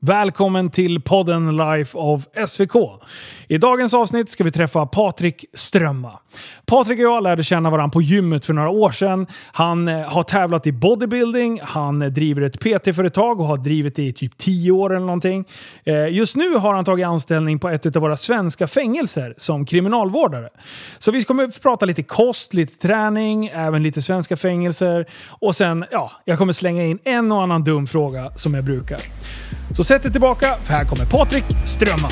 [0.00, 2.72] Välkommen till podden Life of SVK.
[3.48, 6.12] I dagens avsnitt ska vi träffa Patrik Strömma.
[6.66, 9.26] Patrik och jag lärde känna varandra på gymmet för några år sedan.
[9.52, 14.02] Han eh, har tävlat i bodybuilding, han eh, driver ett PT-företag och har drivit det
[14.02, 15.44] i typ 10 år eller någonting.
[15.84, 20.48] Eh, just nu har han tagit anställning på ett av våra svenska fängelser som kriminalvårdare.
[20.98, 25.06] Så vi kommer att prata lite kost, lite träning, även lite svenska fängelser.
[25.28, 29.00] Och sen, ja, jag kommer slänga in en och annan dum fråga som jag brukar.
[29.76, 32.08] Så sätt dig tillbaka, för här kommer Patrik Strömma.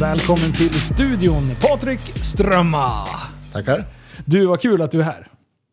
[0.00, 3.06] Välkommen till studion, Patrik Strömma.
[3.52, 3.84] Tackar.
[4.24, 5.28] Du, vad kul att du är här.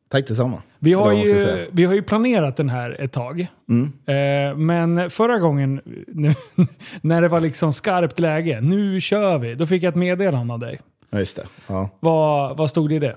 [0.09, 0.61] Tack detsamma.
[0.83, 3.39] Vi har, ju, vi har ju planerat den här ett tag.
[3.39, 6.33] Eh, men förra gången, nu,
[7.01, 10.59] när det var liksom skarpt läge, nu kör vi, då fick jag ett meddelande av
[10.59, 10.81] dig.
[11.09, 11.45] Ja, just det.
[11.67, 11.89] Ja.
[11.99, 13.15] Vad, vad stod det i det?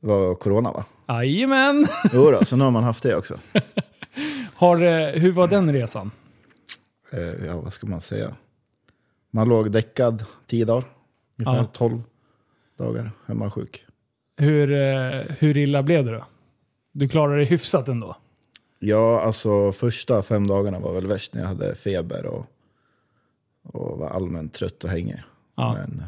[0.00, 0.84] Det var corona va?
[1.08, 1.86] Jajamän!
[2.12, 3.38] Jo då, så nu har man haft det också.
[4.54, 6.10] Har, eh, hur var den resan?
[7.12, 8.34] Eh, ja, vad ska man säga?
[9.30, 10.84] Man låg däckad tio dagar.
[11.38, 11.66] Ungefär Ja.
[11.72, 12.02] 12
[12.78, 13.84] dagar hemma sjuk.
[14.36, 16.24] Hur, eh, hur illa blev det då?
[16.92, 18.16] Du klarade det hyfsat ändå?
[18.78, 22.46] Ja, alltså första fem dagarna var väl värst när jag hade feber och,
[23.62, 25.22] och var allmänt trött och hängig.
[25.56, 25.72] Ja.
[25.78, 26.02] Men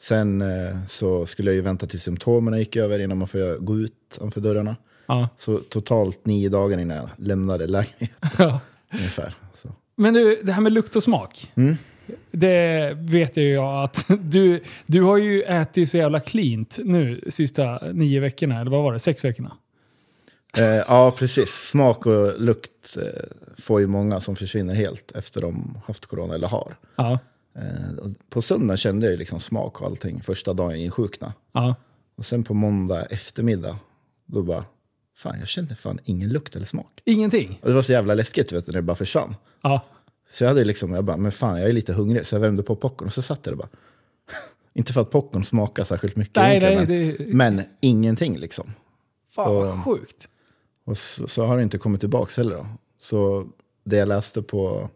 [0.00, 3.78] sen eh, så skulle jag ju vänta tills symptomen gick över innan man får gå
[3.78, 4.76] ut framför dörrarna.
[5.06, 5.28] Ja.
[5.36, 8.60] Så totalt nio dagar innan jag lämnade lägenheten Ja.
[8.92, 9.34] ungefär.
[9.54, 9.68] Så.
[9.96, 11.52] Men du, det här med lukt och smak.
[11.54, 11.76] Mm.
[12.30, 17.80] Det vet jag ju att du, du har ju ätit så jävla cleant nu sista
[17.92, 18.98] nio veckorna, eller vad var det?
[18.98, 19.56] Sex veckorna?
[20.58, 21.50] Eh, ja, precis.
[21.50, 23.22] Smak och lukt eh,
[23.58, 26.76] får ju många som försvinner helt efter de haft corona eller har.
[26.96, 27.18] Ja.
[27.56, 31.32] Eh, och på söndagen kände jag ju liksom smak och allting första dagen jag insjuknade.
[31.52, 31.74] Ja.
[32.16, 33.78] Och sen på måndag eftermiddag,
[34.26, 34.64] då bara,
[35.16, 37.00] fan jag kände fan ingen lukt eller smak.
[37.04, 37.58] Ingenting?
[37.62, 39.34] Och det var så jävla läskigt vet du, när det bara försvann.
[39.62, 39.80] Ja.
[40.30, 42.26] Så jag hade liksom, jag bara, men fan jag är lite hungrig.
[42.26, 43.68] Så jag värmde på popcorn och så satt jag där bara.
[44.74, 48.72] Inte för att popcorn smakar särskilt mycket Nej, egentligen, nej, men, det- men ingenting liksom.
[49.30, 50.28] Fan vad Och- sjukt.
[50.86, 52.56] Och så, så har det inte kommit tillbaka heller.
[52.56, 52.66] Då.
[52.98, 53.46] Så
[53.84, 54.88] det jag läste på,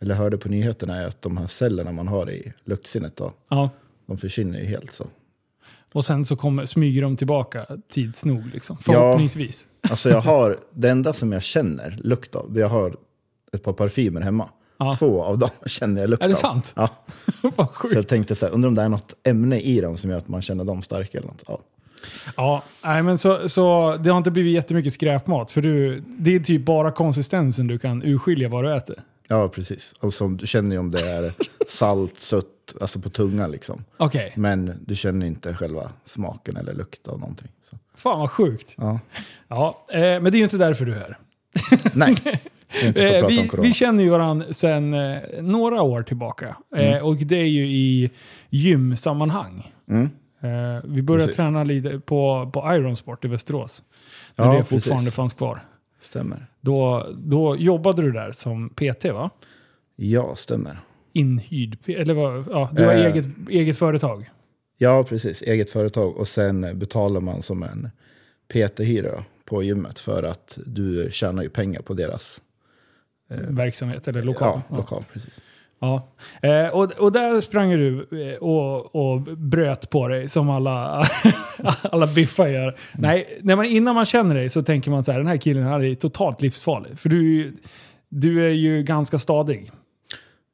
[0.00, 3.70] eller hörde på nyheterna är att de här cellerna man har i luktsinnet, då, Ja.
[4.06, 4.92] de försvinner ju helt.
[4.92, 5.06] så.
[5.92, 8.46] Och sen så kommer, smyger de tillbaka tids nog.
[8.52, 8.76] Liksom.
[8.78, 9.66] Förhoppningsvis.
[9.90, 12.96] Alltså jag har, det enda som jag känner lukt av, jag har
[13.52, 14.48] ett par parfymer hemma.
[14.78, 14.94] Ja.
[14.98, 16.38] Två av dem känner jag lukt Är det av.
[16.38, 16.72] sant?
[16.76, 16.88] Ja.
[17.90, 20.18] Så jag tänkte så här, undrar om det är något ämne i dem som gör
[20.18, 21.42] att man känner dem starka eller något.
[21.46, 21.60] Ja.
[22.36, 25.50] Ja, nej, men så, så det har inte blivit jättemycket skräpmat.
[25.50, 28.96] För du, det är typ bara konsistensen du kan urskilja vad du äter.
[29.28, 29.94] ja, precis.
[30.00, 31.32] Och som, du känner ju om det är
[31.68, 32.46] salt, sött,
[32.80, 33.84] alltså på tungan liksom.
[33.96, 37.48] Okej, Men du känner inte själva smaken eller lukt av någonting.
[37.62, 37.76] Så.
[37.96, 38.74] fan vad sjukt.
[38.78, 39.00] Ja.
[39.48, 41.18] Ja, eh, men det är ju inte därför du är här.
[41.94, 42.10] Nej,
[42.84, 43.68] inte för att Eh, prata om vi, corona.
[43.68, 46.56] vi känner ju varandra sedan eh, några år tillbaka.
[46.76, 47.04] Eh, Mm.
[47.04, 48.10] och det är ju i
[48.50, 49.72] gymsammanhang.
[49.90, 50.10] Mm.
[50.42, 51.36] Eh, vi började Precis.
[51.36, 53.82] träna lite på, på Ironsport i Västerås.
[54.36, 55.14] När Ja, det fortfarande precis.
[55.14, 55.60] fanns kvar.
[55.98, 56.46] Stämmer.
[56.60, 59.30] Då, då jobbade du där som PT va?
[59.96, 60.80] Ja, stämmer.
[61.12, 62.44] Inhyrd, eller vad?
[62.50, 63.06] Ja, du har Eh.
[63.06, 64.30] eget, eget företag.
[64.78, 65.42] Ja, precis.
[65.42, 66.16] Eget företag.
[66.16, 67.90] Och sen betalar man som en
[68.52, 72.42] PT-hyra på gymmet för att du tjänar ju pengar på deras
[73.48, 74.60] verksamhet eller lokal.
[74.68, 75.04] Ja, lokal.
[75.12, 75.40] Precis.
[75.82, 76.08] Ja.
[76.42, 81.04] Eh, och, och där sprang du eh, och, och bröt på dig som alla,
[81.82, 82.76] alla biffar gör.
[82.94, 85.64] Nej, när man, innan man känner dig så tänker man så här, den här killen
[85.64, 86.98] här är totalt livsfarlig.
[86.98, 87.52] För du,
[88.08, 89.70] du är ju ganska stadig.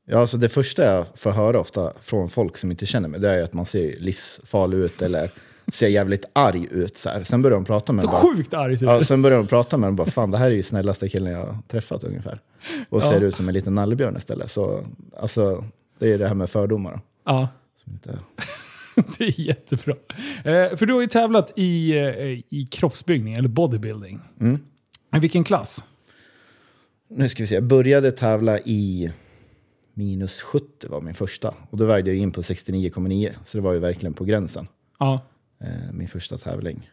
[0.06, 3.30] Ja, alltså det första jag får höra ofta från folk som inte känner mig, det
[3.30, 5.30] är att man ser livsfarlig ut eller
[5.72, 6.96] ser jävligt arg ut.
[6.96, 7.22] Så här.
[7.24, 9.46] Sen börjar de prata med Så en bara- sjukt arg ser Ja, sen börjar de
[9.46, 12.40] prata med den och bara fan det här är ju snällaste killen jag träffat ungefär.
[12.88, 14.50] Och ser ut som en liten nallebjörn istället.
[14.50, 14.84] Så
[15.16, 15.64] alltså,
[15.98, 16.92] det är det här med fördomar.
[16.92, 17.48] då, Ja,
[17.86, 18.18] inte...
[19.18, 19.94] det är jättebra.
[20.44, 22.04] Eh, för du har ju tävlat i, eh,
[22.58, 24.20] i kroppsbyggning, eller bodybuilding.
[24.40, 24.58] Mm.
[25.16, 25.84] I vilken klass?
[27.10, 29.12] Nu ska vi se, jag började tävla i
[29.94, 31.54] minus 70 var min första.
[31.70, 33.30] Och då vägde jag in på 69,9.
[33.44, 34.66] Så det var ju verkligen på gränsen.
[34.98, 35.20] Ja.
[35.60, 36.90] Eh, min första tävling.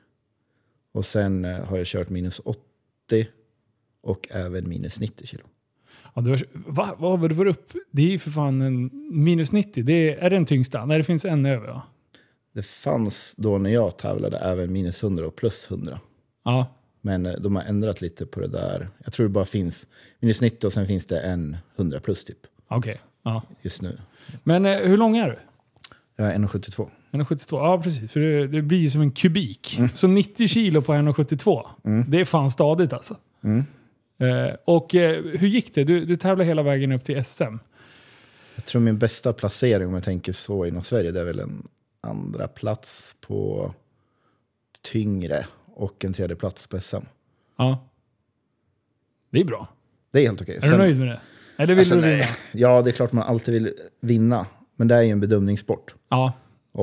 [0.92, 3.28] Och sen eh, har jag kört minus 80
[4.02, 5.44] och även minus 90 kilo.
[6.14, 7.72] Ja, du har, va, vad har du varit upp?
[7.92, 8.90] Det är ju för fan en
[9.24, 9.84] minus 90.
[9.84, 10.86] Det är, är den tyngsta?
[10.86, 11.82] Nej, det finns en över va?
[12.54, 16.00] Det fanns då när jag tävlade även minus 100 och plus 100.
[16.44, 16.68] Ja.
[17.02, 18.90] Men eh, de har ändrat lite på det där.
[19.04, 19.88] Jag tror det bara finns
[20.20, 23.02] minus 90 och sen finns det en 100 plus typ Okej.
[23.24, 23.42] Ja.
[23.62, 23.98] just nu.
[24.44, 25.40] Men hur lång är du?
[26.16, 26.90] Jag är 1,72.
[27.22, 27.58] 1,72?
[27.58, 28.12] Ja, precis.
[28.12, 29.76] För det, det blir som en kubik.
[29.78, 29.90] Mm.
[29.94, 31.66] Så 90 kilo på 1,72.
[32.08, 33.18] Det är fan stadigt alltså.
[33.44, 33.66] Mm.
[34.18, 35.84] Eh, och eh, hur gick det?
[35.84, 37.44] Du, du tävlade hela vägen upp till SM.
[38.56, 41.68] Jag tror min bästa placering om jag tänker så inom Sverige det är väl en
[42.02, 43.74] andra plats på
[44.82, 46.96] tyngre och en tredje plats på SM.
[47.58, 47.88] Ja.
[49.32, 49.68] Det är bra.
[50.12, 50.60] Det är helt okej.
[50.64, 51.20] Är du nöjd med det?
[51.58, 52.16] Eller vill Alltså, du vinna?
[52.18, 54.46] nej, ja, det är klart man alltid vill vinna.
[54.76, 55.96] Men det är ju en bedömningssport.
[56.10, 56.34] Ja,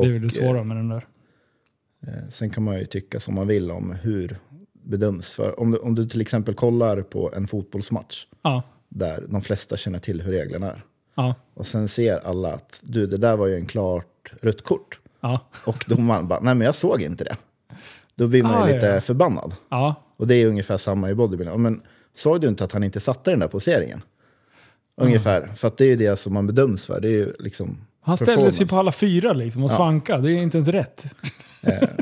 [0.01, 1.07] det är väl det Och, svåra med den där.
[2.07, 4.37] Eh, Sen kan man ju tycka som man vill om hur
[4.85, 5.33] bedöms.
[5.35, 8.63] För om, du, om du till exempel kollar på en fotbollsmatch Ja.
[8.89, 10.85] där de flesta känner till hur reglerna är.
[11.15, 11.35] Ja.
[11.55, 15.01] Och sen ser alla att du, det där var ju en klart rött kort.
[15.21, 15.41] Ja.
[15.67, 17.37] Och domaren bara, nej men jag såg inte det.
[18.15, 19.01] Då blir man ju Ah, ja, lite ja.
[19.01, 19.55] förbannad.
[20.17, 21.63] Och det är ungefär samma i bodybuilding.
[21.63, 21.83] Men
[22.15, 24.03] såg du inte att han inte satte den där poseringen?
[24.97, 25.47] Ungefär.
[25.47, 27.01] För att det är ju det som man bedöms för.
[27.01, 29.77] Det är ju liksom Han ställde sig på alla fyra liksom och Ja.
[29.77, 30.23] svankade.
[30.29, 31.15] Det är inte ens rätt.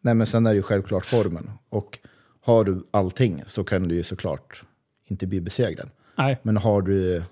[0.00, 1.50] Nej men sen är det ju självklart formen.
[1.68, 1.98] Och
[2.44, 4.62] har du allting så kan du ju såklart
[5.06, 5.90] inte bli besegrad.
[6.18, 6.38] Nej.
[6.42, 7.22] Men har du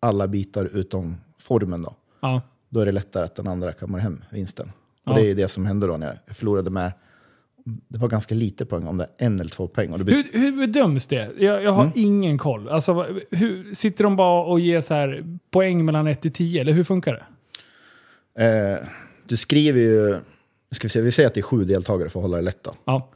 [0.00, 2.40] alla bitar utom formen då, Ja.
[2.68, 4.72] då är det lättare att den andra kammar hem vinsten.
[5.04, 5.16] Och Ja.
[5.16, 6.92] det är ju det som hände då när jag förlorade med,
[7.88, 9.92] det var ganska lite poäng, om det är en eller två poäng.
[9.92, 11.30] Och det Hur, hur bedöms det?
[11.38, 11.92] Jag, jag har Mm.
[11.96, 12.68] ingen koll.
[12.68, 16.60] Alltså, hur, sitter de bara och ger så här poäng mellan 1 till 10?
[16.60, 17.24] Eller hur funkar det?
[18.38, 18.86] Eh,
[19.26, 20.18] du skriver ju,
[20.70, 22.62] ska vi, se, vi säger att det är sju deltagare för att hålla det lätt
[22.62, 22.74] då.
[22.84, 23.10] Ja.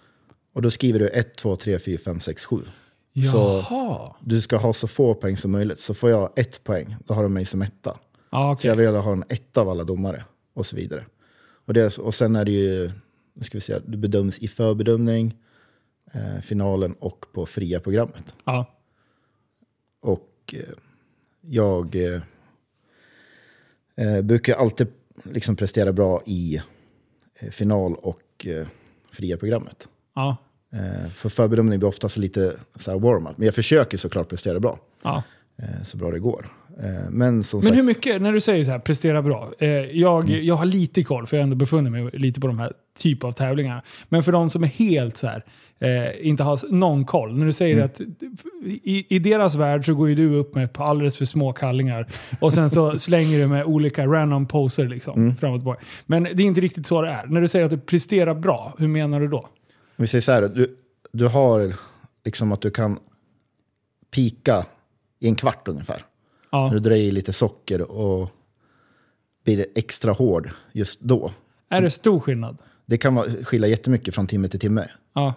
[0.52, 2.56] Och då skriver du 1, 2, 3, 4, 5, 6, 7.
[2.56, 2.64] Så
[3.70, 4.14] Jaha.
[4.20, 5.78] du ska ha så få poäng som möjligt.
[5.78, 7.98] Så får jag ett poäng, då har de mig som etta.
[8.30, 8.68] Ja, Så okej.
[8.68, 10.24] jag vill ha en etta av alla domare
[10.54, 11.04] och så vidare.
[11.64, 12.90] Och, det, och sen är det ju,
[13.34, 15.36] nu ska vi säga, du bedöms i förbedömning,
[16.12, 18.34] eh, finalen och på fria programmet.
[18.44, 18.66] Ja.
[20.00, 20.60] Och eh,
[21.40, 22.20] jag eh,
[23.96, 24.86] eh, brukar alltid
[25.24, 26.62] liksom prestera bra i
[27.34, 28.66] eh, final och eh,
[29.12, 29.88] fria programmet.
[30.14, 30.36] Ja.
[30.72, 32.56] Eh, för förbedömning blir oftast lite
[32.86, 33.38] warm-up.
[33.38, 35.22] Men jag försöker såklart prestera bra, ja.
[35.84, 36.59] så bra det går.
[36.78, 39.52] Eh, men som Men hur mycket, när du säger så här, prestera bra.
[39.58, 42.58] Eh, jag, jag har lite koll, för jag har ändå befunnit mig lite på de
[42.58, 43.82] här typ av tävlingarna.
[44.08, 45.44] Men för de som är helt så här,
[45.78, 47.38] eh, inte har någon koll.
[47.38, 48.00] När du säger att
[48.64, 51.52] i, i deras värld så går ju du upp med ett par alldeles för små
[51.52, 52.06] kallingar
[52.40, 55.84] och sen så slänger du med olika random poser liksom, fram och tillbaka.
[56.06, 57.26] Men det är inte riktigt så det är.
[57.26, 59.48] När du säger att du presterar bra, hur menar du då?
[59.96, 60.76] Vi säger så här, du,
[61.12, 61.72] du har
[62.24, 62.98] liksom att du kan
[64.10, 64.64] pika
[65.20, 66.02] i en kvart ungefär.
[66.52, 68.30] Ja, När du drar i lite socker och
[69.44, 71.32] blir extra hård just då.
[71.68, 72.58] är det stor skillnad?
[72.86, 74.86] Det kan vara, skilja jättemycket från timme till timme.
[75.14, 75.34] Ja,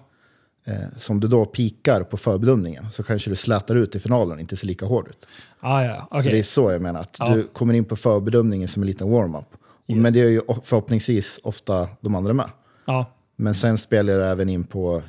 [0.66, 4.32] Eh, så om du då pikar på förbedömningen så kanske du slätar ut i finalen
[4.34, 5.28] och inte ser lika hård ut.
[5.60, 6.22] ah, ja.
[6.22, 7.36] Så det är så jag menar, att Ja.
[7.36, 9.46] du kommer in på förbedömningen som en liten warm-up.
[9.88, 10.00] Yes.
[10.02, 12.50] Men det är ju förhoppningsvis ofta de andra med.
[12.86, 13.06] Ja,
[13.36, 15.02] Men sen spelar det även in på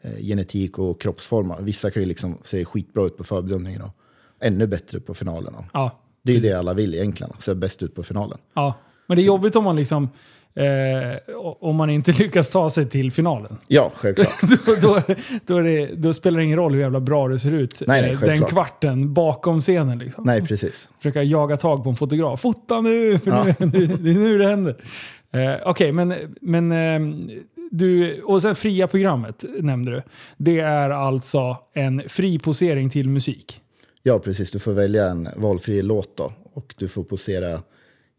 [0.00, 1.52] eh, genetik och kroppsform.
[1.64, 3.90] Vissa kan ju liksom se skitbra ut på förbedömningen och
[4.40, 5.54] ännu bättre på finalen.
[5.72, 5.98] ja.
[6.22, 8.38] Det är ju det alla vill egentligen, se bäst ut på finalen.
[8.54, 8.74] Ja,
[9.06, 10.08] men det är jobbigt om man liksom
[10.54, 13.56] eh, om man inte lyckas ta sig till finalen.
[13.68, 14.40] Ja, självklart.
[14.66, 15.02] Då, då,
[15.46, 18.12] då, det, då spelar det ingen roll hur jävla bra det ser ut Nej, nej,
[18.12, 19.98] eh, den kvarten bakom scenen.
[19.98, 20.24] Liksom.
[20.24, 20.88] Nej, precis.
[20.98, 22.40] Försöka jaga tag på en fotograf.
[22.40, 23.18] Fota nu!
[23.18, 23.44] För Ja.
[23.58, 24.76] nu det, är nu det händer.
[25.32, 27.28] Eh, Okej, men, men eh,
[27.70, 30.02] du, och sen fria programmet nämnde du.
[30.36, 33.60] Det är alltså en fri posering till musik.
[34.08, 34.50] Ja, precis.
[34.50, 36.32] Du får välja en valfri låt då.
[36.52, 37.62] Och du får posera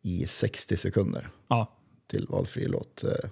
[0.01, 1.71] i 60 sekunder Ja,
[2.11, 3.03] till valfri låt.
[3.03, 3.29] Eh,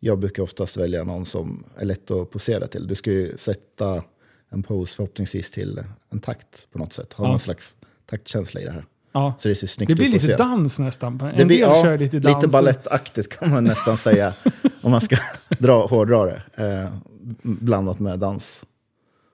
[0.00, 2.86] Jag brukar oftast välja någon som är lätt att posera till.
[2.86, 4.02] Du ska ju sätta
[4.50, 5.80] en pose förhoppningsvis till
[6.10, 7.12] en takt på något sätt.
[7.12, 7.28] Ha Ja.
[7.30, 7.76] någon slags
[8.10, 8.84] taktkänsla i det här.
[9.12, 9.34] ja.
[9.38, 11.20] Så det ser snyggt Det blir lite dans nästan.
[11.20, 12.42] En Det blir, del ja, kör lite dans.
[12.42, 14.34] lite balettaktigt kan man nästan säga.
[14.82, 15.16] om man ska
[15.58, 16.42] dra, hårdra det.
[16.56, 16.92] Eh,
[17.42, 18.64] blandat med dans.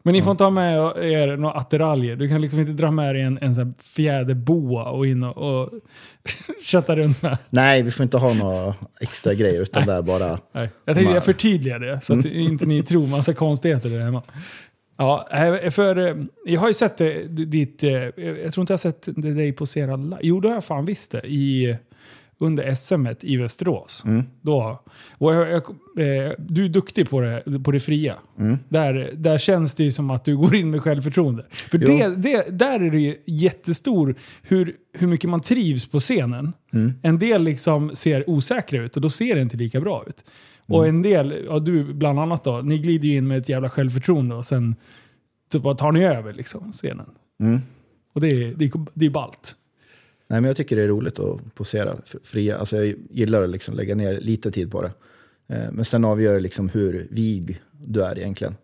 [0.07, 2.17] Men ni får inte ha med er några attiraljer.
[2.17, 5.71] Du kan liksom inte dra med dig en, en sån fjäderboa och in och, och
[6.65, 7.39] kötta runt med.
[7.51, 9.61] Nej, vi får inte ha några extra grejer.
[9.63, 10.39] Utan det är bara...
[10.53, 10.69] Nej.
[10.85, 12.37] Jag tänkte jag förtydligar det så att Mm.
[12.39, 14.23] inte ni tror massa konstigheter där hemma.
[14.97, 17.83] Ja, eh, för eh, jag har ju sett det, ditt...
[17.83, 20.19] eh, Jag tror inte jag har sett dig posera live.
[20.23, 21.21] Jo, det har jag fan visst det.
[21.27, 21.77] I,
[22.39, 24.03] under SM i Västerås.
[24.05, 24.25] Mm.
[24.41, 24.83] Då,
[25.19, 25.63] och jag, jag,
[25.99, 28.15] eh, du är duktig på det, på det fria.
[28.39, 28.59] Mm.
[28.69, 31.47] Där, där känns det ju som att du går in med självförtroende.
[31.51, 36.53] För det, det, där är det ju jättestor hur, hur mycket man trivs på scenen.
[36.73, 36.93] Mm.
[37.03, 40.25] En del liksom ser osäkra ut och då ser det inte lika bra ut.
[40.67, 43.71] Och en del, ja, du bland annat då, ni glider ju in med ett jävla
[43.71, 44.77] självförtroende och sen
[45.53, 47.07] typ bara tar ni över liksom scenen.
[47.41, 47.61] Mm.
[48.15, 49.57] Och det är, det är, det är ballt.
[50.35, 52.59] Nej, men jag tycker det är roligt att posera fria.
[52.59, 54.93] Alltså jag gillar att liksom lägga ner lite tid på det.
[55.49, 58.57] Eh, Men sen avgör liksom hur vig du är egentligen.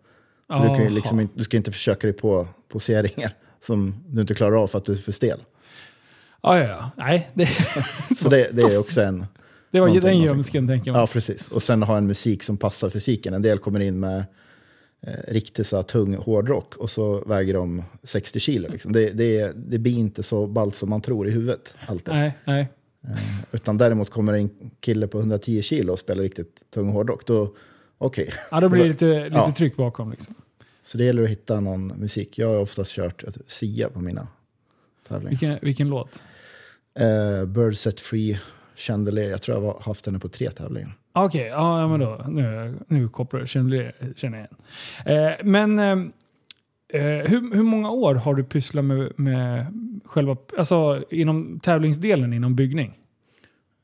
[0.53, 4.63] Så du, kan liksom du ska inte försöka dig på poseringar som du inte klarar
[4.63, 5.39] av för att du är för stel.
[6.43, 6.91] Ja, ja, ja.
[6.97, 7.45] Nej, det,
[8.15, 9.25] Så det, det är också en...
[9.71, 10.99] det var den gömsken tänker man.
[10.99, 11.47] Ja, precis.
[11.47, 13.33] Och sen ha en musik som passar fysiken.
[13.33, 14.23] En del kommer in med
[15.07, 18.69] eh, riktigt så tung hårdrock och så väger de 60 kilo.
[18.71, 18.93] Liksom.
[18.93, 22.13] Det, det, det blir inte så ballt som man tror i huvudet alltid.
[22.13, 22.71] Nej, nej.
[23.51, 27.25] Utan däremot kommer en kille på 110 kilo och spelar riktigt tung hårdrock.
[27.25, 27.55] Då,
[27.97, 28.29] okej.
[28.51, 29.53] Ja, då blir det lite, lite Ja.
[29.57, 30.35] tryck bakom liksom.
[30.83, 32.37] Så det gäller att hitta någon musik.
[32.39, 34.27] Jag har oftast kört Sia på mina
[35.07, 35.29] tävlingar.
[35.29, 36.23] Vilken, vilken låt?
[36.99, 38.39] Eh, Bird Set Free,
[38.75, 39.29] Chandelier.
[39.29, 40.97] Jag tror jag har haft henne på tre tävlingar.
[41.13, 42.25] Okej, ja, ja, men då.
[42.27, 45.29] Nu, nu kopplar jag, känner, känner jag igen.
[45.29, 49.65] Eh, men eh, eh, hur, hur många år har du pysslat med, med
[50.05, 52.97] själva, alltså inom tävlingsdelen inom byggning?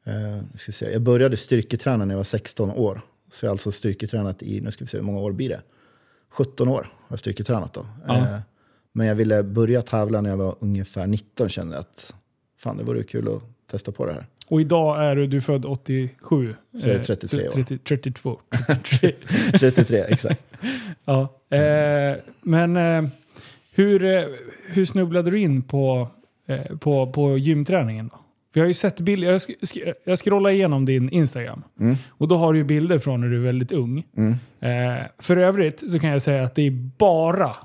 [0.05, 0.91] Eh, jag, ska se.
[0.91, 3.01] jag började styrketräna när jag var 16 år.
[3.31, 5.61] Så jag har alltså styrketränat i, nu ska vi se hur många år blir det?
[6.29, 7.87] 17 år har jag styrketränat då.
[8.07, 8.17] Ja.
[8.17, 8.39] Eh,
[8.93, 12.13] men jag ville börja tävla när jag var ungefär 19 kände jag att
[12.57, 14.25] fan det vore kul att testa på det här.
[14.49, 16.55] Och idag är du, du är född 87?
[16.77, 17.51] Så jag är 33 så år.
[17.63, 18.39] 30, 32.
[18.89, 19.13] 33.
[19.59, 20.43] 33, exakt.
[21.05, 21.21] ja.
[21.51, 23.09] eh, men eh,
[23.71, 24.23] hur, eh,
[24.67, 26.07] hur snubblade du in på,
[26.47, 28.07] eh, på, på gymträningen?
[28.07, 28.19] Då?
[28.53, 31.63] För jag har ju sett bilder, jag, sk- jag scrollar igenom din Instagram.
[31.79, 31.95] Mm.
[32.09, 34.03] Och då har du ju bilder från när du är väldigt ung.
[34.17, 34.35] Mm.
[34.59, 37.55] Eh, för övrigt så kan jag säga att det är bara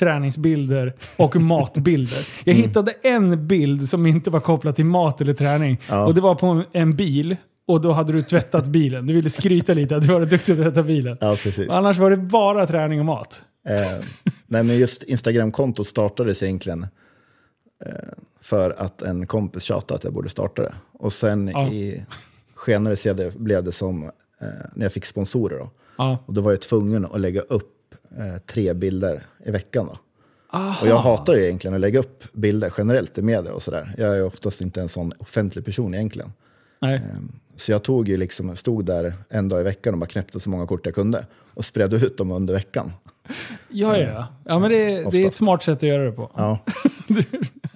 [0.00, 2.26] träningsbilder och matbilder.
[2.44, 2.68] Jag Mm.
[2.68, 5.80] hittade en bild som inte var kopplad till mat eller träning.
[5.88, 6.06] Ja.
[6.06, 7.36] Och det var på en, bil.
[7.66, 9.06] Och då hade du tvättat bilen.
[9.06, 11.16] Du ville skryta lite att du var duktig att tvätta bilen.
[11.20, 11.68] Ja, precis.
[11.70, 13.42] Annars var det bara träning och mat.
[13.68, 14.04] Eh,
[14.46, 16.86] nej, men just Instagram-kontot startades egentligen
[17.86, 17.92] eh,
[18.40, 20.72] för att en kompis tjatade att jag borde starta det.
[20.92, 21.68] Och sen Ja.
[21.68, 22.04] i
[22.54, 24.10] skenare sede blev det som eh,
[24.74, 25.58] när jag fick sponsorer.
[25.58, 25.70] Då.
[25.98, 26.18] Ja.
[26.26, 27.70] Och då var jag tvungen att lägga upp
[28.18, 29.86] eh, tre bilder i veckan.
[29.86, 29.98] Då.
[30.52, 30.76] Aha.
[30.82, 33.94] Och jag hatar ju egentligen att lägga upp bilder generellt i media och sådär.
[33.98, 36.32] Jag är oftast inte en sån offentlig person egentligen.
[36.80, 36.96] Nej.
[36.96, 40.40] Ehm, Så jag tog ju liksom, stod där en dag i veckan och bara knäppte
[40.40, 41.26] så många kort jag kunde.
[41.54, 42.92] Och spred ut dem under veckan.
[43.68, 44.58] Ja, ja, ja.
[44.58, 46.30] men det, det är ett smart sätt att göra det på.
[46.36, 46.58] Ja.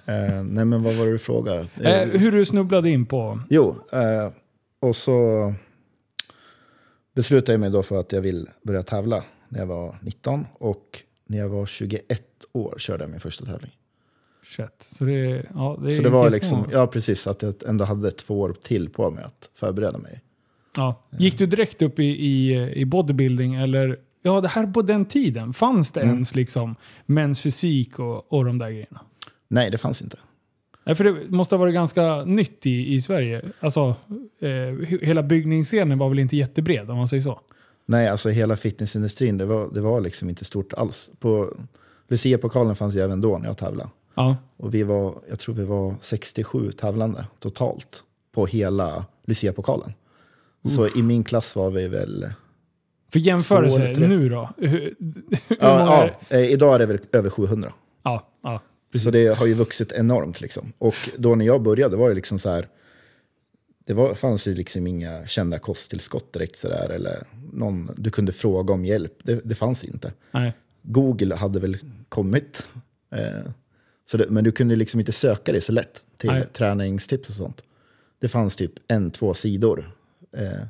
[0.05, 1.67] eh, nej men vad var det du frågade?
[1.81, 3.39] Eh, hur du snubblade in på...
[3.49, 4.29] Jo, eh,
[4.79, 5.53] och så
[7.15, 9.23] beslutade jag mig då för att jag vill börja tävla
[9.55, 10.45] när jag var 19.
[10.53, 12.21] Och när jag var 21
[12.51, 13.71] år körde jag min första tävling.
[14.43, 14.75] Shit.
[14.79, 18.39] Så det, ja, det så det var liksom, ja precis, att jag ändå hade två
[18.39, 20.21] år till på mig att förbereda mig.
[20.77, 21.03] Ja.
[21.19, 23.99] Gick du direkt upp i, i, i bodybuilding eller?
[24.21, 25.53] Ja, det här på den tiden.
[25.53, 26.13] Fanns det Mm.
[26.13, 29.01] ens liksom mens fysik och, och de där grejerna?
[29.47, 30.17] Nej, det fanns inte.
[30.85, 33.41] Nej, för det måste ha varit ganska nytt i, i Sverige.
[33.59, 33.95] Alltså,
[34.41, 37.39] eh, he- hela byggningsscenen var väl inte jättebred om man säger så?
[37.85, 41.11] Nej, alltså hela fitnessindustrin, det var, det var liksom inte stort alls.
[41.19, 41.57] På
[42.07, 43.89] Lucia-pokalen fanns ju även då när jag tävlade.
[44.15, 44.37] Ja.
[44.57, 49.93] Och vi var, jag tror vi var 67 tävlande totalt på hela Lucia-pokalen.
[50.67, 52.29] Så i min klass var vi väl...
[53.13, 54.49] För jämförelse nu då?
[54.57, 57.73] Hur, hur Ja, ja, eh, idag är det väl över 700.
[58.03, 58.61] ja, ja,
[58.91, 59.03] precis.
[59.03, 60.41] Så det har ju vuxit enormt.
[60.41, 60.73] Liksom.
[60.77, 62.67] Och då när jag började var det liksom så här...
[63.85, 66.89] Det var, fanns ju liksom inga kända kosttillskott direkt sådär.
[66.89, 69.13] Eller någon du kunde fråga om hjälp.
[69.23, 70.13] Det, det fanns inte.
[70.31, 70.53] Nej.
[70.81, 71.77] Google hade väl
[72.09, 72.67] kommit.
[73.11, 73.51] Eh,
[74.05, 76.47] så det, men du kunde liksom inte söka det så lätt till Nej.
[76.53, 77.63] träningstips och sånt.
[78.19, 79.91] Det fanns typ en, två sidor.
[80.37, 80.65] Eh,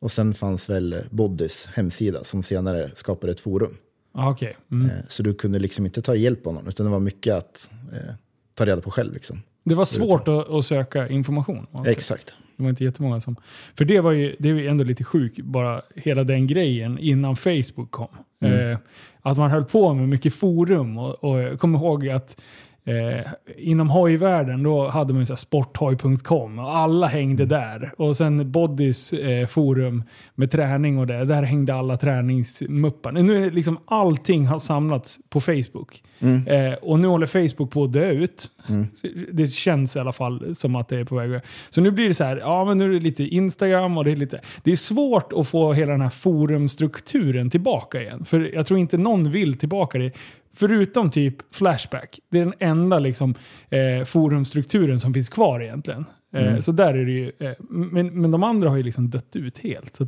[0.00, 3.76] och sen fanns väl Bodys hemsida som senare skapade ett forum.
[4.14, 4.56] Ja, Okej.
[4.70, 4.90] Mm.
[4.90, 7.70] Eh, så du kunde liksom inte ta hjälp av någon, utan det var mycket att
[7.92, 8.14] eh,
[8.54, 9.14] ta reda på själv.
[9.14, 9.42] Liksom.
[9.64, 11.66] Det var svårt att, att söka information.
[11.72, 11.90] säger.
[11.90, 12.34] Exakt.
[12.56, 13.36] Det var inte jättemånga som...
[13.78, 17.90] För det var ju, det var ändå lite sjukt, bara hela den grejen innan Facebook
[17.90, 18.08] kom.
[18.44, 18.78] Eh,
[19.22, 22.40] att man höll på med mycket forum och, och jag kommer ihåg att
[22.84, 27.92] eh, inom hojvärlden då hade man ju sporthoj.com och alla hängde där.
[27.96, 33.12] Och sen Bodys eh, forum med träning och det, där hängde alla träningsmuppar.
[33.12, 36.02] Nu är det liksom allting har samlats på Facebook.
[36.46, 38.50] Eh, och nu håller Facebook på att dö ut.
[38.94, 41.40] Så Det känns i alla fall som att det är på väg.
[41.70, 44.10] Så nu blir det så här, ja men nu är det lite Instagram och det
[44.10, 44.40] är lite...
[44.64, 48.24] Det är svårt att få hela den här forumstrukturen tillbaka igen.
[48.24, 50.12] För jag tror inte någon vill tillbaka det.
[50.56, 52.20] Förutom typ Flashback.
[52.30, 53.34] Det är den enda liksom,
[53.70, 56.04] eh, forumstrukturen som finns kvar egentligen.
[56.34, 57.32] Eh, Så där är det ju...
[57.38, 59.96] Eh, men, men de andra har ju liksom dött ut helt.
[59.96, 60.06] Så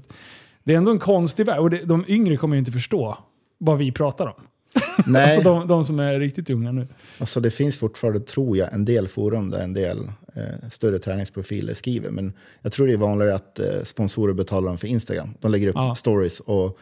[0.64, 1.58] det är ändå en konstig värld.
[1.58, 3.18] Och det, de yngre kommer ju inte förstå
[3.58, 4.42] vad vi pratar om.
[5.06, 6.86] Nej, Alltså de, de som är riktigt unga nu.
[7.18, 9.98] alltså det finns fortfarande, tror jag, en del forum där en del
[10.34, 12.10] eh, större träningsprofiler skriver.
[12.10, 15.34] Men jag tror det är vanligare att eh, sponsorer betalar dem för Instagram.
[15.40, 15.94] De lägger upp Ja.
[15.94, 16.78] stories och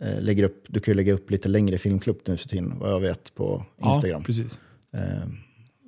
[0.00, 3.00] lägger upp, du kan ju lägga upp lite längre filmklipp nu för tiden, vad jag
[3.00, 4.20] vet, på Instagram.
[4.20, 4.60] Ja, precis.
[4.92, 5.00] Eh,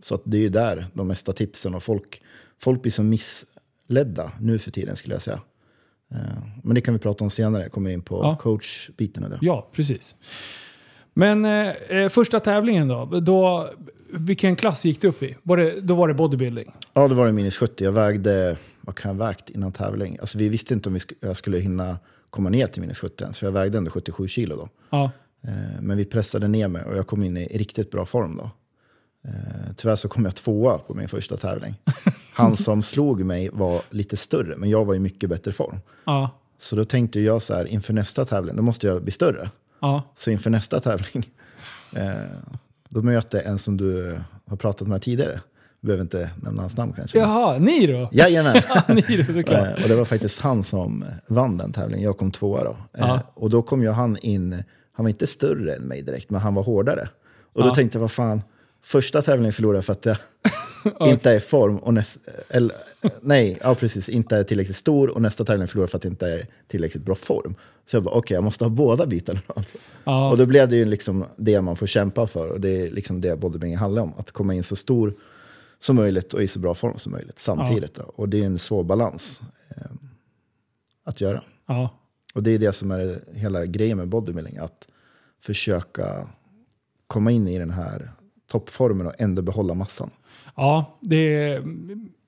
[0.02, 2.22] så att det är ju där de mesta tipsen och folk,
[2.62, 5.40] folk blir så missledda nu för tiden skulle jag säga.
[6.14, 6.18] Eh,
[6.64, 8.36] men det kan vi prata om senare, jag kommer in på Ja.
[8.36, 9.34] coachbiten.
[9.40, 10.16] Ja, precis.
[11.14, 13.70] Men eh, eh, första tävlingen då, då?
[14.12, 15.36] Vilken klass gick du upp i?
[15.42, 16.72] Var det, då var det bodybuilding?
[16.92, 17.84] Ja, det var det minus 70.
[17.84, 20.16] Jag vägde, vad kan jag ha vägt innan tävling?
[20.20, 21.98] Alltså vi visste inte om vi sk- jag skulle hinna
[22.30, 24.68] komma ner till minus 70 än, så jag vägde ändå 77 kilo då.
[24.90, 25.10] Ja.
[25.42, 28.50] Eh, Men vi pressade ner mig och jag kom in i riktigt bra form då.
[29.28, 31.74] Eh, Tyvärr så kom jag tvåa på min första tävling.
[32.34, 35.80] Han som slog mig var lite större, men jag var i mycket bättre form.
[36.04, 36.30] Ja.
[36.58, 39.50] Så då tänkte jag så här, inför nästa tävling, då måste jag bli större.
[39.80, 40.02] Ja.
[40.16, 41.30] Så inför nästa tävling,
[41.92, 42.12] eh,
[42.88, 45.40] då möter jag en som du har pratat med tidigare.
[45.80, 47.18] Behöver inte nämna hans namn kanske.
[47.18, 48.08] Jaha, Niro?
[48.12, 48.54] Jajamän.
[48.88, 49.66] Niro såklart.
[49.78, 52.04] Eh, och det var faktiskt han som vann den tävlingen.
[52.04, 52.70] Jag kom tvåa då.
[52.70, 52.76] Eh,
[53.08, 53.20] Ja.
[53.34, 54.52] Och då kom ju han in,
[54.92, 57.08] han var inte större än mig direkt, men han var hårdare.
[57.52, 57.74] Och då Ja.
[57.74, 58.42] tänkte jag, vad fan,
[58.84, 60.16] första tävlingen förlorade jag för att jag
[61.08, 61.76] inte är i form.
[61.78, 62.18] Och näst,
[62.48, 62.76] eller,
[63.20, 66.12] nej, ja precis, inte är tillräckligt stor och nästa tävling förlorar jag för att jag
[66.12, 67.54] inte är tillräckligt bra form.
[67.90, 69.40] Så jag bara, okej, jag måste ha båda bitarna.
[69.56, 69.78] Alltså.
[70.04, 70.30] Ja.
[70.30, 72.46] Och då blev det ju liksom det man får kämpa för.
[72.48, 74.12] Och det är liksom det bodybuilding handlar om.
[74.18, 75.14] Att komma in så stor
[75.78, 77.94] som möjligt och i så bra form som möjligt samtidigt.
[77.94, 78.02] Då.
[78.02, 79.82] Och det är en svår balans eh,
[81.04, 81.42] att göra.
[81.66, 81.90] Ja.
[82.34, 84.56] Och det är det som är hela grejen med bodybuilding.
[84.56, 84.88] Att
[85.40, 86.28] försöka
[87.06, 88.10] komma in i den här
[88.46, 90.10] toppformen och ändå behålla massan.
[90.56, 91.62] Ja, det,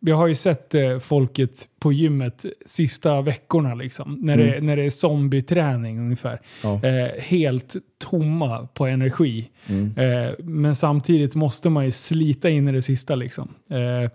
[0.00, 4.19] vi har ju sett eh, folket på gymmet sista veckorna liksom.
[4.21, 6.40] När, det, när det är zombieträning ungefär.
[6.62, 6.80] Ja.
[6.85, 9.50] Eh, helt tomma på energi.
[9.97, 13.54] Eh, men samtidigt måste man ju slita in i det sista liksom.
[13.71, 14.11] Eh,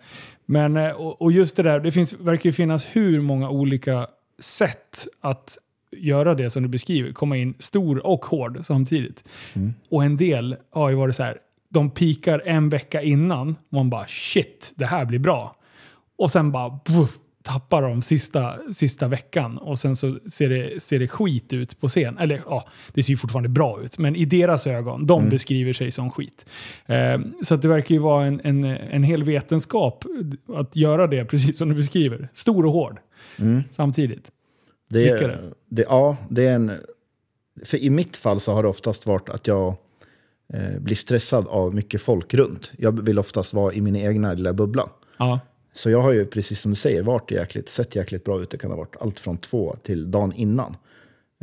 [0.45, 4.07] men, eh, och, och just det där, det finns, verkar ju finnas hur många olika
[4.39, 5.57] sätt att
[5.97, 7.11] göra det som du beskriver.
[7.11, 9.23] Komma in stor och hård samtidigt.
[9.89, 11.37] Och en del har ju varit så här,
[11.69, 13.55] de pikar en vecka innan.
[13.69, 15.55] Man bara shit, det här blir bra.
[16.17, 17.09] Och sen bara puff,
[17.45, 19.57] tappar de sista, sista veckan.
[19.57, 22.17] Och sen så ser det, ser det skit ut på scen.
[22.17, 23.97] Eller ja, det ser ju fortfarande bra ut.
[23.97, 26.45] Men i deras ögon, de beskriver sig som skit.
[26.85, 30.05] Eh, så det verkar ju vara en, en, en hel vetenskap
[30.55, 32.29] att göra det precis som du beskriver.
[32.33, 32.99] Stor och hård
[33.71, 34.31] samtidigt.
[34.89, 36.71] Det är, det, ja, det är en...
[37.65, 39.75] För i mitt fall så har det oftast varit att jag
[40.53, 42.71] eh, blir stressad av mycket folk runt.
[42.77, 44.89] Jag vill oftast vara i min egna lilla bubbla.
[45.17, 45.39] Ja,
[45.75, 48.49] Så jag har ju, precis som du säger, varit jäkligt, sett jäkligt bra ut.
[48.49, 50.77] Det kan ha varit allt från två till dagen innan.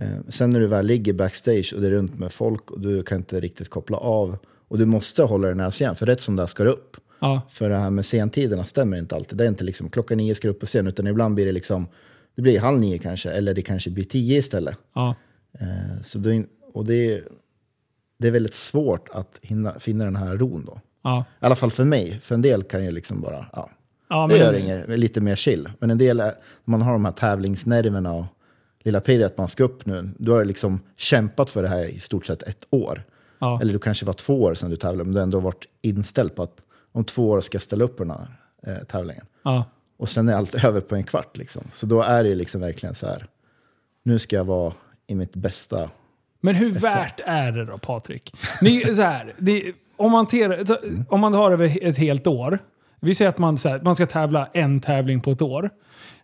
[0.00, 3.02] Eh, sen när du väl ligger backstage och det är runt med folk och du
[3.02, 4.36] kan inte riktigt koppla av.
[4.68, 6.96] Och du måste hålla dig nära scen, för rätt som det ska du upp.
[7.20, 9.38] ja, För det här med sentiderna stämmer inte alltid.
[9.38, 11.52] Det är inte liksom klockan nio ska du upp på scen, utan ibland blir det
[11.52, 11.86] liksom,
[12.34, 14.78] det blir halv nio kanske, eller det kanske blir tio istället.
[14.94, 15.14] ja.
[15.60, 17.22] Eh, så det, och det, är-
[18.18, 20.80] det är väldigt svårt att hinna, finna den här ron då.
[21.02, 21.24] ja.
[21.40, 22.20] I alla fall för mig.
[22.20, 23.70] För en del kan ju liksom bara, ja,
[24.12, 25.70] ja det gör inget, lite mer chill.
[25.78, 28.26] Men en del, är, man har de här tävlingsnerverna och
[28.82, 30.10] lilla pirret man ska upp nu.
[30.18, 33.02] Du har liksom kämpat för det här i stort sett ett år.
[33.38, 33.60] Ja.
[33.60, 36.34] Eller du kanske var två år sedan du tävlade, men du har ändå varit inställd
[36.34, 38.28] på att om två år ska jag ställa upp på den här
[38.66, 39.26] eh, tävlingen.
[39.42, 39.64] Ja.
[39.96, 41.36] Och sen är allt över på en kvart.
[41.36, 41.62] Liksom.
[41.72, 43.26] Så då är det liksom verkligen så här,
[44.02, 44.72] nu ska jag vara
[45.06, 45.90] i mitt bästa.
[46.40, 48.34] Men hur värt är det då Patrik?
[48.60, 50.76] Ni, så här, det, om, man ter,
[51.08, 52.58] om man har över ett helt år.
[53.04, 55.70] Vi säger att man, här, man ska tävla en tävling på ett år.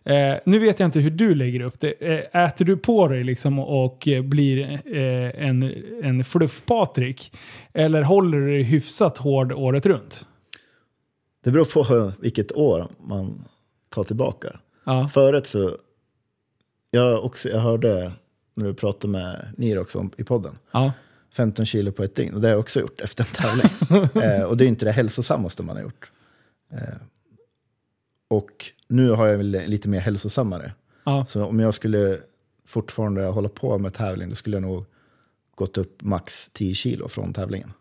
[0.03, 1.91] Eh, nu vet jag inte hur du lägger upp det.
[1.99, 7.31] Eh, äter du på dig liksom och blir eh, en, en fluff-Patrik?
[7.73, 10.25] Eller håller du dig hyfsat hård året runt?
[11.43, 13.45] Det beror på vilket år man
[13.89, 14.59] tar tillbaka.
[14.85, 15.07] Ja.
[15.07, 15.77] Förut så,
[16.91, 18.11] jag, också, jag hörde
[18.55, 20.91] när du pratade med Nir också i podden, Ja.
[21.33, 22.33] 15 kilo på ett dygn.
[22.33, 24.23] Och det har jag också gjort efter en tävling.
[24.23, 26.11] eh, och det är inte det hälsosammaste man har gjort.
[26.71, 26.79] Eh,
[28.27, 30.73] och nu har jag väl lite mer hälsosammare.
[31.03, 31.25] Ja.
[31.25, 32.19] Så om jag skulle
[32.65, 34.85] fortfarande hålla på med tävling, då skulle jag nog
[35.55, 37.73] gått upp max 10 kilo från tävlingen.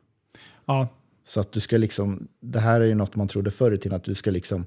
[0.66, 0.88] Ja.
[1.24, 3.96] Så att du ska liksom, det här är ju något man trodde förr i tiden,
[3.96, 4.66] att du ska liksom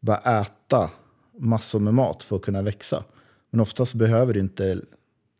[0.00, 0.90] bara äta
[1.38, 3.04] massor med mat för att kunna växa.
[3.50, 4.80] Men oftast behöver du inte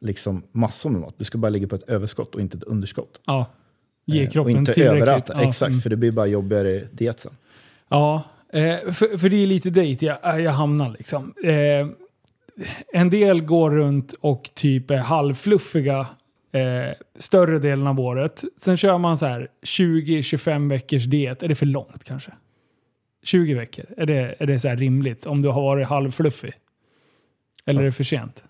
[0.01, 1.14] liksom massor med mat.
[1.19, 3.21] Du ska bara ligga på ett överskott och inte ett underskott.
[3.27, 3.47] ja.
[4.05, 5.03] Ge Eh, och kroppen inte tillräckligt.
[5.03, 5.33] överäta.
[5.43, 5.49] Ja.
[5.49, 5.81] Exakt, Mm.
[5.81, 7.33] för det blir bara jobbigare diet sen.
[7.90, 8.22] Ja,
[8.53, 11.35] eh, för, för det är lite dit jag, jag hamnar liksom.
[11.44, 11.87] Eh,
[12.92, 16.07] en del går runt och typ är halvfluffiga
[16.53, 18.44] eh, större delen av året.
[18.57, 21.42] Sen kör man så här 20-25 veckors diet.
[21.42, 22.33] Är det för långt kanske?
[23.22, 23.85] 20 veckor?
[23.96, 26.53] Är det, är det så här rimligt om du har varit halvfluffig?
[27.66, 28.44] Eller är det för sent?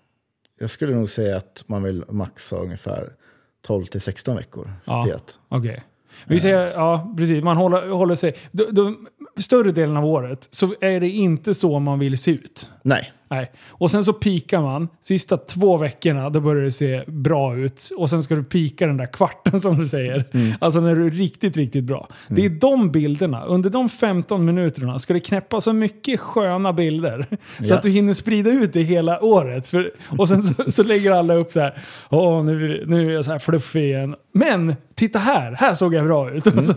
[0.59, 3.13] Jag skulle nog säga att man vill maxa ungefär
[3.61, 5.03] 12 till 16 veckor Ja.
[5.05, 5.39] diet.
[5.49, 5.83] Okej.
[6.25, 8.35] Vi säger, ja precis, man håller, håller sig...
[8.51, 8.95] Då, då,
[9.37, 12.69] större delen av året så är det inte så man vill se ut.
[12.83, 13.51] Nej, Nej.
[13.67, 14.87] Och sen så pikar man.
[15.01, 17.89] Sista två veckorna, då börjar det se bra ut.
[17.97, 20.25] Och sen ska du pika den där kvarten som du säger.
[20.59, 22.07] Alltså när du är riktigt, riktigt bra.
[22.29, 23.45] Det är de bilderna.
[23.45, 27.25] Under de 15 minuterna ska det knäppa så mycket sköna bilder.
[27.29, 27.75] Så Ja.
[27.75, 29.67] att du hinner sprida ut det hela året.
[29.67, 31.77] För, och sen så, så lägger alla upp så här.
[32.09, 34.15] Åh, nu, nu är jag så här fluffig igen.
[34.33, 36.47] Men titta här, här såg jag bra ut.
[36.47, 36.73] Och så,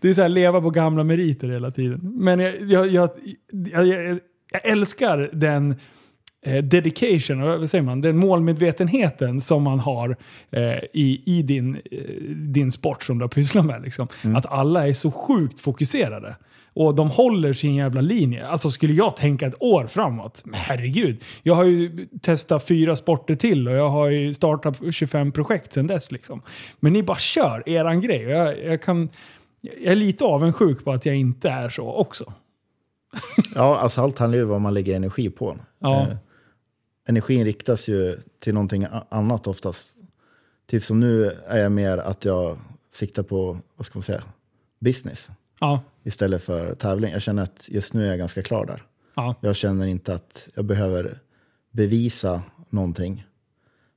[0.00, 2.00] det är så här leva på gamla meriter hela tiden.
[2.02, 3.10] Men jag, jag, jag,
[3.86, 4.18] jag,
[4.52, 5.74] jag, älskar den
[6.46, 10.16] eh, dedication, vad säger man, den målmedvetenheten som man har
[10.50, 12.00] eh, i, i din, eh,
[12.34, 13.82] din sport som du har pysslat med.
[13.82, 14.08] Liksom.
[14.36, 16.36] Att alla är så sjukt fokuserade.
[16.74, 18.46] Och de håller sin jävla linje.
[18.46, 21.22] Alltså skulle jag tänka ett år framåt, men herregud.
[21.42, 25.86] Jag har ju testat fyra sporter till och jag har ju startat 25 projekt sedan
[25.86, 26.12] dess.
[26.12, 26.42] Liksom.
[26.80, 28.22] Men ni bara kör eran grej.
[28.22, 29.08] Jag, jag, kan,
[29.60, 32.32] jag är lite avundsjuk på att jag inte är så också.
[33.54, 35.56] ja, alltså allt handlar ju om vad man lägger energi på.
[35.78, 36.00] Ja.
[36.00, 36.16] Eh,
[37.08, 39.96] energin riktas ju till någonting annat oftast.
[40.66, 42.58] Typ som nu är jag mer att jag
[42.92, 44.22] siktar på, vad ska man säga,
[44.78, 45.30] business
[45.62, 47.12] Ja, istället för tävling.
[47.12, 48.82] Jag känner att just nu är jag ganska klar där.
[49.14, 49.34] ja.
[49.40, 51.18] Jag känner inte att jag behöver
[51.70, 53.26] bevisa någonting.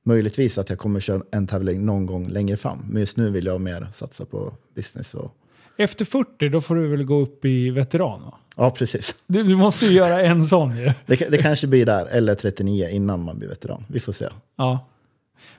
[0.02, 2.78] Möjligtvis att jag kommer köra en tävling någon gång längre fram.
[2.90, 5.14] Men just nu vill jag mer satsa på business.
[5.14, 5.32] Och...
[5.76, 8.22] Efter 40 då får du väl gå upp i veteran?
[8.22, 8.38] Va?
[8.56, 9.14] Ja, precis.
[9.26, 10.90] Du, du måste ju göra en sån ju.
[11.06, 13.84] Det, det kanske blir där, eller 39 innan man blir veteran.
[13.88, 14.28] Vi får se.
[14.56, 14.88] Ja.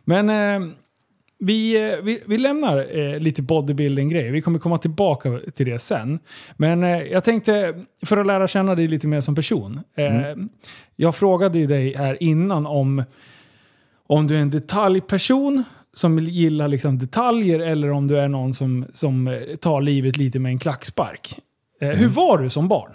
[0.03, 0.69] Men eh,
[1.39, 4.31] vi, eh, vi, vi lämnar eh, lite bodybuilding-grejer.
[4.31, 6.19] Vi kommer komma tillbaka till det sen.
[6.57, 9.79] Men eh, jag tänkte, för att lära känna dig lite mer som person.
[9.97, 10.35] Eh,
[10.95, 13.03] Jag frågade ju dig här innan om,
[14.07, 18.85] om du är en detaljperson som gillar liksom detaljer eller om du är någon som,
[18.93, 21.35] som eh, tar livet lite med en klackspark.
[21.79, 22.91] Eh, Hur var du som barn?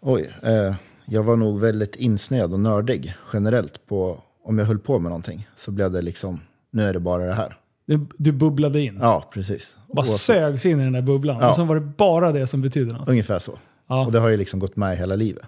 [0.00, 0.74] Oj, eh,
[1.06, 5.48] jag var nog väldigt insnöad och nördig generellt på om jag höll på med någonting
[5.54, 7.58] så blev det liksom, nu är det bara det här.
[7.86, 8.98] Du, du bubblade in.
[9.02, 9.78] Ja, precis.
[9.88, 10.20] Bara Oavsett.
[10.20, 11.38] sögs in i den där bubblan.
[11.40, 11.48] Ja.
[11.48, 13.08] Och sen var det bara det som betydde något.
[13.08, 13.58] Ungefär så.
[13.86, 14.06] Ja.
[14.06, 15.44] Och det har ju liksom gått med hela livet.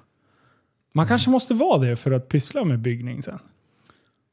[0.95, 3.39] Man kanske måste vara det för att pyssla med byggning sen.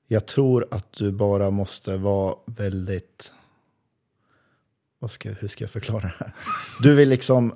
[0.07, 3.33] Jag tror att du bara måste vara väldigt...
[5.05, 6.33] Vad ska, hur ska jag förklara det här?
[6.81, 7.53] Du vill liksom...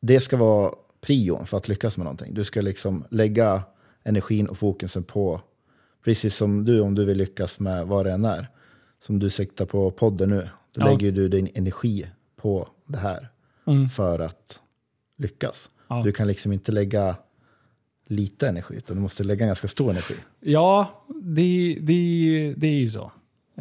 [0.00, 2.34] Det ska vara prion för att lyckas med någonting.
[2.34, 3.62] Du ska liksom lägga
[4.04, 5.40] energin och fokusen på...
[6.04, 8.48] Precis som du, om du vill lyckas med vad det än är.
[9.06, 10.48] Som du siktar på podden nu.
[10.72, 10.90] Då Ja.
[10.90, 13.28] lägger du din energi på det här
[13.66, 13.88] Mm.
[13.88, 14.60] för att
[15.18, 15.70] lyckas.
[15.88, 16.02] Ja.
[16.04, 17.16] Du kan liksom inte lägga
[18.06, 20.14] lite energi, utan du måste lägga ganska stor energi.
[20.40, 23.12] Ja, det, det, det är ju så.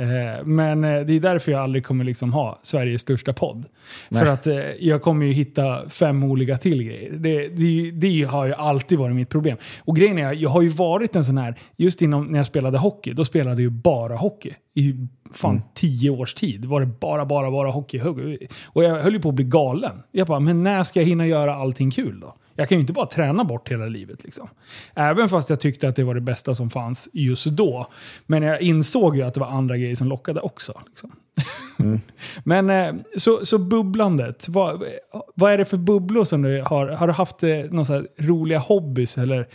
[0.01, 3.65] Eh, Men eh, det är därför jag aldrig kommer liksom ha Sveriges största podd.
[4.09, 4.23] Nej.
[4.23, 7.11] För att eh, jag kommer ju hitta fem olika till grejer.
[7.11, 9.57] Det, det, det har ju alltid varit mitt problem.
[9.79, 12.77] Och grejen är, jag har ju varit en sån här, just inom när jag spelade
[12.77, 14.53] hockey, då spelade jag ju bara hockey.
[14.75, 14.95] I
[15.33, 18.01] fan tio års tid var det bara, bara, bara hockey.
[18.65, 20.03] Och jag höll ju på att bli galen.
[20.11, 22.35] Jag bara, men när ska jag hinna göra allting kul då?
[22.55, 24.23] Jag kan ju inte bara träna bort hela livet.
[24.23, 24.49] Liksom.
[24.95, 27.87] Även fast jag tyckte att det var det bästa som fanns just då.
[28.25, 30.81] Men jag insåg ju att det var andra grejer som lockade också.
[30.87, 31.11] Liksom.
[32.43, 34.49] Men eh, så, så bubblandet.
[34.49, 34.83] Vad,
[35.35, 36.87] vad är det för bubblor som du har?
[36.87, 39.47] Har du haft eh, några roliga hobbys eller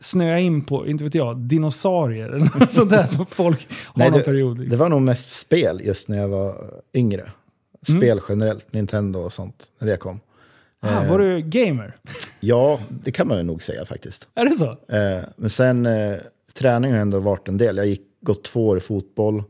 [0.00, 4.10] snöa in på, inte vet jag, dinosaurier eller något sånt där som folk har Nej,
[4.10, 4.56] någon det, period?
[4.56, 4.78] det Liksom.
[4.78, 7.30] var nog mest spel just när jag var yngre.
[7.98, 10.20] Spel generellt, Nintendo och sånt, när det kom.
[10.82, 11.96] Ah, var du gamer?
[12.40, 14.28] Ja, det kan man ju nog säga faktiskt.
[14.34, 14.70] Är det så?
[14.96, 16.16] Eh, men sen, eh,
[16.54, 17.76] träning har ändå varit en del.
[17.76, 19.42] Jag gick gått två år i fotboll,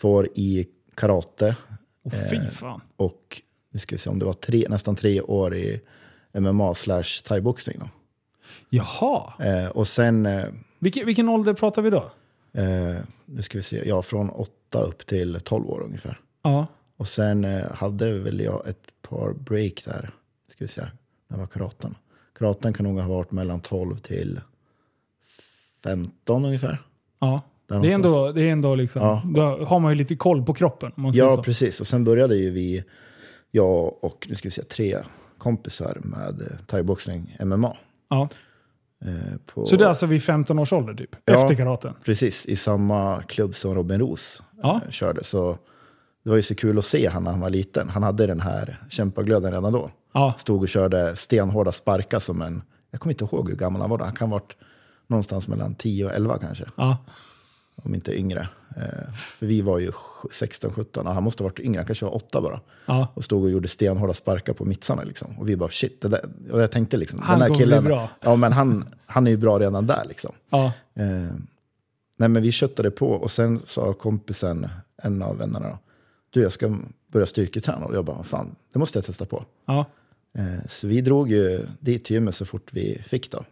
[0.00, 1.56] två år i karate
[2.04, 2.80] Åh fy fan.
[2.96, 5.80] och nu ska vi se om det var tre, nästan tre år i
[6.38, 7.76] MMA slash thaiboxning.
[7.78, 7.88] då.
[8.70, 9.32] Jaha.
[9.46, 10.44] Eh, och sen, eh,
[10.78, 12.10] Vilken, vilken ålder pratar vi då?
[12.52, 16.20] eh, nu ska vi se, ja från åtta upp till tolv år ungefär.
[16.42, 16.66] Ja.
[16.96, 20.10] Och sen eh, hade väl jag ett par break där.
[20.60, 20.82] Ska vi se,
[21.28, 21.94] när var karaten?
[22.38, 24.40] Karaten kan nog ha varit mellan 12 till
[25.84, 26.82] 15 ungefär.
[27.20, 27.40] ja.
[27.66, 29.22] Det är, ändå, det är ändå liksom, Ja.
[29.34, 30.92] då har man ju lite koll på kroppen.
[31.14, 31.42] Ja, så.
[31.42, 31.80] precis.
[31.80, 32.84] Och sen började ju vi,
[33.50, 34.98] jag och nu ska vi se, tre
[35.38, 37.76] kompisar med thaiboxning, MMA.
[38.10, 38.28] Ja.
[39.04, 41.16] Eh, på, Så det är alltså vid 15 års ålder typ?
[41.24, 41.34] Ja.
[41.42, 41.94] Efter karaten?
[42.04, 44.80] Precis, i samma klubb som Robin Roos Ja.
[44.84, 45.24] eh, körde.
[45.24, 45.58] Så
[46.24, 47.88] det var ju så kul att se han när han var liten.
[47.88, 49.90] Han hade den här kämpaglöden redan då.
[50.12, 50.34] Ja.
[50.38, 52.62] Stod och körde stenhårda sparkar som en...
[52.90, 54.04] Jag kommer inte ihåg hur gammal han var då.
[54.04, 54.56] Han kan ha varit
[55.06, 56.64] någonstans mellan 10 och 11 kanske.
[56.76, 56.96] ja.
[57.82, 58.48] Om inte yngre.
[58.76, 61.78] Eh, för vi var ju 16-17 och han måste ha varit yngre.
[61.78, 62.60] Han kanske var 8 bara.
[62.86, 63.08] ja.
[63.14, 65.02] Och stod och gjorde stenhårda sparkar på mittsarna.
[65.02, 65.38] Liksom.
[65.38, 66.00] Och vi bara shit.
[66.00, 66.24] Det där.
[66.52, 67.84] Och jag tänkte liksom, Han den här killen.
[67.84, 68.08] bra.
[68.20, 70.32] Ja, men han, han är ju bra redan där liksom.
[70.50, 70.64] ja.
[70.94, 71.34] Eh,
[72.16, 74.68] nej, men vi köttade på och sen sa kompisen,
[75.02, 75.78] en av vännerna, då,
[76.30, 76.76] du jag ska
[77.12, 77.86] börja styrketräna.
[77.86, 79.44] Och jag bara, fan, det måste jag testa på.
[79.66, 79.84] ja.
[80.38, 83.44] Eh, så vi drog ju dit till gymmet så fort vi fick då.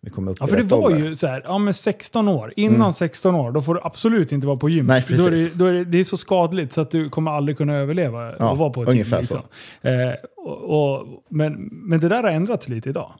[0.00, 0.98] Vi kom upp Ja, för det var ålder.
[0.98, 2.52] ju så här, ja men 16 år.
[2.56, 4.86] Innan 16 år, då får du absolut inte vara på gym.
[4.86, 7.30] Nej, då är det, då är det, det är så skadligt så att du kommer
[7.30, 9.06] aldrig kunna överleva Ja, och vara på ett gym.
[9.18, 9.40] Liksom.
[9.82, 9.92] Eh,
[10.36, 13.12] och, och, men, men det där har ändrats lite idag.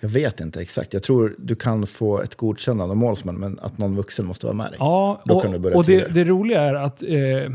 [0.00, 0.92] Jag vet inte exakt.
[0.92, 4.56] Jag tror du kan få ett godkännande av målsman, men att någon vuxen måste vara
[4.56, 4.76] med dig.
[4.78, 7.52] Ja, Då och, kan du börja och det, det roliga är att eh,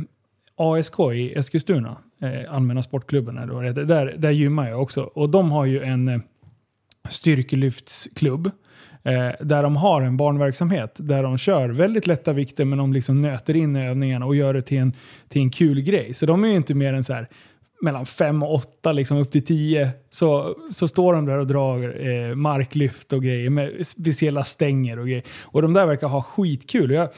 [0.56, 5.01] ASK i Eskilstuna, eh, Allmänna Sportklubben, eller det där, där gymmar jag också.
[5.01, 6.19] Och de har ju en eh,
[7.10, 8.51] styrkelyftsklubb.
[9.03, 13.21] Eh, där de har en barnverksamhet där de kör väldigt lätta vikter men de liksom
[13.21, 14.93] nöter in övningarna och gör det till en,
[15.29, 16.13] till en kul grej.
[16.13, 17.27] Så de är ju inte mer än så här
[17.82, 22.08] mellan 5 och 8, liksom upp till 10, så, så står de där och drar
[22.08, 25.23] eh, marklyft och grejer med speciella stänger och grejer.
[25.41, 26.91] Och de där verkar ha skitkul.
[26.91, 27.10] Jag,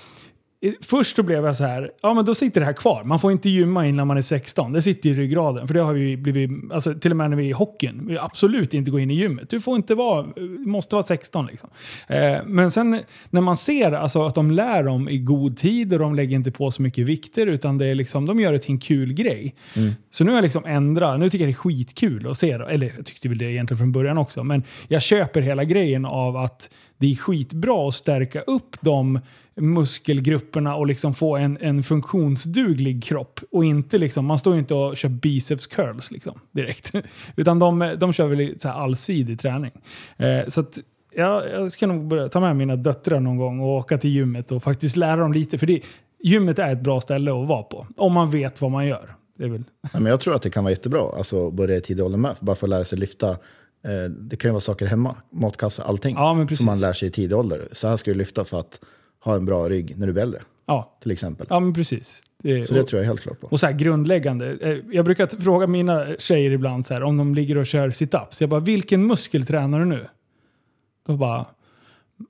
[0.82, 3.04] Först så blev jag så här, ja men då sitter det här kvar.
[3.04, 4.72] Man får inte gymma innan man är 16.
[4.72, 5.68] Det sitter i ryggraden.
[5.68, 8.08] För det har vi blivit, alltså till och med när vi är i hockeyn.
[8.08, 9.50] Vi absolut inte gå in i gymmet.
[9.50, 10.28] Du får inte vara,
[10.66, 11.70] måste vara 16 liksom.
[12.08, 16.00] Eh, men sen när man ser alltså, att de lär dem i god tid och
[16.00, 18.72] de lägger inte på så mycket vikter utan det är liksom, de gör det till
[18.72, 19.56] en kul grej.
[20.12, 22.52] Så nu har jag liksom ändrat, nu tycker jag det är skitkul att se.
[22.52, 24.44] Eller jag tyckte väl det egentligen från början också.
[24.44, 29.20] Men jag köper hela grejen av att det är skitbra att stärka upp de
[29.56, 33.40] muskelgrupperna och liksom få en, en funktionsduglig kropp.
[33.52, 36.92] Och inte liksom, man står ju inte och kör biceps curls liksom, direkt.
[37.36, 39.72] Utan de, de kör väl så allsidig träning.
[40.18, 40.80] Eh, så att,
[41.16, 44.52] ja, jag ska nog börja ta med mina döttrar någon gång och åka till gymmet
[44.52, 45.58] och faktiskt lära dem lite.
[45.58, 45.82] För det,
[46.24, 47.88] gymmet är ett bra ställe att vara på.
[47.98, 49.16] Om man vet vad man gör.
[49.38, 52.06] Det väl, Nej, men jag tror att det kan vara jättebra, alltså börja i tidig
[52.06, 53.30] ålder med, bara för att lära sig lyfta.
[53.30, 56.16] Eh, det kan ju vara saker hemma, matkasse, allting.
[56.16, 57.68] Ja, som man lär sig i tidig ålder.
[57.72, 58.80] Så här ska du lyfta för att
[59.24, 61.48] ha en bra rygg när du blir äldre, ja, till exempel.
[61.50, 62.24] ja, men precis.
[62.44, 63.48] Det, Så det tror jag helt klart på.
[63.48, 64.58] Och så här grundläggande.
[64.62, 68.38] Eh, Jag brukar fråga mina tjejer ibland så här, om de ligger och kör sit-ups.
[68.40, 70.08] Jag bara, vilken muskel tränar du nu?
[71.08, 71.46] Då bara,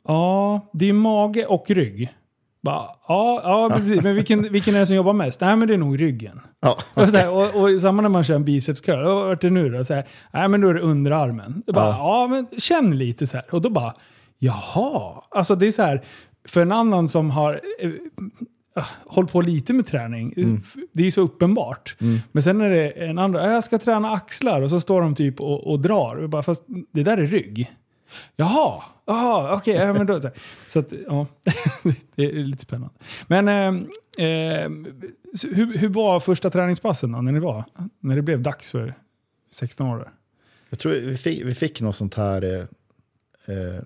[0.08, 2.14] ja, det är mage och rygg.
[2.62, 5.42] Bara, ja, ja men vilken, vilken är det som jobbar mest?
[5.42, 6.40] Nej, men det är nog ryggen.
[6.60, 9.04] Ja, Och, så här, och, och samma när man kör en biceps curl.
[9.04, 9.86] Vad vart det nu då?
[9.86, 11.64] Så här, Nej, men då är det underarmen.
[11.68, 12.28] Bara, ja.
[12.28, 13.46] men känn lite så här.
[13.52, 13.94] Och då bara,
[14.40, 15.24] jaha.
[15.30, 16.02] Alltså det är så här,
[16.46, 17.92] för en annan som har eh,
[18.76, 21.96] ah, hållit på lite med träning, f- det är ju så uppenbart.
[22.32, 25.16] Men sen är det en andra, "Ja, jag ska träna axlar och så står de
[25.16, 26.16] typ och, och drar.
[26.16, 27.72] Och bara, fast det där är rygg.
[28.36, 29.76] Jaha, jaha okej.
[29.76, 30.22] ja, men då,
[30.68, 31.28] så, att, ja,
[32.16, 32.94] det är lite spännande.
[33.28, 34.70] Men eh, eh,
[35.54, 37.64] hur, hur var första träningspassen då, när, ni var,
[38.00, 38.94] när det blev dags för
[39.52, 40.12] 16 år?
[40.70, 42.60] jag tror vi fick, vi fick något sånt här, eh,
[43.56, 43.82] eh,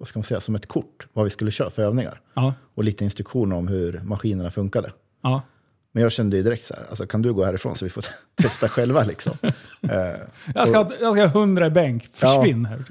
[0.00, 2.20] vad ska man säga, som ett kort, vad vi skulle köra för övningar.
[2.34, 4.92] Ja, Och lite instruktioner om hur maskinerna funkade.
[5.22, 5.42] ja.
[5.92, 8.04] Men jag kände ju direkt så här, alltså, kan du gå härifrån så vi får
[8.42, 9.32] testa själva liksom.
[9.82, 10.20] Eh,
[10.54, 12.84] Jag, ska, ha- jag ska ha 100 i bänk, försvinn här.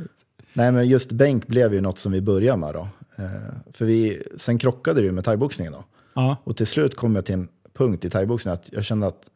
[0.53, 2.87] Nej, men just bänk blev ju något som vi började med då.
[3.15, 3.25] Eh,
[3.71, 5.83] för vi, sen krockade det ju med thaiboxningen då.
[6.13, 9.29] Ja, Och till slut kom jag till en punkt i thaiboxningen att jag kände att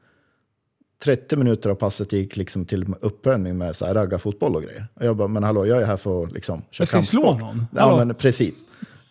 [1.04, 4.86] 30 minuter av passet gick liksom till uppvärmning med så här raggarfotboll och grejer.
[4.94, 7.38] Och jag bara, men hallå, jag är här för att liksom köra Jag ska slå
[7.38, 7.66] någon.
[7.76, 8.06] Ja, Hallå.
[8.06, 8.54] men precis.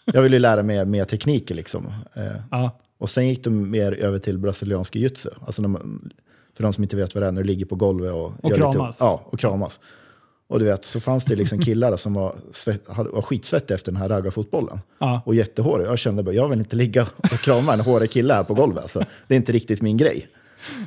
[0.04, 1.92] Jag ville ju lära mig mer tekniker liksom.
[2.14, 5.30] Eh, ja, och sen gick de mer över till brasiliansk jiu-jitsu.
[5.46, 6.10] Alltså man,
[6.56, 8.54] för de som inte vet vad det är, när du ligger på golvet och, Och
[8.54, 8.96] kramas.
[8.96, 9.80] Lite, ja, och kramas.
[10.48, 14.00] Och du vet, så fanns det liksom killar som var, svett, var skitsvettiga efter den
[14.00, 14.80] här raggarfotbollen.
[14.98, 15.22] ja.
[15.26, 15.86] Och jättehårig.
[15.86, 18.82] Jag kände bara, jag vill inte ligga och krama en hårig kille här på golvet.
[18.82, 20.28] Alltså, det är inte riktigt min grej.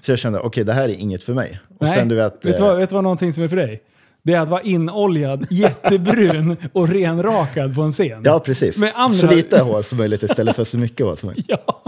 [0.01, 1.59] Så jag kände, okej det här är inget för mig.
[1.79, 3.47] Och Nej, sen du vet, vet, du eh, vad, vet du vad någonting som är
[3.47, 3.81] för dig?
[4.23, 8.21] Det är att vara inoljad, jättebrun och renrakad på en scen.
[8.25, 8.83] Ja, precis.
[8.95, 11.45] Andra- Så lite hår som möjligt istället för så mycket hår som möjligt.
[11.67, 11.81] Ja.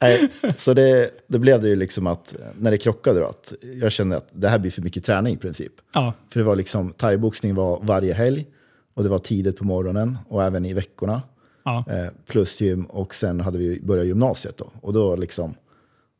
[0.00, 3.92] Nej, så det, det blev det ju liksom att, när det krockade då, att jag
[3.92, 5.72] kände att det här blir för mycket träning i princip.
[5.94, 6.12] Ja.
[6.30, 8.46] För det var liksom, thaiboxning var varje helg
[8.94, 11.22] och det var tidigt på morgonen och även i veckorna.
[11.64, 11.84] Ja.
[11.90, 14.70] Eh, plus gym och sen hade vi börjat gymnasiet då.
[14.80, 15.54] Och då liksom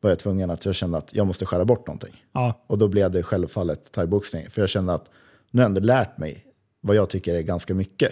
[0.05, 2.23] var jag tvungen att jag kände att jag måste skära bort någonting.
[2.33, 2.63] Ja.
[2.67, 4.49] Och då blev det självfallet thaiboxning.
[4.49, 5.09] För jag kände att
[5.51, 6.45] nu har jag ändå lärt mig
[6.81, 8.11] vad jag tycker är ganska mycket.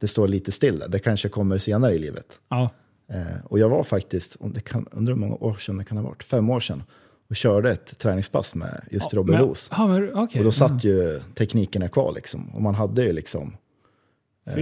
[0.00, 0.88] Det står lite stilla.
[0.88, 2.38] Det kanske kommer senare i livet.
[2.48, 2.70] Ja.
[3.12, 6.04] Eh, och jag var faktiskt, det kan, undrar hur många år sedan det kan ha
[6.04, 6.82] varit, fem år sedan.
[7.28, 9.70] Och körde ett träningspass med just Robin Men- Roos.
[9.72, 10.38] Ja, men, okej.
[10.38, 12.54] Och då satt ju teknikerna kvar liksom.
[12.54, 13.56] Och man hade ju liksom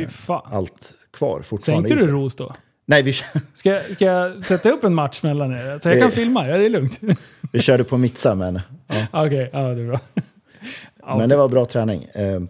[0.09, 0.43] fan.
[0.45, 2.55] allt kvar fortfarande Sänkte du ros då?
[2.91, 3.13] Nej, vi,
[3.55, 5.79] Ska, jag- ska jag sätta upp en match mellan er?
[5.83, 6.15] Så jag kan Eh.
[6.15, 7.01] filma, ja det är lugnt.
[7.53, 9.07] vi körde på mitsa, men, ja.
[9.27, 10.01] Okej, ja det är bra.
[11.07, 12.03] Ja, men det var bra träning.
[12.13, 12.41] Eh,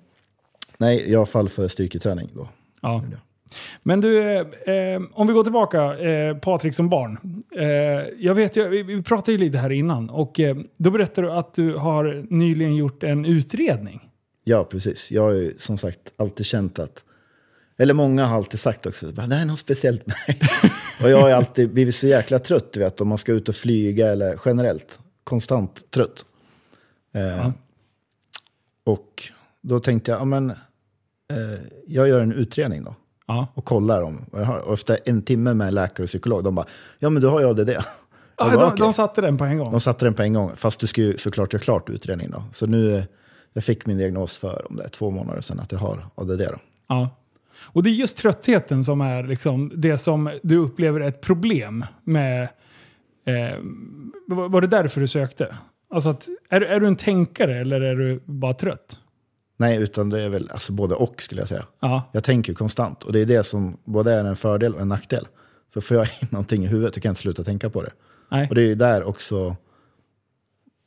[0.78, 2.48] nej, jag fall för styrketräning då.
[2.82, 3.02] Ja.
[3.82, 4.40] Men du, eh,
[4.74, 7.42] eh, om vi går tillbaka, eh, Patrik som barn.
[7.58, 7.66] Eh,
[8.18, 11.32] jag vet ju, vi, vi pratade ju lite här innan och eh, då berättade du
[11.32, 14.00] att du har nyligen gjort en utredning.
[14.44, 15.10] Ja, precis.
[15.10, 17.04] Jag har ju som sagt alltid känt att,
[17.78, 20.40] eller många har alltid sagt också, det här är något speciellt med mig.
[21.02, 23.54] och jag har alltid blivit så jäkla trött, du vet, om man ska ut och
[23.54, 26.24] flyga eller generellt, konstant trött.
[27.14, 27.50] Eh,
[28.84, 29.22] Och
[29.62, 32.94] då tänkte jag, ja men, eh, jag gör en utredning då.
[33.26, 33.46] Ja.
[33.54, 34.58] Och kollar om vad jag har.
[34.58, 36.66] Och efter en timme med läkare och psykolog, de bara,
[36.98, 37.70] ja men du har ju ADD.
[37.70, 37.82] Ah,
[38.36, 39.70] bara, de, "Okej." de satte den på en gång.
[39.70, 42.44] De satte den på en gång, fast du ska ju såklart göra klart utredningen då.
[42.52, 43.04] Så nu, eh,
[43.52, 46.38] jag fick min diagnos för om det är två månader sedan att jag har ADD
[46.38, 46.58] då.
[46.88, 47.08] Ja.
[47.60, 51.84] Och det är just tröttheten som är liksom det som du upplever är ett problem
[52.04, 52.42] med...
[53.26, 53.58] Eh,
[54.26, 55.56] var det därför du sökte?
[55.90, 58.98] Alltså att, är, är du en tänkare eller är du bara trött?
[59.56, 61.64] Nej, utan det är väl alltså både och skulle jag säga.
[61.80, 62.10] Ja.
[62.12, 65.26] Jag tänker konstant och det är det som både är en fördel och en nackdel.
[65.72, 67.90] För får jag in någonting i huvudet, då kan jag inte sluta tänka på det.
[68.30, 68.48] Nej.
[68.48, 69.56] Och det är ju där också,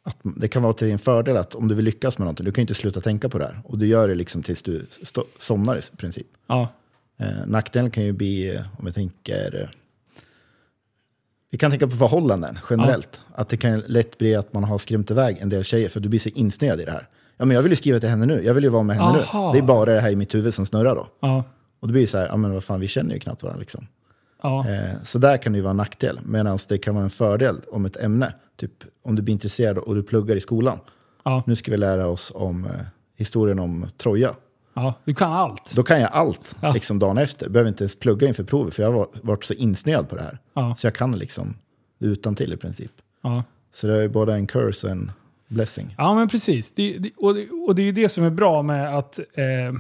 [0.04, 2.52] att det kan vara till en fördel att om du vill lyckas med någonting, du
[2.52, 3.62] kan ju inte sluta tänka på det här.
[3.66, 4.86] Och du gör det liksom tills du
[5.38, 6.28] somnar i princip.
[6.48, 6.68] Ja.
[7.20, 9.62] Eh, nackdelen kan ju bli, eh, om vi tänker...
[9.62, 9.70] Eh,
[11.52, 13.22] vi kan tänka på förhållanden generellt.
[13.36, 16.10] Att det kan lätt bli att man har skrämt iväg en del tjejer för du
[16.10, 17.08] blir så insnöad i det här.
[17.38, 19.20] Ja, men jag vill ju skriva till henne nu, jag vill ju vara med henne
[19.20, 19.52] Aha.
[19.52, 19.60] nu.
[19.60, 21.08] Det är bara det här i mitt huvud som snurrar då.
[21.20, 21.44] Ja.
[21.80, 23.88] Och det blir så här, ja men vad fan, vi känner ju knappt varandra liksom.
[24.42, 24.70] Ja.
[24.70, 26.20] Eh, så där kan det ju vara en nackdel.
[26.26, 28.34] Medan det kan vara en fördel om ett ämne.
[28.58, 28.72] Typ
[29.04, 30.80] om du blir intresserad och du pluggar i skolan.
[31.24, 31.44] Ja.
[31.48, 32.72] Nu ska vi lära oss om eh,
[33.18, 34.36] historien om Troja.
[34.74, 34.94] ja.
[35.06, 35.76] Du kan allt.
[35.76, 36.72] Då kan jag allt Ja.
[36.72, 37.50] liksom dagen efter.
[37.50, 40.22] Behöver inte ens plugga inför provet för jag har var- varit så insnöad på det
[40.22, 40.40] här.
[40.54, 40.76] Ja.
[40.78, 41.56] Så jag kan liksom
[42.00, 42.92] utan till i princip.
[43.24, 43.44] Ja.
[43.74, 45.12] Så det är både en curse och en
[45.48, 45.96] blessing.
[45.98, 46.72] Ja, men precis.
[46.72, 49.20] Det, det, och, det, och det är ju det som är bra med att...
[49.20, 49.74] Eh,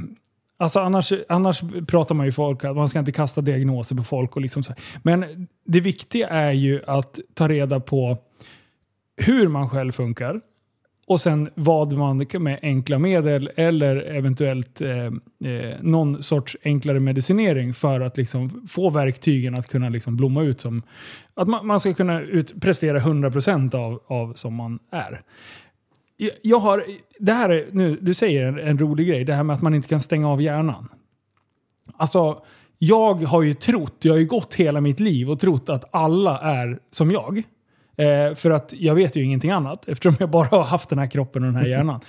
[0.62, 4.36] alltså annars, annars pratar man ju folk att man ska inte kasta diagnoser på folk.
[4.36, 4.84] Och liksom så här.
[5.04, 8.18] Men det viktiga är ju att ta reda på
[9.18, 10.42] hur man själv funkar.
[11.08, 15.06] Och sen vad man med enkla medel eller eventuellt eh,
[15.52, 20.62] eh, någon sorts enklare medicinering för att liksom få verktygen att kunna liksom blomma ut
[20.62, 20.84] som...
[21.34, 25.22] Att man, man ska kunna ut, prestera 100% av, av som man är.
[26.42, 26.84] Jag- har,
[27.20, 29.74] det här är, nu, du säger en, en rolig grej, det här med att man
[29.76, 30.88] inte kan stänga av hjärnan.
[31.98, 32.44] Alltså,
[32.78, 36.40] jag har ju trott, jag har ju gått hela mitt liv och trott att alla
[36.40, 37.38] är som jag.
[37.98, 41.08] Eh, för att jag vet ju ingenting annat eftersom jag bara har haft den här
[41.08, 42.00] kroppen och den här hjärnan.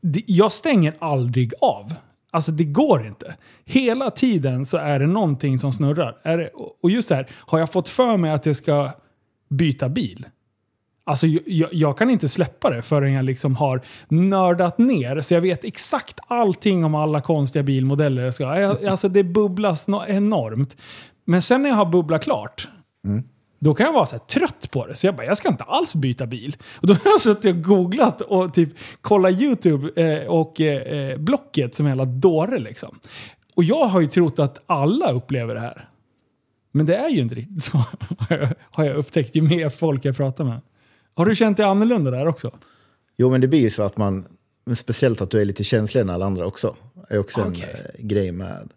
[0.00, 1.92] Det- Jag stänger aldrig av.
[2.30, 3.34] Alltså det går inte.
[3.64, 6.36] Hela tiden så är det någonting som snurrar.
[6.36, 6.50] Det,
[6.82, 8.90] och just det här, har jag fått för mig att jag ska
[9.50, 10.26] byta bil?
[11.08, 15.40] Alltså jag, jag kan inte släppa det förrän jag liksom har nördat ner så jag
[15.40, 18.46] vet exakt allting om alla konstiga bilmodeller jag ska
[18.88, 20.76] Alltså det bubblas no enormt.
[21.24, 22.68] Men sen när jag har bubblat klart,
[23.60, 24.94] då kan jag vara så trött på det.
[24.94, 26.56] Så jag bara, jag ska inte alls byta bil.
[26.76, 28.68] Och då har jag suttit och googlat och typ
[29.00, 32.98] kollat YouTube eh, och eh, eh, Blocket som en jävla dåre liksom.
[33.54, 35.88] Och jag har ju trott att alla upplever det här.
[36.72, 37.78] Men det är ju inte riktigt så,
[38.70, 40.60] har jag upptäckt ju mer folk jag pratar med.
[41.18, 42.58] Har du känt dig annorlunda där också?
[43.16, 44.24] Jo, men det blir ju så att man,
[44.74, 46.76] speciellt att du är lite känsligare än alla andra också.
[47.08, 47.70] är också Okej.
[47.74, 48.68] en eh, grej med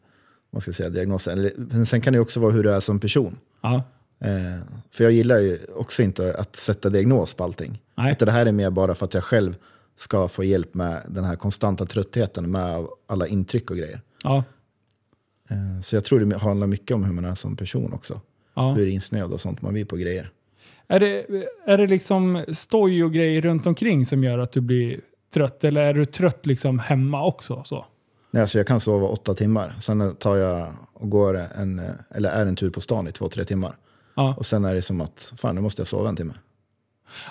[0.49, 1.51] vad ska säga, diagnosen.
[1.57, 3.37] Men sen kan det också vara hur du är som person.
[3.61, 3.83] Ja.
[4.19, 7.81] Eh, för jag gillar ju också inte att sätta diagnos på allting.
[7.95, 8.11] Nej.
[8.11, 9.55] Utan det här är mer bara för att jag själv
[9.95, 14.01] ska få hjälp med den här konstanta tröttheten med alla intryck och grejer.
[14.23, 14.43] Ja.
[15.49, 18.21] Eh, så jag tror det handlar mycket om hur man är som person också.
[18.53, 18.73] ja.
[18.73, 20.31] Hur insnöad och sånt man blir på grejer.
[20.87, 21.25] Är, det,
[21.65, 24.99] är det liksom stoj och grejer runt omkring som gör att du blir
[25.33, 25.63] trött?
[25.63, 27.63] Eller är du trött liksom hemma också?
[27.65, 27.85] Så?
[28.31, 29.75] Nej, alltså jag kan sova åtta timmar.
[29.81, 31.81] Sen tar jag och går en,
[32.15, 33.77] eller är en tur på stan i två, tre timmar.
[34.15, 34.35] Ja.
[34.37, 36.33] Och sen är det som att, fan nu måste jag sova en timme.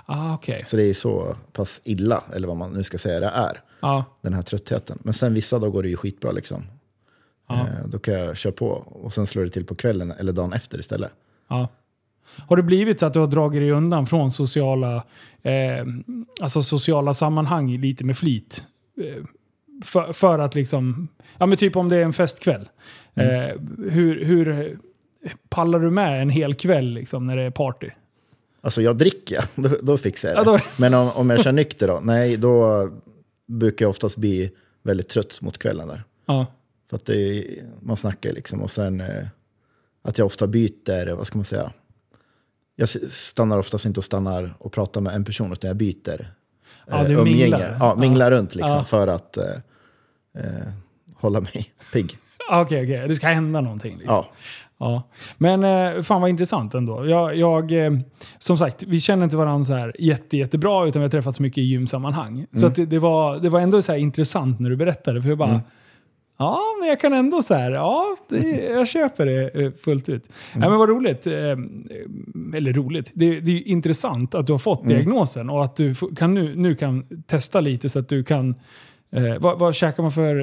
[0.06, 0.62] Ah, okej.
[0.66, 4.04] Så det är så pass illa, eller vad man nu ska säga det är, Ja.
[4.22, 4.98] den här tröttheten.
[5.02, 6.64] Men sen vissa dagar går det ju skitbra liksom.
[7.48, 7.54] Ja.
[7.60, 10.52] Eh, Då kan jag köra på och sen slår det till på kvällen eller dagen
[10.52, 11.10] efter istället.
[12.48, 15.04] Har det blivit så att du har dragit dig undan från sociala,
[15.42, 15.86] eh,
[16.40, 18.64] alltså sociala sammanhang lite med flit?
[19.00, 19.24] Eh,
[19.84, 21.08] för, för att liksom,
[21.38, 22.68] ja men typ om det är en festkväll.
[23.14, 23.56] Eh,
[23.90, 24.78] hur, hur
[25.48, 27.90] pallar du med en hel kväll liksom när det är party?
[28.60, 30.50] Alltså jag dricker, då, då fixar jag det.
[30.50, 32.00] Ja, Men om, om jag kör nykter då?
[32.02, 32.88] Nej, då
[33.46, 34.50] brukar jag oftast bli
[34.82, 36.04] väldigt trött mot kvällen där.
[36.26, 36.46] Ja.
[36.90, 37.44] För att det
[37.80, 39.26] man snackar liksom och sen eh,
[40.02, 41.72] att jag ofta byter, vad ska man säga?
[42.80, 46.32] Jag stannar oftast inte och stannar och pratar med en person utan jag byter
[46.86, 47.24] Ja, du umgänge.
[47.40, 47.76] minglar.
[47.80, 48.84] Ja, minglar runt liksom Ja.
[48.84, 49.44] för att eh,
[50.38, 50.68] eh,
[51.14, 52.16] hålla mig pigg.
[52.50, 53.08] Okej, okej.
[53.08, 53.92] Det ska hända någonting.
[53.96, 54.14] Liksom.
[54.14, 54.28] Ja.
[54.78, 55.02] Ja.
[55.38, 55.64] Men
[55.96, 57.06] eh, fan vad intressant ändå.
[57.06, 57.92] Jag, jag, eh,
[58.38, 61.58] som sagt, vi känner inte varandra så här jätte, jättebra utan vi har träffats mycket
[61.58, 62.46] i gymsammanhang.
[62.52, 65.22] Så att det, det, var, det var ändå så här intressant när du berättade.
[65.22, 65.60] För jag bara,
[66.40, 70.24] ja men jag kan ändå så här, ja det, jag köper det eh, fullt ut.
[70.54, 71.26] Ja, men vad roligt.
[71.26, 71.32] Eh,
[72.54, 76.34] eller roligt, det, det är intressant att du har fått diagnosen och att du kan
[76.34, 78.54] nu, nu kan testa lite så att du kan
[79.12, 80.36] Eh, vad, vad käkar man för...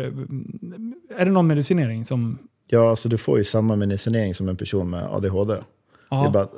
[1.18, 2.38] Är det någon medicinering som...
[2.68, 5.54] ja, alltså du får ju samma medicinering som en person med ADHD.
[5.54, 5.64] Det
[6.10, 6.54] Ja, är bara att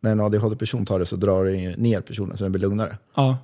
[0.00, 2.98] när en ADHD-person tar det så drar det ner personen så den blir lugnare.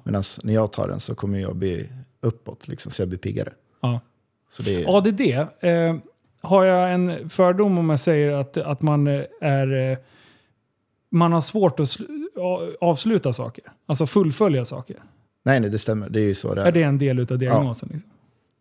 [0.05, 1.89] Medan när jag tar den så kommer jag bli
[2.21, 3.53] uppåt, liksom, så jag blir piggare.
[3.81, 4.01] ja.
[4.53, 5.21] Så det är, ADD,
[5.61, 5.97] eh,
[6.41, 9.91] har jag en fördom om jag säger att, att man eh, är...
[9.91, 9.99] Eh,
[11.11, 11.97] man har svårt att
[12.81, 13.65] avsluta saker.
[13.87, 14.97] Alltså fullfölja saker.
[15.43, 16.09] nej, nej, det stämmer.
[16.09, 16.67] Det är ju så det är.
[16.67, 17.89] Är det en del av diagnosen?
[17.93, 18.11] Liksom?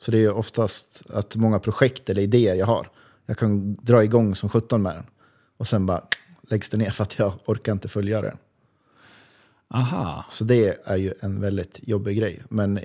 [0.01, 2.87] Så det är ju oftast att många projekt eller idéer jag har,
[3.25, 5.05] jag kan dra igång som 17 med den.
[5.57, 6.01] Och sen bara
[6.41, 8.37] läggs det ner för att jag orkar inte följa den.
[9.67, 10.25] Aha.
[10.29, 12.41] Så det är ju en väldigt jobbig grej.
[12.49, 12.79] Men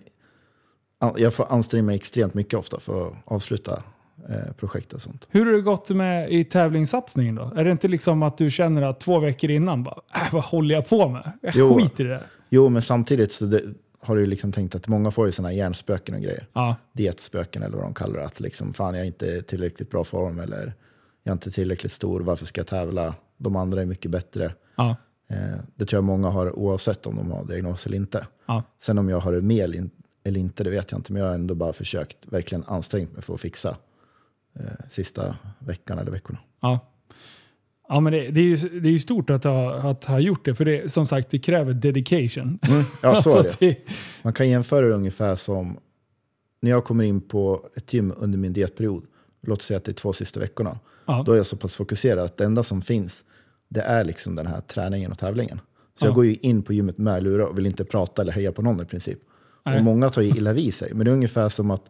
[1.16, 3.82] jag får anstränga mig extremt mycket ofta för att avsluta
[4.28, 5.28] eh, projekt och sånt.
[5.30, 7.52] Hur har det gått med i tävlingssatsningen då?
[7.56, 10.74] Är det inte liksom att du känner att två veckor innan, bara, äh, vad håller
[10.74, 11.32] jag på med?
[11.42, 11.78] Jag Jo.
[11.78, 12.22] skiter i det.
[12.48, 13.62] Jo, men samtidigt så det,
[14.00, 16.46] har du liksom tänkt att många får ju sådana hjärnspöken och grejer.
[16.52, 18.24] Ja, Dietspöken eller vad de kallar det.
[18.26, 20.74] Att liksom, fan jag är inte i tillräckligt bra form eller
[21.22, 23.14] jag är inte tillräckligt stor, varför ska jag tävla?
[23.38, 24.52] De andra är mycket bättre.
[24.76, 24.96] ja,
[25.28, 25.36] Eh,
[25.74, 28.26] det tror jag många har oavsett om de har diagnos eller inte.
[28.46, 28.62] ja.
[28.82, 29.70] Sen om jag har det med
[30.26, 31.12] eller in- eller inte, det vet jag inte.
[31.12, 33.76] Men jag har ändå bara försökt, verkligen ansträngt mig för att fixa
[34.60, 36.38] eh, sista veckan eller veckorna.
[36.60, 36.92] Ja.
[37.88, 40.44] Ja, men det, det, är ju, det är ju stort att ha, att ha gjort
[40.44, 42.58] det, för det, som sagt, det kräver dedication.
[42.62, 43.76] Ja, så är Alltså, det.
[44.22, 45.78] Man kan jämföra det ungefär som
[46.60, 49.06] när jag kommer in på ett gym under min dietperiod.
[49.42, 50.78] Låt säga att det är två sista veckorna.
[51.06, 51.22] Ja.
[51.26, 53.24] Då är jag så pass fokuserad att det enda som finns
[53.68, 55.60] det är liksom den här träningen och tävlingen.
[55.98, 56.08] Så Ja.
[56.08, 58.62] jag går ju in på gymmet med lurar och vill inte prata eller heja på
[58.62, 59.18] någon i princip.
[59.66, 59.78] Nej.
[59.78, 60.94] Och många tar ju illa vid sig.
[60.94, 61.82] Men det är ungefär som att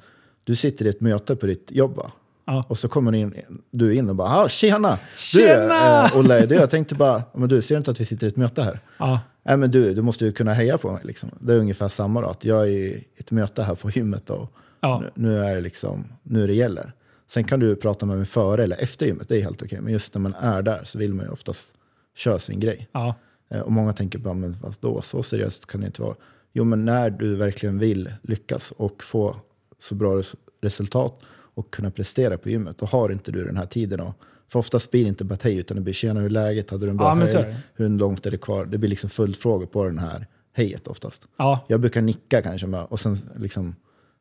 [0.45, 2.01] du sitter i ett möte på ditt jobb?
[2.45, 2.64] Ja.
[2.68, 3.35] Och så kommer in,
[3.70, 4.99] du in och bara ah, “Tjena!
[5.12, 8.05] Du, Tjena!" eh, Olle, du, jag tänkte bara, men du, ser du inte att vi
[8.05, 8.81] sitter i ett möte här?
[8.99, 9.20] Ja.
[9.43, 11.01] Nej men du, du måste ju kunna heja på mig.
[11.05, 11.31] Liksom.
[11.41, 14.53] Det är ungefär samma då, att jag är i ett möte här på gymmet och
[14.81, 15.01] Ja.
[15.01, 16.93] nu, nu är det liksom, nu det gäller.
[17.27, 19.81] Sen kan du prata med mig före eller efter gymmet, det är helt okej.
[19.81, 21.74] Men just när man är där så vill man ju oftast
[22.16, 22.89] köra sin grej.
[22.93, 23.14] Ja.
[23.51, 26.14] Eh, Och många tänker bara, men då, så seriöst kan det inte vara.
[26.57, 29.37] Jo, men när du verkligen vill lyckas och få
[29.79, 31.21] så bra res- resultat
[31.55, 34.01] och kunna prestera på gymmet, då har inte du den här tiden.
[34.01, 34.15] Och,
[34.53, 36.87] för oftast blir det inte bara hej, utan det blir tjena hur är läget, hade
[36.87, 38.65] du en bra Ja, helg, hur långt är det kvar?
[38.65, 40.27] Det blir liksom följdfrågor på den här
[40.57, 41.29] hejet oftast.
[41.37, 41.65] Ja.
[41.69, 43.75] Jag brukar nicka kanske med, och sen liksom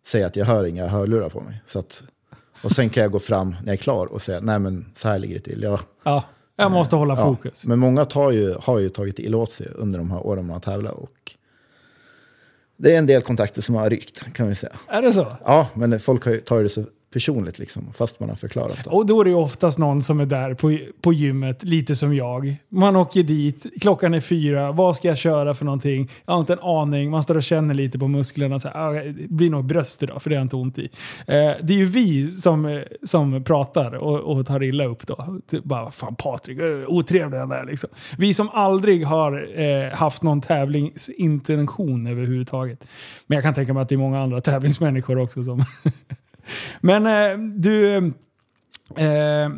[0.05, 1.61] säga att jag hör inga hörlurar på mig.
[1.65, 2.03] Så att,
[2.63, 5.07] och sen kan jag gå fram när jag är klar och säga, nej men så
[5.07, 5.61] här ligger det till.
[5.63, 6.23] Jag, ja.
[6.55, 7.65] Jag måste hålla Ja, fokus.
[7.65, 10.53] men många tar ju, har ju tagit illa åt sig under de här åren man
[10.53, 10.93] har tävlat.
[10.93, 11.31] Och
[12.77, 14.73] det är en del kontakter som har rykt, kan vi säga.
[14.87, 15.37] Är det så?
[15.45, 16.83] Ja, men folk tar ju det så
[17.15, 18.89] personligt, liksom, fast man har förklarat det.
[18.89, 22.15] Och då är det ju oftast någon som är där på, på gymmet, lite som
[22.15, 22.55] jag.
[22.69, 26.11] Man åker dit, klockan är fyra, vad ska jag köra för någonting?
[26.25, 28.59] Jag har inte en aning, man står och känner lite på musklerna.
[28.59, 30.89] Så här, ah, det blir nog bröst idag, för det har jag inte ont i.
[31.27, 35.39] Eh, det är ju vi som, eh, som pratar och, och tar illa upp då.
[35.49, 37.89] Typ bara, fan Patrik, otrevlig han är liksom.
[38.17, 42.87] Vi som aldrig har eh, haft någon tävlingsintention överhuvudtaget.
[43.27, 45.63] Men jag kan tänka mig att det är många andra tävlingsmänniskor också som...
[46.81, 47.95] Men eh, du,
[48.95, 49.51] eh,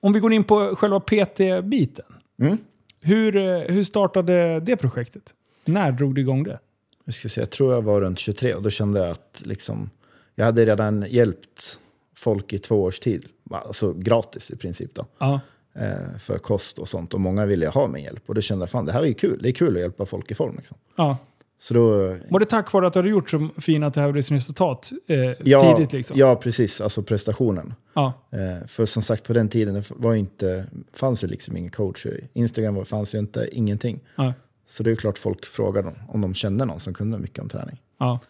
[0.00, 2.04] om vi går in på själva PT-biten.
[2.40, 2.58] Mm.
[3.00, 5.22] Hur, eh, hur startade det projektet?
[5.64, 6.58] När drog du igång det?
[7.04, 9.90] Jag, ska säga, jag tror jag var runt 23 och då kände jag att liksom,
[10.34, 11.80] jag hade redan hjälpt
[12.16, 13.26] folk i två års tid.
[13.50, 15.06] Alltså gratis i princip då.
[15.18, 15.40] Ja.
[15.74, 17.14] Eh, för kost och sånt.
[17.14, 18.22] Och många ville ha min hjälp.
[18.26, 19.38] Och då kände jag, fan det här är ju kul.
[19.42, 20.56] Det är kul att hjälpa folk i form.
[20.56, 20.76] Liksom.
[20.96, 21.16] ja.
[21.62, 25.76] Så då Var det tack vare att du hade gjort så fina tävlingsresultat eh, Ja,
[25.76, 25.92] tidigt?
[25.92, 26.18] Liksom?
[26.18, 26.80] ja, precis.
[26.80, 27.74] Alltså prestationen.
[27.94, 28.12] Ja.
[28.30, 32.06] Eh, för som sagt, på den tiden det var inte, fanns ju liksom ingen coach.
[32.32, 34.00] Instagram var- fanns ju inte, ingenting.
[34.16, 34.32] Ja.
[34.66, 37.48] Så det är klart folk frågade om, om de kände någon som kunde mycket om
[37.48, 37.80] träning.
[37.98, 38.20] Ja.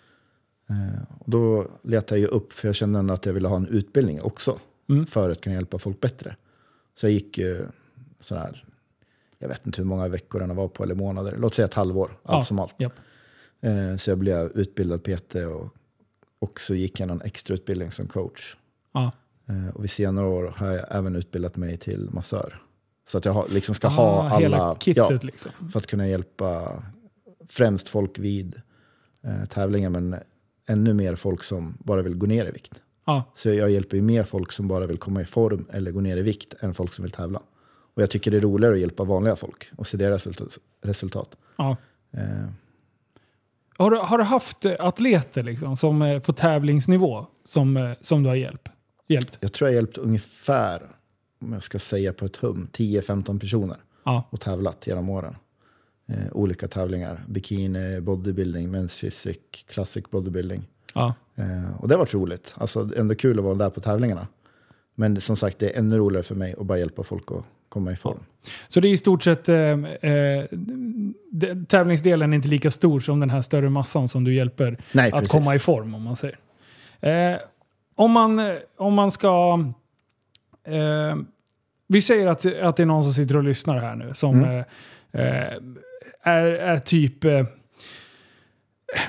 [0.70, 4.22] Eh, och då letade jag upp, för jag kände att jag ville ha en utbildning
[4.22, 4.58] också.
[4.88, 5.06] Mm.
[5.06, 6.36] För att kunna hjälpa folk bättre.
[6.94, 7.56] Så jag gick eh,
[8.20, 8.64] sådär,
[9.38, 11.34] jag vet inte hur många veckor den var på eller månader.
[11.38, 12.74] Låt säga ett halvår, allt som allt.
[12.78, 12.92] japp.
[13.62, 15.68] Eh, så jag blev utbildad PT och,
[16.38, 18.56] och så gick jag någon extra utbildning som coach.
[18.92, 19.12] Ja.
[19.48, 22.62] Eh, och vid senare år har jag även utbildat mig till massör.
[23.08, 25.52] Så att jag har, liksom ska Ah, ha alla, hela kittet ja, liksom.
[25.72, 26.82] för att kunna hjälpa
[27.48, 28.62] främst folk vid
[29.24, 30.16] eh, tävlingar men
[30.66, 32.82] ännu mer folk som bara vill gå ner i vikt.
[33.06, 36.00] Ja, Så jag hjälper ju mer folk som bara vill komma i form eller gå
[36.00, 37.42] ner i vikt än folk som vill tävla.
[37.94, 40.58] Och jag tycker det är roligare att hjälpa vanliga folk och se deras resultat.
[40.82, 41.36] resultat.
[41.56, 41.76] ja.
[42.12, 42.48] Eh,
[43.78, 48.22] Har, du, har du haft eh, atleter liksom, som, eh, på tävlingsnivå som, eh, som
[48.22, 48.68] du har hjälpt?
[49.08, 49.38] hjälpt?
[49.40, 50.82] jag tror jag har hjälpt ungefär,
[51.40, 54.28] om jag ska säga på ett hum, 10-15 personer Ja.
[54.30, 55.36] och tävlat genom åren.
[56.08, 60.62] Eh, olika tävlingar, bikini, bodybuilding, men's physique, classic bodybuilding.
[60.94, 61.14] Ja.
[61.34, 62.54] Eh, och det har varit roligt.
[62.58, 64.26] Alltså ändå kul att vara där på tävlingarna.
[64.94, 67.92] Men som sagt, det är ännu roligare för mig att bara hjälpa folk att komma
[67.92, 68.18] i form.
[68.68, 70.44] Så det är i stort sett, eh, eh,
[71.68, 75.12] tävlingsdelen är inte lika stor som den här större massan som du hjälper Nej, att
[75.12, 75.32] precis.
[75.32, 76.38] komma i form om man säger.
[77.00, 77.38] Eh,
[77.94, 79.64] om, man, om man ska...
[80.66, 81.16] Eh,
[81.88, 84.64] vi säger att, att det är någon som sitter och lyssnar här nu som Mm.
[85.12, 85.52] eh, eh,
[86.22, 87.24] är, är typ...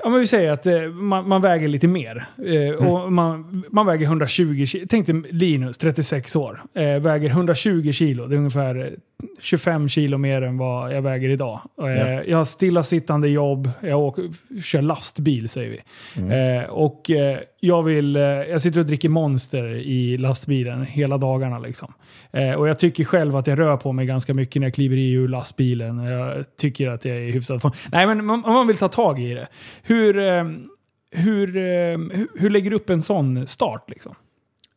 [0.03, 2.27] Ja, men vi säger att eh, man, man väger lite mer.
[2.45, 2.87] Eh, Mm.
[2.87, 4.85] och man, man väger 120 kilo.
[4.89, 6.61] Tänk dig Linus, 36 år.
[6.75, 8.27] Eh, väger 120 kilo.
[8.27, 8.91] Det är ungefär eh,
[9.39, 11.61] 25 kilo mer än vad jag väger idag.
[11.81, 12.23] Eh, Ja.
[12.23, 13.69] Jag har stillasittande jobb.
[13.81, 14.23] Jag åker,
[14.61, 15.81] kör lastbil säger vi.
[16.21, 16.61] Mm.
[16.61, 18.15] Eh, och eh, jag vill...
[18.15, 21.59] Eh, jag sitter och dricker Monster i lastbilen hela dagarna.
[21.59, 21.93] Liksom.
[22.57, 25.11] Och jag tycker själv att jag rör på mig ganska mycket när jag kliver i
[25.11, 25.97] ur lastbilen.
[25.97, 27.71] Jag tycker att jag är hyfsat form.
[27.91, 29.47] Nej, men om man vill ta tag i det.
[29.83, 30.13] Hur,
[31.11, 33.89] hur, hur, hur lägger du upp en sån start?
[33.89, 34.15] Liksom?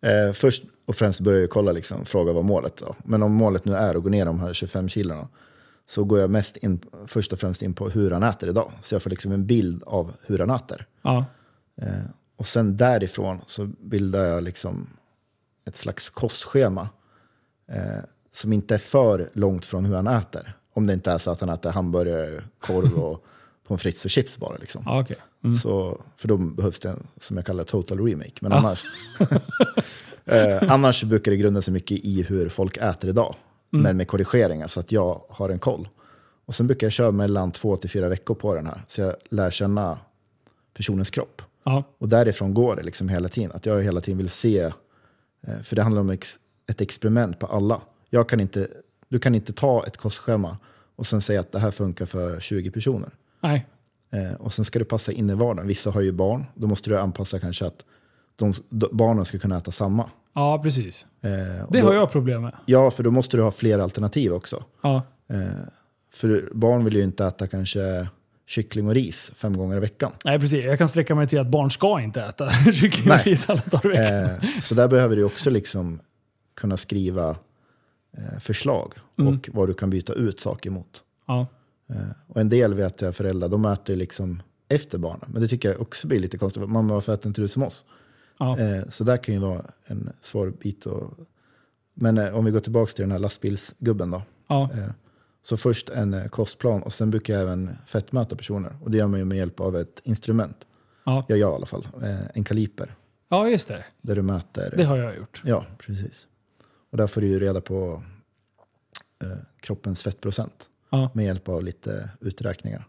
[0.06, 2.94] Eh, först och främst börjar jag kolla, liksom, fråga vad målet är.
[3.04, 5.28] Men om målet nu är att gå ner de här 25 kilona
[5.88, 8.72] så går jag mest in, först och främst in på hur han äter idag.
[8.80, 10.86] Så jag får liksom en bild av hur han äter.
[11.02, 11.24] Ja.
[11.82, 12.04] Eh,
[12.36, 14.86] och sen därifrån så bildar jag liksom
[15.64, 16.88] ett slags kostschema
[17.68, 20.56] eh, som inte är för långt från hur han äter.
[20.74, 23.24] Om det inte är så att han äter hamburgare, korv och
[23.66, 24.56] pommes frites och chips bara.
[24.56, 24.82] Liksom.
[24.86, 25.16] Ja, okej.
[25.44, 25.56] Mm.
[25.56, 28.32] Så, för då behövs det en, som jag kallar total remake.
[28.40, 28.84] Men annars,
[30.24, 33.34] eh, annars brukar det grunda sig mycket i hur folk äter idag.
[33.70, 35.88] Men med korrigeringar så att jag har en koll.
[36.46, 38.82] Och sen brukar jag köra mellan två till fyra veckor på den här.
[38.86, 39.98] Så jag lär känna
[40.74, 41.42] personens kropp.
[41.64, 41.84] Ja.
[41.98, 43.52] Och därifrån går det liksom hela tiden.
[43.54, 44.60] Att jag hela tiden vill se,
[45.46, 47.80] eh, för det handlar om ex, ett experiment på alla.
[48.10, 48.68] Jag kan inte,
[49.08, 50.56] du kan inte ta ett kostschema
[50.96, 53.10] och sen säga att det här funkar för 20 personer.
[53.40, 53.66] Nej.
[54.12, 55.66] Eh, och sen ska det passa in i vardagen.
[55.68, 57.84] Vissa har ju barn, då måste du anpassa kanske att
[58.36, 58.52] de,
[58.92, 60.10] barnen ska kunna äta samma.
[60.34, 61.06] Ja, precis.
[61.22, 62.52] Eh, Det då, har jag problem med.
[62.66, 64.64] Ja, för då måste du ha fler alternativ också.
[64.82, 65.02] Ja.
[65.28, 65.38] Eh,
[66.12, 68.08] för barn vill ju inte äta kanske
[68.46, 70.12] kyckling och ris fem gånger i veckan.
[70.24, 70.64] Nej, precis.
[70.64, 73.24] Jag kan sträcka mig till att barn ska inte äta kyckling och Nej.
[73.26, 74.24] ris alla dagar i veckan.
[74.54, 76.00] Eh, så där behöver du också liksom
[76.54, 77.30] kunna skriva
[78.16, 81.02] eh, förslag och vad du kan byta ut saker mot.
[81.26, 81.46] Ja.
[81.88, 85.28] Eh, och en del vet jag föräldrar, de äter ju liksom efter barnen.
[85.32, 86.68] Men det tycker jag också blir lite konstigt.
[86.68, 87.84] Mamma, varför äter inte du som oss?
[88.38, 88.58] Ja.
[88.58, 90.86] Eh, så där kan ju vara en svår bit.
[90.86, 91.10] att-
[91.94, 94.22] Men eh, om vi går tillbaka till den här lastbilsgubben då.
[94.48, 94.70] Ja.
[95.42, 98.76] Så först en kostplan och sen brukar jag även fettmäta personer.
[98.82, 100.66] Och det gör man ju med hjälp av ett instrument.
[101.04, 101.24] Ja.
[101.28, 101.86] Jag gör i alla fall.
[102.34, 102.94] En kaliper.
[103.28, 103.84] ja, just det.
[104.02, 104.74] Där du mäter.
[104.76, 105.42] Det har jag gjort.
[105.44, 106.26] Ja, precis.
[106.90, 108.02] Och där får du ju reda på
[109.22, 109.28] eh,
[109.60, 111.10] kroppens fettprocent Ja.
[111.14, 112.86] med hjälp av lite uträkningar.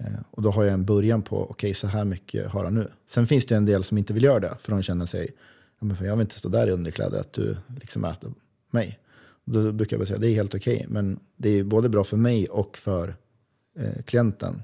[0.00, 2.90] Eh, och då har jag en början på, okej så här mycket har han nu.
[3.06, 5.30] Sen finns det en del som inte vill göra det, för de känner sig,
[5.80, 8.32] jag vill inte stå där i underkläder att du liksom äter
[8.70, 8.98] mig.
[9.44, 12.48] Då brukar jag säga, det är helt okej, men det är både bra för mig
[12.48, 13.16] och för
[13.78, 14.62] eh, klienten.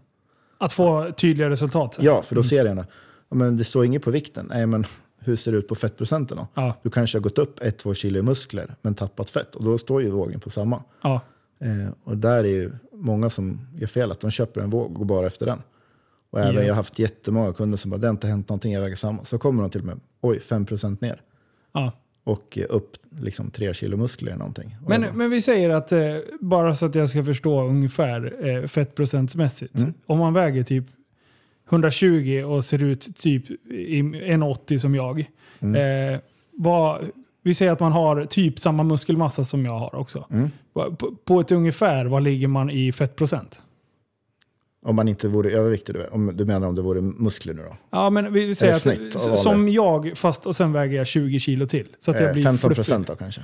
[0.59, 1.99] Att få tydliga resultat.
[2.01, 2.79] Ja, för då ser jag,
[3.29, 4.47] ja, men det står inget på vikten.
[4.51, 4.85] Nej, men
[5.19, 6.49] hur ser det ut på fettprocenten då?
[6.55, 6.75] Ja.
[6.83, 10.03] Du kanske har gått upp 1-2 kilo i muskler men tappat fett och då står
[10.03, 10.83] ju vågen på samma.
[11.03, 11.21] Ja.
[11.59, 14.95] Eh, och där är ju många som gör fel, att de köper en våg och
[14.95, 15.63] går bara efter den.
[16.31, 16.61] Och även Ja.
[16.63, 19.25] jag har haft jättemånga kunder som bara, det har inte hänt någonting, jag väger samma.
[19.25, 21.23] Så kommer de till mig, oj 5% ner.
[21.73, 21.93] Ja.
[22.25, 24.77] Och upp liksom 3 kilo muskler eller någonting.
[24.83, 28.47] Och Men, bara, men vi säger att, eh, bara så att jag ska förstå ungefär
[28.49, 29.75] eh, fettprocentsmässigt.
[29.79, 29.95] Mm.
[30.07, 30.85] Om man väger typ
[31.71, 35.31] 120 och ser ut typ i 1,80 som jag.
[35.61, 36.15] Mm.
[36.15, 36.21] Eh,
[36.53, 37.05] vad,
[37.47, 40.27] vi säger att man har typ samma muskelmassa som jag har också.
[40.31, 40.51] Mm.
[40.73, 43.61] På, på ett ungefär, vad ligger man i fettprocent?
[44.87, 47.77] Om man inte vore överviktig, du, om, du menar om det vore muskler nu då?
[47.91, 50.97] Ja, men vi vi säger att snitt av s- som jag, fast och sen väger
[50.97, 51.89] jag 20 kilo till.
[51.99, 52.77] Så att jag Eh, blir 15 fluffig.
[52.77, 53.43] procent då kanske?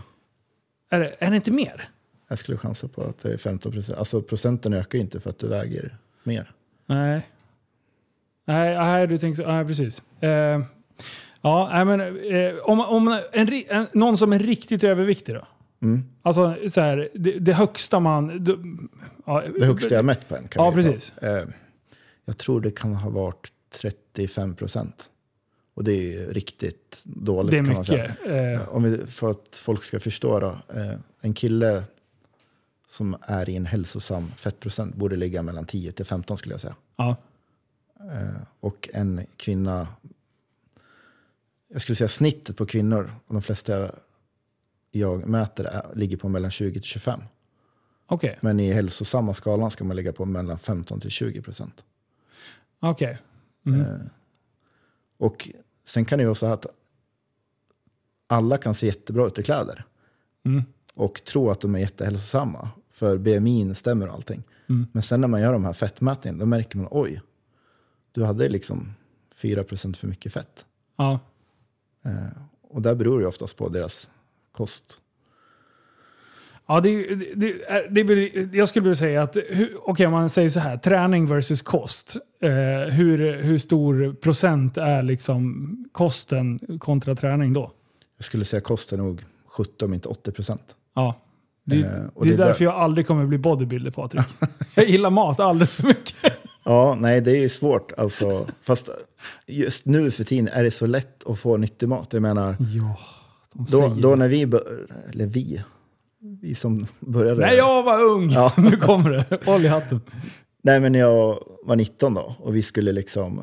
[0.91, 1.89] Är det, är det inte mer?
[2.29, 3.99] Jag skulle chansa på att det är 15 procent.
[3.99, 6.51] Alltså procenten ökar ju inte för att du väger mer.
[6.87, 7.21] Nej.
[8.47, 9.49] Nej, nej du tänker så.
[9.53, 10.03] Nej, precis.
[10.23, 10.61] Eh,
[11.43, 15.47] ja, men eh, om, om en, en, någon som är riktigt överviktig då?
[15.83, 16.05] Mm.
[16.23, 18.45] Alltså så här, det, det högsta man...
[18.45, 18.57] Det,
[19.27, 21.19] ja, Det högsta jag mätt på en kan Ja, precis.
[21.19, 21.45] Eh,
[22.25, 25.09] jag tror det kan ha varit 35 procent.
[25.75, 28.09] Och det är ju riktigt dåligt Det är kan man säga.
[28.25, 28.61] mycket.
[28.61, 30.59] Eh, Om vi, för att folk ska förstå då.
[30.75, 31.85] Eh, en kille
[32.87, 36.75] som är i en hälsosam fettprocent borde ligga mellan 10 till 15 skulle jag säga.
[36.97, 37.17] ja.
[38.01, 39.87] Eh, och en kvinna,
[41.73, 43.91] jag skulle säga snittet på kvinnor, och de flesta
[44.91, 47.21] jag mäter är, ligger på mellan 20 till 25.
[48.07, 48.39] Okej.
[48.41, 51.85] Men i hälsosamma skalan ska man ligga på mellan 15 till 20 procent.
[52.81, 53.19] Okej.
[53.67, 53.81] Mm.
[53.81, 54.01] Eh,
[55.19, 55.49] och
[55.85, 56.67] sen kan det ju vara så att
[58.27, 59.85] alla kan se jättebra ut i kläder.
[60.45, 60.63] Mm.
[60.95, 62.71] Och tro att de är jättehälsosamma.
[62.91, 64.43] För BMI stämmer och allting.
[64.69, 64.87] Mm.
[64.93, 67.21] Men sen när man gör de här fettmätningarna, då märker man oj,
[68.13, 68.95] du hade liksom
[69.35, 70.67] 4 procent för mycket fett.
[70.97, 71.21] Ja.
[72.05, 72.13] Eh,
[72.69, 74.11] och där beror det oftast på deras
[74.53, 74.99] kost.
[76.67, 77.53] Ja, det, det,
[77.91, 79.37] det, det, jag skulle vilja säga att,
[79.83, 82.17] okej om man säger så här, träning versus kost.
[82.43, 82.51] Eh,
[82.95, 87.73] hur, hur stor procent är liksom kosten kontra träning då?
[88.17, 90.77] Jag skulle säga kost är nog 70 om inte 80 procent.
[90.95, 91.15] Ja.
[91.65, 94.27] Det, Eh, det är därför jag aldrig kommer bli bodybuilder Patrik.
[94.75, 96.42] jag gillar mat alldeles för mycket.
[96.65, 97.93] Ja, nej det är ju svårt.
[97.97, 98.91] Alltså, fast
[99.47, 102.13] just nu för tiden är det så lätt att få nyttig mat.
[102.13, 102.99] Jag menar, Ja,
[103.53, 104.43] då, då när vi,
[105.13, 105.63] eller vi,
[106.41, 107.41] vi som började.
[107.41, 108.31] När jag var ung!
[108.31, 108.53] Ja.
[108.59, 109.45] nu kommer det.
[109.47, 110.01] Håll i hatten.
[110.63, 113.41] Nej men jag var 19 då och vi skulle liksom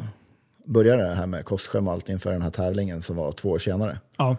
[0.66, 3.60] börja det här med kostschema och allt inför den här tävlingen som var två år
[3.60, 4.00] senare.
[4.18, 4.38] Ja.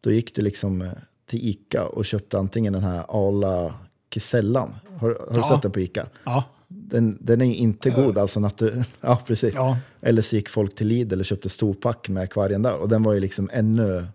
[0.00, 0.90] Då gick du liksom eh,
[1.30, 3.74] till Ica och köpte antingen den här Ala
[4.14, 4.74] Kisellan.
[5.00, 5.48] Har, har du Ja.
[5.48, 6.06] sett den på Ica?
[6.24, 6.44] Ja.
[6.72, 8.40] Den, den är ju inte god alltså.
[8.40, 9.54] Natu- ja, precis.
[9.54, 9.76] Ja.
[10.02, 12.74] Eller så gick folk till Lidl och köpte storpack med akvarien där.
[12.76, 14.06] Och den var ju liksom ännu...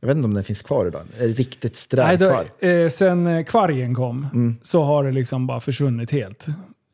[0.00, 1.02] Jag vet inte om den finns kvar idag.
[1.18, 2.68] Är det riktigt sträv kvar?
[2.68, 4.56] eh, sen eh, kvargen kom Mm.
[4.62, 6.46] så har det liksom bara försvunnit helt.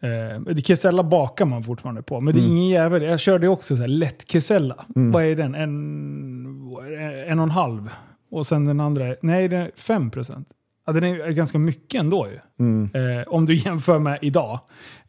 [0.03, 2.57] Eh, Kesella bakar man fortfarande på, men det är Mm.
[2.57, 3.03] ingen jävel.
[3.03, 4.85] Jag körde också så här lätt kesella.
[4.89, 5.55] Vad är den?
[5.55, 5.71] En,
[7.29, 7.89] en och en halv.
[8.31, 10.49] Och sen den andra, nej den är 5 procent.
[10.91, 12.39] Ja, den är ganska mycket ändå ju.
[12.59, 12.91] Mm.
[12.95, 14.61] Eh, om du jämför med idag,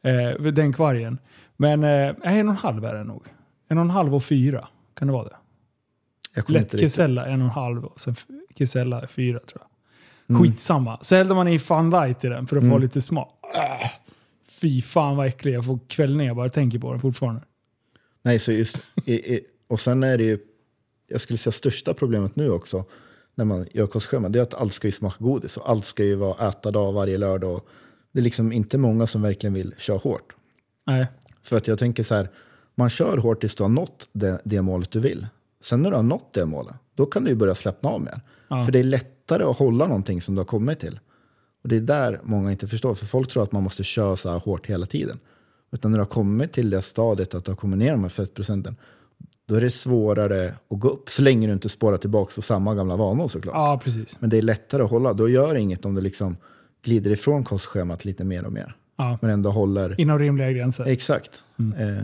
[0.02, 1.18] eh, den kvargen.
[1.58, 3.24] Men eh, en och en halv är det nog.
[3.68, 6.52] En och en halv och fyra, kan det vara det?
[6.52, 6.80] Lätt.
[6.80, 8.16] Kesella en och en halv och sen
[8.58, 10.36] Kesella fyra tror jag.
[10.36, 10.42] Mm.
[10.42, 10.98] Skitsamma.
[11.02, 13.40] Så hällde man i Fun Light i den för att få lite smak.
[13.56, 13.92] Äh,
[14.50, 17.42] fy fan vad äcklig jag får kvällningar jag bara tänker på den fortfarande.
[18.22, 18.82] Nej, så just...
[19.06, 20.40] I, i, och sen är det ju...
[21.08, 22.86] Jag skulle säga största problemet nu också
[23.42, 26.04] när man gör kostschema, det är att allt ska ju smaka godis och allt ska
[26.04, 27.62] ju vara äta dag varje lördag.
[28.12, 30.36] Det är liksom inte många som verkligen vill köra hårt.
[30.88, 31.08] Nej.
[31.44, 32.30] För att jag tänker så här,
[32.76, 35.28] man kör hårt tills du har nått det, det målet du vill.
[35.62, 38.22] Sen när du har nått det målet, då kan du ju börja slappna av mer.
[38.48, 38.64] Ja.
[38.64, 41.00] För det är lättare att hålla någonting som du har kommit till.
[41.64, 44.30] Och det är där många inte förstår, för folk tror att man måste köra så
[44.30, 45.20] här hårt hela tiden.
[45.72, 48.10] Utan när du har kommit till det stadiet att du har kommit ner de här
[48.10, 48.76] fettprocenten,
[49.52, 51.10] då är det svårare att gå upp.
[51.10, 53.56] Så länge du inte spårar tillbaka på samma gamla vanor såklart.
[53.56, 54.18] Ja, precis.
[54.22, 55.14] Men det är lättare att hålla.
[55.14, 56.38] Då gör det inget om du liksom
[56.84, 58.76] glider ifrån kostschemat lite mer och mer.
[58.98, 59.20] Ja.
[59.22, 60.86] Men ändå håller Inom rimliga gränser.
[60.86, 61.44] Exakt.
[61.58, 62.04] Eh,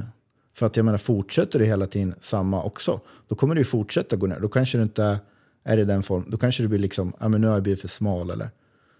[0.56, 4.28] för att jag menar, fortsätter du hela tiden samma också, då kommer du fortsätta gå
[4.28, 4.40] ner.
[4.40, 5.20] Då kanske du inte
[5.64, 7.82] är i den form, då kanske du blir liksom, ja men nu har jag blivit
[7.82, 8.50] för smal eller.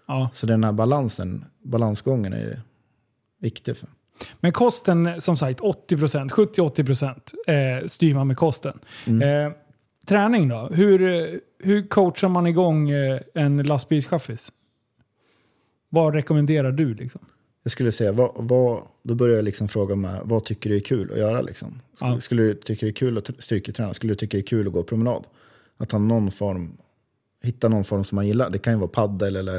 [0.06, 0.30] Ja.
[0.32, 2.56] Så den här balansen, balansgången är ju
[3.40, 3.76] viktig.
[3.76, 3.88] För.
[4.40, 8.78] Men kosten, som sagt, 80%, 70-80% eh, styr man med kosten.
[9.06, 9.46] Mm.
[9.46, 9.52] Eh,
[10.06, 10.68] träning då?
[10.72, 14.52] Hur, eh, hur coachar man igång eh, en lastbilschaffis?
[15.88, 16.94] Vad rekommenderar du?
[16.94, 17.20] Liksom?
[17.62, 20.80] Jag skulle säga, vad, vad, då börjar jag liksom fråga mig, vad tycker du är
[20.80, 21.40] kul att göra?
[21.40, 21.80] Liksom?
[21.94, 22.20] Skulle, Ja.
[22.20, 23.94] skulle du tycka det är kul att styrketräna?
[23.94, 25.26] Skulle du tycka det är kul att gå promenad?
[25.76, 26.76] Att ha någon form,
[27.42, 28.50] hitta någon form som man gillar.
[28.50, 29.58] Det kan ju vara paddel eller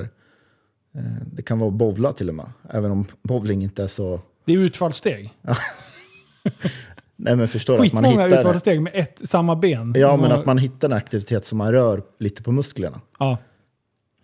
[0.95, 1.01] eh,
[1.33, 2.51] det kan vara bowla till och med.
[2.69, 4.21] Även om bowling inte är så...
[4.49, 5.33] Det är utfallssteg.
[7.15, 7.85] Nej men förstår du?
[7.85, 9.93] Att man Skitmånga hittar, utfallssteg med ett, samma ben.
[9.97, 13.01] ja, men har- att man hittar en aktivitet som man rör lite på musklerna.
[13.19, 13.37] Ja,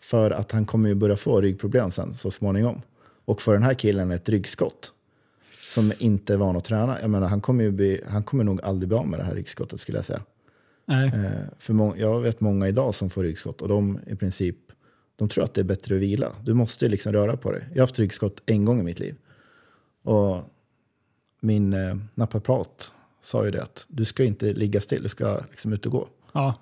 [0.02, 2.82] För att han kommer ju börja få ryggproblem sen så småningom.
[3.26, 4.92] Och för den här killen är ett ryggskott
[5.72, 7.02] som inte är van att träna.
[7.02, 9.36] Jag menar, han kommer, ju bli, han kommer nog aldrig bli av med det här
[9.36, 10.22] ryggskottet skulle jag säga.
[10.86, 11.08] nej.
[11.08, 14.56] Eh, för må, jag vet många idag som får ryggskott och de i princip
[15.16, 16.28] de tror att det är bättre att vila.
[16.44, 17.62] Du måste liksom röra på dig.
[17.70, 19.16] Jag har haft ryggskott en gång i mitt liv.
[20.06, 20.44] Och
[21.42, 22.92] min eh, naprapat
[23.22, 26.08] sa ju det att du ska inte ligga still, du ska liksom ut och gå.
[26.34, 26.54] Ja.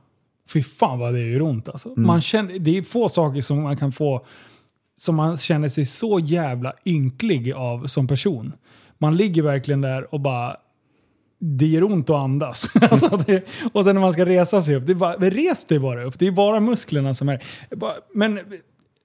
[0.54, 1.94] Fy fan vad det gör ont alltså.
[1.96, 4.26] Man känner, det är få saker som man kan få
[4.96, 8.54] som man känner sig så jävla ynklig av som person.
[8.98, 10.58] Man ligger verkligen där och bara...
[11.46, 12.70] Det gör ont att andas.
[12.82, 15.80] alltså det, och sen när man ska resa sig upp, det är bara, res dig
[15.80, 16.20] bara upp.
[16.20, 17.44] Det är bara musklerna som är...
[17.76, 18.39] Bara- Men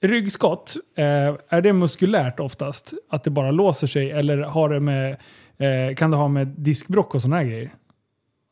[0.03, 1.05] ryggskott, eh,
[1.49, 2.93] är det muskulärt oftast?
[3.11, 4.11] Att det bara låser sig?
[4.11, 5.11] Eller har det med,
[5.59, 7.75] eh, kan det ha med diskbråck och såna här grejer?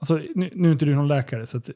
[0.01, 1.75] Alltså, nu, nu är inte du någon läkare, så att, eh,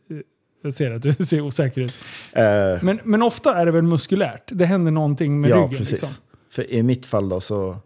[0.62, 1.98] jag ser att du ser osäker ut.
[2.32, 2.42] Eh,
[2.82, 4.42] Men, men ofta är det väl muskulärt?
[4.46, 5.68] Det händer någonting med ja, ryggen.
[5.70, 5.90] precis.
[5.90, 6.24] Liksom.
[6.50, 7.76] För i mitt fall då så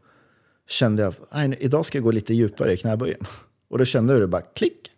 [0.68, 3.20] kände jag att idag ska jag gå lite djupare i knäböjen.
[3.70, 4.91] Och då kände jag det bara klick.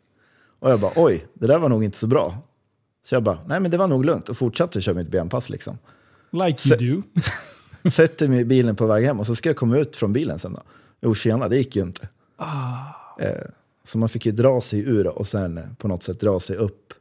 [0.61, 2.34] Och jag bara oj, det där var nog inte så bra.
[3.03, 5.78] Så jag bara, nej men det var nog lugnt och fortsatte köra mitt benpass liksom.
[6.31, 7.03] Like you do.
[7.91, 10.39] Sätter mig i bilen på väg hem och så ska jag komma ut från bilen
[10.39, 10.62] sen då.
[11.01, 12.09] Jo tjena, det gick ju inte.
[13.20, 13.49] Eh,
[13.85, 16.57] så man fick ju dra sig ur och sen eh, på något sätt dra sig
[16.57, 16.93] upp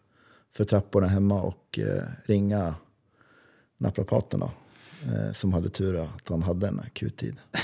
[0.56, 2.76] för trapporna hemma och eh, ringa
[3.78, 4.44] naprapaten.
[5.06, 7.36] Eh, som hade tur att han hade en akuttid.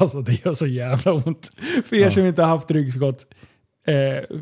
[0.00, 1.50] Alltså det gör så jävla ont.
[1.86, 3.26] För er som inte har haft ryggskott,
[3.86, 4.38] eh,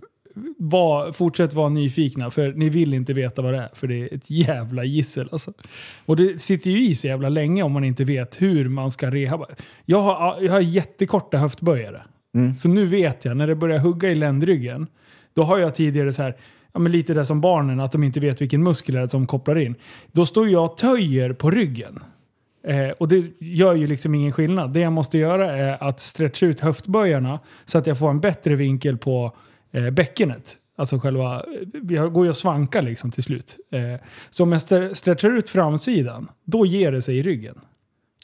[0.59, 2.30] var, fortsätt vara nyfikna.
[2.30, 3.70] För ni vill inte veta vad det är.
[3.74, 5.53] För det är ett jävla gissel alltså.
[6.07, 9.11] Och det sitter ju i så jävla länge om man inte vet hur man ska
[9.11, 9.47] rehabba.
[9.85, 12.03] Jag har, jag har jättekorta höftböjare.
[12.57, 14.87] Så nu vet jag, när det börjar hugga i ländryggen,
[15.35, 16.37] då har jag tidigare så här,
[16.72, 19.26] ja, men lite det som barnen, att de inte vet vilken muskel det är som
[19.26, 19.74] kopplar in.
[20.12, 21.99] Då står jag och töjer på ryggen.
[22.66, 24.72] Eh, och det gör ju liksom ingen skillnad.
[24.72, 28.57] Det jag måste göra är att stretcha ut höftböjarna så att jag får en bättre
[28.57, 29.37] vinkel på
[29.73, 30.57] eh, bäckenet.
[30.77, 31.45] Alltså själva,
[31.89, 33.57] jag går ju och svankar liksom till slut.
[33.70, 37.59] Eh, så om jag stre- stretchar ut framsidan, då ger det sig i ryggen.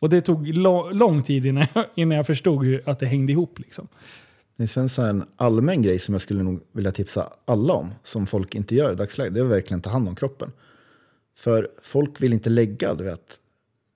[0.01, 3.33] Och det tog lo- lång tid innan jag, innan jag förstod hur, att det hängde
[3.33, 3.59] ihop.
[3.59, 3.89] Liksom.
[4.57, 7.73] Det är sen så här en allmän grej som jag skulle nog vilja tipsa alla
[7.73, 10.53] om, som folk inte gör i dagsläget, det är att verkligen ta hand om kroppen.
[11.37, 13.37] För folk vill inte lägga du vet,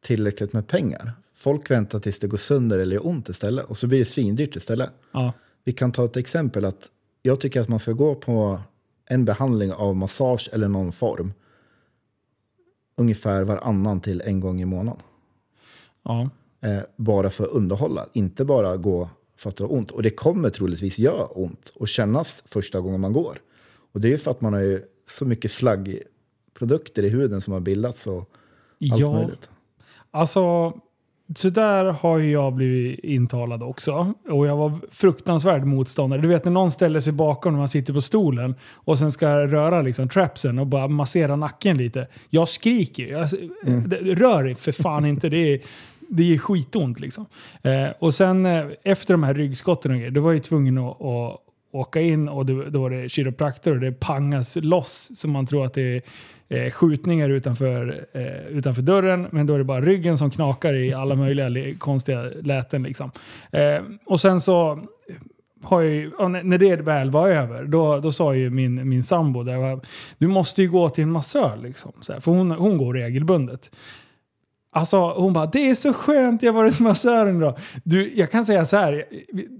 [0.04, 1.12] tillräckligt med pengar.
[1.34, 4.56] Folk väntar tills det går sönder eller gör ont istället och så blir det svindyrt
[4.56, 4.90] istället.
[5.12, 5.32] Ja.
[5.64, 6.90] Vi kan ta ett exempel att
[7.22, 8.60] jag tycker att man ska gå på
[9.06, 11.32] en behandling av massage eller någon form
[12.96, 15.02] ungefär varannan till en gång i månaden.
[16.02, 16.30] Ja.
[16.60, 19.90] Eh, bara för att underhålla, inte bara gå för att det har ont.
[19.90, 23.38] Och det kommer troligtvis göra ont och kännas första gången man går.
[23.92, 27.52] Och det är ju för att man har ju så mycket slaggprodukter i huden som
[27.52, 28.18] har bildats och
[28.90, 29.12] allt ja.
[29.12, 29.50] möjligt.
[30.10, 30.72] Alltså,
[31.34, 34.14] så där har jag blivit intalad också.
[34.30, 36.20] Och jag var fruktansvärd motståndare.
[36.20, 39.46] Du vet när någon ställer sig bakom när man sitter på stolen och sen ska
[39.46, 42.06] röra liksom trapsen och bara massera nacken lite.
[42.30, 43.06] Jag skriker.
[43.06, 43.28] Jag,
[43.86, 45.28] det- Rör dig för fan inte.
[45.28, 45.60] Det är,
[46.08, 47.26] det är skitont liksom.
[47.62, 51.02] Eh, och sen eh, efter de här ryggskotten och grejer, då var jag tvungen att,
[51.02, 51.38] att
[51.72, 55.64] åka in och det, då var det kiropraktor och det pangas loss så man tror
[55.64, 56.02] att det är
[56.52, 59.26] eh, skjutningar utanför, eh, utanför dörren.
[59.30, 62.82] Men då är det bara ryggen som knakar i alla möjliga konstiga läten.
[62.82, 63.10] Liksom.
[63.50, 64.80] Eh, och sen så
[65.62, 66.10] har ju,
[66.42, 69.80] när det väl var över, då, då sa ju min, min sambo där,
[70.18, 71.56] du måste ju gå till en massör.
[71.62, 73.70] Liksom, så här, för hon, hon går regelbundet.
[74.74, 77.58] Alltså hon bara, det är så skönt, jag har varit massören idag.
[77.84, 79.04] Du, jag kan säga så här,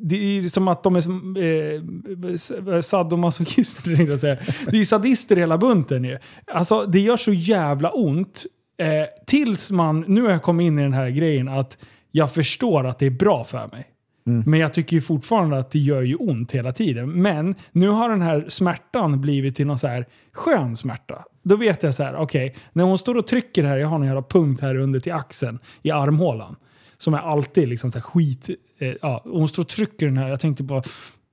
[0.01, 3.91] det är ju som att de är som, eh, eh sadomasochister.
[4.09, 4.37] jag säga.
[4.65, 6.19] Det är ju sadister hela bunten ju.
[6.47, 8.45] Alltså det gör så jävla ont.
[8.79, 8.87] Eh,
[9.27, 11.79] tills man, nu har jag kommit in i den här grejen att
[12.11, 13.92] jag förstår att det är bra för mig.
[14.25, 17.23] Men jag tycker ju fortfarande att det gör ju ont hela tiden.
[17.23, 21.25] Men nu har den här smärtan blivit till någon så här skön smärta.
[21.43, 24.05] Då vet jag så här, okej, när hon står och trycker här, jag har en
[24.05, 26.57] jävla punkt här under till axeln i armhålan.
[26.97, 28.49] Som är alltid liksom så skit...
[28.79, 30.83] Eh, ja, hon står och trycker den här, jag tänkte bara,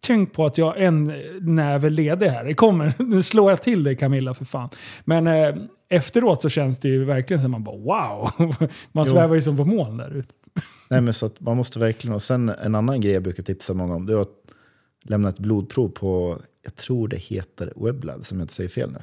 [0.07, 2.43] tänk på att jag har en näve ledig här.
[2.43, 4.69] Det kommer, nu slår jag till dig Camilla för fan.
[5.05, 5.55] Men eh,
[5.89, 8.31] efteråt så känns det ju verkligen som man bara wow.
[8.91, 9.05] Man Jo.
[9.05, 10.33] svävar ju som på moln där ute.
[10.89, 13.73] Nej, men så att man måste verkligen, och sen en annan grej jag brukar tipsa
[13.73, 14.29] många om, det är att
[15.03, 18.99] lämna ett blodprov på, jag tror det heter Weblab, som jag inte säger fel nu.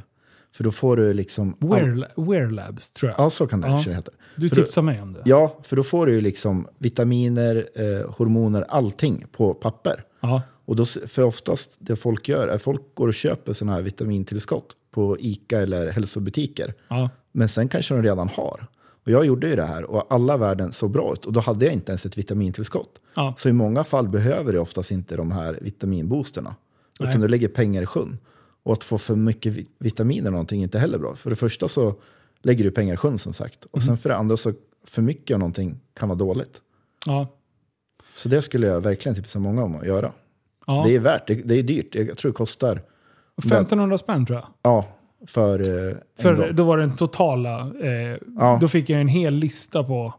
[0.55, 1.57] För då får du liksom...
[1.61, 3.21] Wear, Wear Labs tror jag.
[3.21, 3.77] Ja, så kan det Ja.
[3.77, 4.11] heta.
[4.37, 5.23] Du För då- tipsar mig om det.
[5.25, 10.05] Ja, för då får du ju liksom vitaminer, eh, hormoner, allting på papper.
[10.21, 10.43] Ja.
[10.65, 14.77] Och då, för oftast det folk gör är folk går och köper sådana här vitamintillskott
[14.91, 16.75] på Ica eller hälsobutiker.
[16.89, 17.11] Ja.
[17.33, 18.67] Men sen kanske de redan har.
[19.07, 21.25] Och jag gjorde ju det här och alla värden såg bra ut.
[21.27, 22.99] Och då hade jag inte ens ett vitamintillskott.
[23.15, 23.35] Ja.
[23.37, 26.55] Så i många fall behöver du oftast inte de här vitaminboosterna.
[27.01, 27.09] Nej.
[27.11, 28.19] Utan du lägger pengar i sjön.
[28.63, 31.15] Och att få för mycket vi- vitaminer någonting är inte heller bra.
[31.15, 31.95] För det första så
[32.43, 33.65] lägger du pengar i sjön som sagt.
[33.71, 34.53] Och sen för det andra så
[34.85, 36.61] för mycket av någonting kan vara dåligt.
[37.07, 37.27] Ja.
[38.13, 40.13] Så det skulle jag verkligen tipsa många om att göra.
[40.67, 40.83] Ja.
[40.87, 41.95] Det är värt, det, det är dyrt.
[41.95, 42.81] Jag tror det kostar,
[43.39, 44.49] 1500 spänn tror jag.
[44.63, 44.87] ja,
[45.29, 47.61] för eh, För då var den totala.
[47.61, 47.91] Eh,
[48.37, 48.49] Ja.
[48.49, 48.61] Mm.
[48.61, 50.15] Då fick jag en hel lista på,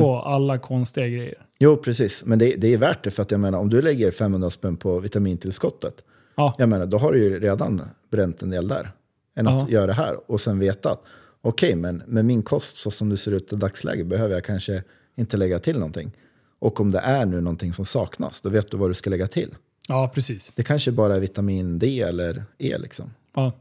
[0.00, 1.46] på alla konstiga grejer.
[1.58, 2.24] Jo, precis.
[2.24, 4.76] Men det, det är värt det för att jag menar, om du lägger 500 spänn
[4.76, 5.94] på vitamintillskottet,
[6.36, 8.90] Ja, jag menar, då har du ju redan bränt en del där.
[9.36, 9.68] Än att Ja.
[9.74, 11.02] göra det här och sen veta att
[11.42, 14.82] okej, men med min kost så som det ser ut i dagsläget behöver jag kanske
[15.16, 16.12] inte lägga till någonting.
[16.58, 19.26] Och om det är nu någonting som saknas, då vet du vad du ska lägga
[19.26, 19.54] till.
[19.88, 20.52] ja precis.
[20.54, 23.10] Det kanske bara är vitamin D eller E liksom.
[23.34, 23.52] Ja.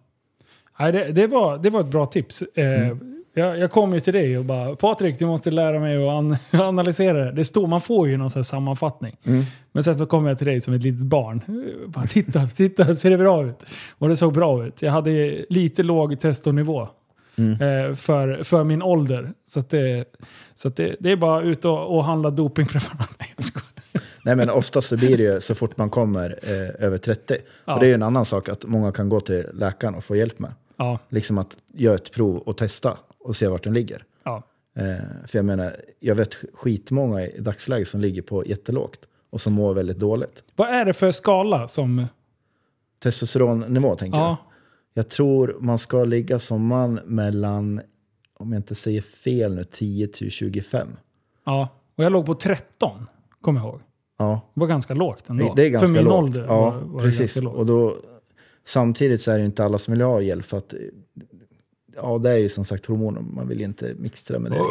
[0.80, 2.42] Nej, det, det, var, det var ett bra tips.
[2.42, 3.44] Eh, Mm.
[3.44, 6.38] jag, jag kom ju till dig och bara Patrik, du måste lära mig att an
[6.62, 7.32] analysera det.
[7.32, 9.18] det står, man får ju någon här sammanfattning.
[9.24, 9.44] Mm.
[9.72, 11.42] Men sen så kom jag till dig som ett litet barn.
[11.88, 13.66] Bara, titta, titta, ser det bra ut?
[13.98, 14.82] Och det såg bra ut.
[14.82, 16.88] Jag hade lite låg testonivå.
[17.36, 17.52] Mm.
[17.54, 19.34] Eh, för, för min ålder.
[19.48, 20.06] Så, att det,
[20.56, 23.10] så att det, det är bara ut och, och handla dopingpreparat.
[23.20, 23.30] Nej.
[24.26, 27.36] Nej, men oftast så blir det ju så fort man kommer eh, över 30.
[27.66, 27.74] Ja.
[27.74, 30.16] Och det är ju en annan sak att många kan gå till läkaren och få
[30.16, 30.52] hjälp med.
[30.82, 34.04] Ja, Liksom att göra ett prov och testa och se vart den ligger.
[34.24, 34.44] ja.
[34.76, 39.54] Eh, för jag menar, jag vet skitmånga i dagsläget som ligger på jättelågt och som
[39.54, 40.44] mår väldigt dåligt.
[40.56, 42.06] Vad är det för skala som...
[43.04, 44.38] Testosteronnivå tänker Ja, jag.
[44.94, 47.82] Jag tror man ska ligga som man mellan,
[48.34, 50.88] om jag inte säger fel nu, 10 till 25.
[51.46, 51.68] ja.
[51.98, 53.08] Och jag låg på 13,
[53.42, 53.82] kommer jag ihåg.
[54.18, 55.54] Ja, Det var ganska lågt ändå.
[55.56, 56.14] det är ganska För min lågt.
[56.14, 57.38] ålder ja, var, var precis.
[57.42, 57.98] Och då,
[58.66, 60.74] samtidigt så är det inte alla som vill ha hjälp för att
[61.96, 63.22] Ja, det är ju som sagt hormoner.
[63.22, 64.58] Man vill inte mixtra med det.
[64.58, 64.66] Uh,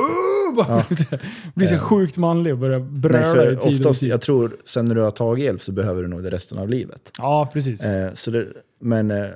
[0.56, 0.84] bara,
[1.54, 4.10] Blir så sjukt manlig och börjar bröla i tid oftast, tid.
[4.10, 6.68] jag tror, sen när du har tagit hjälp så behöver du nog det resten av
[6.68, 7.10] livet.
[7.18, 7.84] Ja, precis.
[7.84, 8.46] Eh, så det,
[8.80, 9.26] men eh,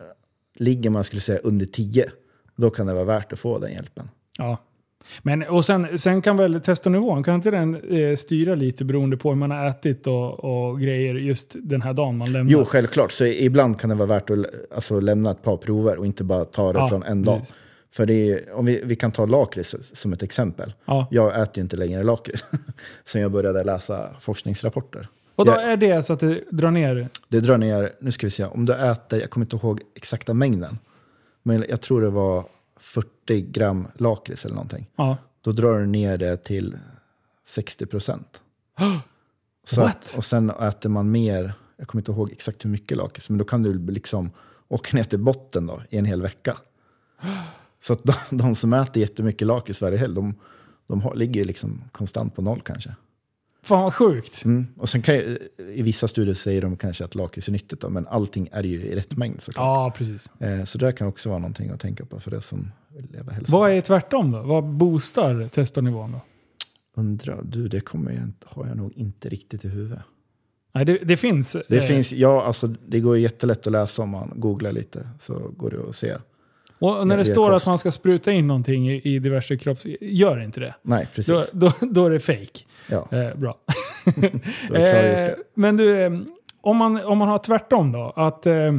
[0.57, 2.11] ligger man skulle säga under 10,
[2.57, 4.09] då kan det vara värt att få den hjälpen.
[4.38, 4.59] Ja.
[5.22, 9.28] Men, och sen, sen kan väl testonivån, kan inte den eh, styra lite beroende på
[9.28, 12.52] hur man har ätit och, och grejer just den här dagen man lämnar?
[12.52, 13.12] Jo, självklart.
[13.12, 14.38] Så ibland kan det vara värt att
[14.74, 17.38] alltså, lämna ett par prover och inte bara ta det Ja, från en dag.
[17.38, 17.55] precis.
[17.90, 20.72] För det är, om vi, vi kan ta lakrits som ett exempel.
[20.84, 21.07] Ja.
[21.11, 22.44] Jag äter ju inte längre lakrits
[23.05, 25.09] sen jag började läsa forskningsrapporter.
[25.36, 27.09] Och då Jag- är det så att det drar ner?
[27.28, 30.34] Det drar ner, nu ska vi se, om du äter, jag kommer inte ihåg exakta
[30.34, 30.78] mängden,
[31.42, 32.44] men jag tror det var
[32.95, 34.90] 40 gram lakrits eller någonting.
[34.97, 35.16] Ja.
[35.40, 36.78] Då drar du ner det till
[37.45, 38.42] 60 procent.
[39.76, 40.14] What?
[40.16, 43.45] Och sen äter man mer, jag kommer inte ihåg exakt hur mycket lakrits, men då
[43.45, 44.30] kan du liksom
[44.68, 46.57] åka ner till botten då, i en hel vecka.
[47.80, 50.34] Så att de, de som äter jättemycket lakrits varje helg, de,
[50.86, 52.95] de har, ligger liksom konstant på noll kanske.
[53.65, 54.45] Fan vad sjukt.
[54.45, 54.67] Mm.
[54.77, 55.39] Och sen kan ju,
[55.75, 58.83] i vissa studier säger de kanske att lakrits är nyttigt, då, men allting är ju
[58.83, 59.65] i rätt mängd såklart.
[59.65, 60.31] Ja, precis.
[60.39, 63.33] Eh, så det kan också vara någonting att tänka på för det som vill leva
[63.33, 63.49] hälsosamt.
[63.62, 64.43] Vad är tvärtom då?
[64.43, 66.21] Vad boostar testonivån då?
[66.97, 69.99] Undrar, du det kommer jag, inte- har jag nog inte riktigt i huvudet.
[70.75, 71.57] Nej, det, det finns.
[71.69, 75.09] Det eh, finns, ja alltså det går ju jättelätt att läsa om man googlar lite
[75.21, 76.15] så går det att se.
[76.85, 77.62] Och när det står kost.
[77.62, 79.87] att man ska spruta in någonting i, i diverse kropps...
[80.01, 80.74] Gör inte det.
[80.82, 81.51] Nej, Då, precis.
[81.53, 82.64] då, då är det fake.
[82.87, 83.57] Ja, Eh, bra.
[84.68, 86.12] då Eh, men du, eh,
[86.61, 88.12] om man, om man har tvärtom då?
[88.16, 88.72] Att, eh,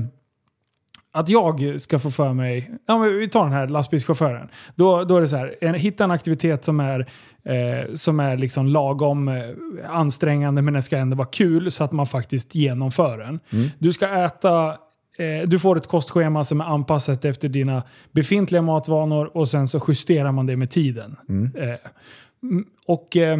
[1.13, 4.49] att jag ska få för mig, ja, men vi tar den här lastbilschauffören.
[4.75, 6.99] Då, då är det så här, en, hitta en aktivitet som är,
[7.43, 9.43] eh, som är liksom lagom eh,
[9.89, 13.39] ansträngande men den ska ändå vara kul så att man faktiskt genomför den.
[13.49, 13.69] Mm.
[13.79, 14.77] Du ska äta
[15.47, 20.31] du får ett kostschema som är anpassat efter dina befintliga matvanor och sen så justerar
[20.31, 21.15] man det med tiden.
[21.29, 21.51] Mm.
[21.55, 21.77] Eh,
[22.43, 23.39] mm, och eh,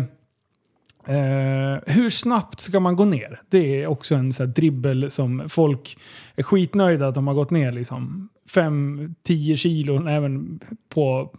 [1.07, 3.41] Eh, hur snabbt ska man gå ner?
[3.49, 5.97] Det är också en så dribbel som folk
[6.36, 10.59] är skitnöjda att de har gått ner liksom 5-10 kilo även
[10.89, 11.34] på,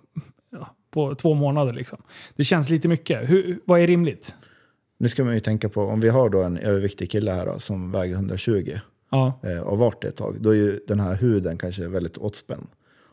[0.53, 1.73] ja, på två månader.
[1.73, 2.03] Liksom.
[2.37, 3.31] Det känns lite mycket.
[3.31, 4.35] Hur, vad är rimligt?
[4.99, 7.59] Nu ska man ju tänka på, om vi har då en överviktig kille här då,
[7.59, 8.79] som väger 120
[9.11, 12.19] Ja, eh, och varit det ett tag, då är ju den här huden kanske väldigt
[12.19, 12.67] åtspänd.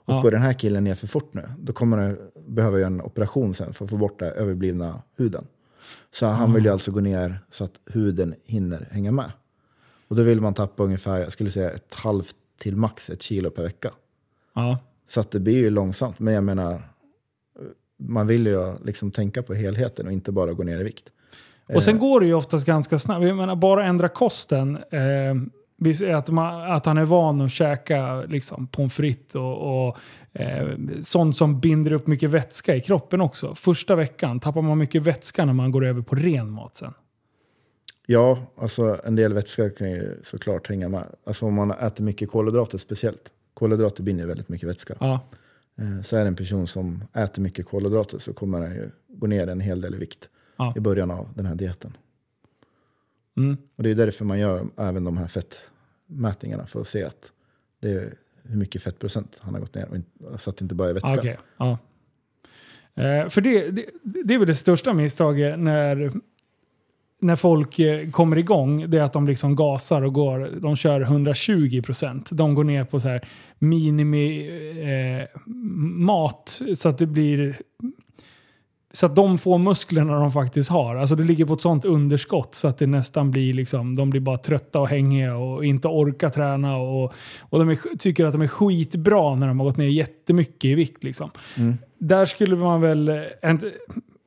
[0.05, 0.21] Och Ja.
[0.21, 2.17] går den här killen ner för fort nu, då kommer han
[2.47, 5.47] behöva göra en operation sen för att få bort den överblivna huden.
[6.11, 9.31] Så han vill ju alltså gå ner så att huden hinner hänga med.
[10.07, 13.49] Och då vill man tappa ungefär, jag skulle säga ett halvt till max ett kilo
[13.49, 13.91] per vecka.
[14.55, 14.79] ja.
[15.07, 16.19] Så att det blir ju långsamt.
[16.19, 16.81] Men jag menar,
[17.99, 21.09] man vill ju liksom tänka på helheten och inte bara gå ner i vikt.
[21.75, 23.25] Och sen går det ju oftast ganska snabbt.
[23.25, 24.75] Jag menar, bara ändra kosten.
[24.77, 25.35] Eh,
[26.15, 29.97] att, man, att han är van att käka liksom, pommes frites och, och
[30.33, 30.67] eh,
[31.01, 33.55] sånt som binder upp mycket vätska i kroppen också.
[33.55, 36.93] Första veckan tappar man mycket vätska när man går över på ren mat sen.
[38.05, 41.03] Ja, alltså en del vätska kan ju såklart hänga med.
[41.25, 43.31] Alltså om man äter mycket kolhydrater speciellt.
[43.53, 44.95] Kolhydrater binder väldigt mycket vätska.
[44.99, 45.19] Ja,
[45.77, 49.27] Eh, Så är det en person som äter mycket kolhydrater så kommer han ju gå
[49.27, 50.73] ner en hel del i vikt Ja.
[50.75, 51.97] i början av den här dieten.
[53.37, 53.57] Mm.
[53.75, 55.27] Och det är därför man gör även de här
[56.13, 57.31] mätningarna för att se att
[57.81, 60.89] det är hur mycket fettprocent han har gått ner, och så att det inte bara
[60.89, 61.13] är vätska.
[61.13, 61.77] Okay, ja.
[62.95, 66.11] Eh, för det, det, det är väl det största misstaget när,
[67.21, 68.89] när folk eh, kommer igång.
[68.89, 70.51] Det är att de liksom gasar och går.
[70.59, 72.29] De kör 120 procent.
[72.31, 73.27] De går ner på så här
[73.59, 74.49] minimi
[74.81, 75.41] eh,
[76.05, 77.57] mat så att det blir
[78.97, 80.95] så att de får musklerna de faktiskt har.
[80.95, 84.21] Alltså det ligger på ett sånt underskott så att det nästan blir liksom, de blir
[84.21, 86.77] bara trötta och hängiga och inte orkar träna.
[86.77, 90.65] Och, och de är, tycker att de är skitbra när de har gått ner jättemycket
[90.65, 91.03] i vikt.
[91.03, 91.29] Liksom.
[91.97, 93.21] Där skulle man väl,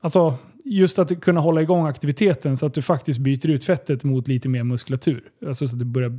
[0.00, 4.28] alltså just att kunna hålla igång aktiviteten så att du faktiskt byter ut fettet mot
[4.28, 5.24] lite mer muskulatur.
[5.46, 6.18] Alltså så att du börjar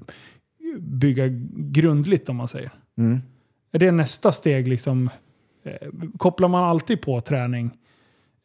[0.79, 2.71] bygga grundligt om man säger.
[2.97, 3.21] Mm.
[3.71, 5.09] Är det nästa steg liksom?
[5.63, 5.87] Eh,
[6.17, 7.71] kopplar man alltid på träning?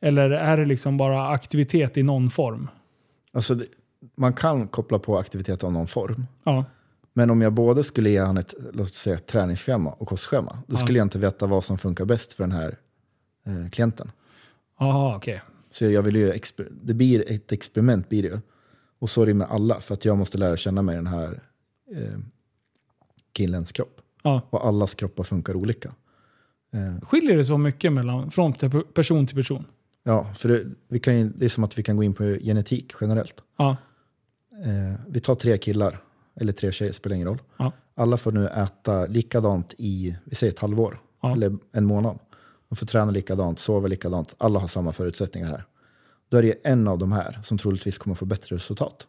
[0.02, 2.68] Eller är det liksom bara aktivitet i någon form?
[3.32, 3.66] Alltså, det,
[4.14, 6.26] man kan koppla på aktivitet av någon form.
[6.44, 6.64] Ja.
[7.12, 10.98] Men om jag både skulle ge han ett låt säga, träningsschema och kostschema, då skulle
[10.98, 12.78] jag inte veta vad som funkar bäst för den här
[13.46, 14.10] eh, klienten.
[14.78, 15.42] Jaha, okej.
[15.70, 16.40] Så jag vill ju,
[16.70, 18.40] det blir ett experiment blir det.
[18.98, 21.42] Och så är det med alla, för att jag måste lära känna mig den här
[21.92, 22.18] eh,
[23.32, 24.00] killens kropp.
[24.22, 24.42] Ja.
[24.50, 25.94] Och allas kroppar funkar olika.
[26.72, 28.52] Eh, Skiljer det så mycket mellan, från
[28.94, 29.64] person till person?
[30.02, 32.22] Ja, för det, vi kan ju, det är som att vi kan gå in på
[32.24, 33.42] genetik generellt.
[33.56, 33.76] Ja.
[34.64, 36.02] Eh, vi tar tre killar,
[36.34, 37.42] eller tre tjejer, spelar ingen roll.
[37.56, 37.72] Ja.
[37.94, 41.32] Alla får nu äta likadant i, vi säger ett halvår, Ja.
[41.32, 42.18] eller en månad.
[42.68, 45.64] De får träna likadant, sova likadant, alla har samma förutsättningar här.
[46.28, 49.06] Då är det en av de här som troligtvis kommer få bättre resultat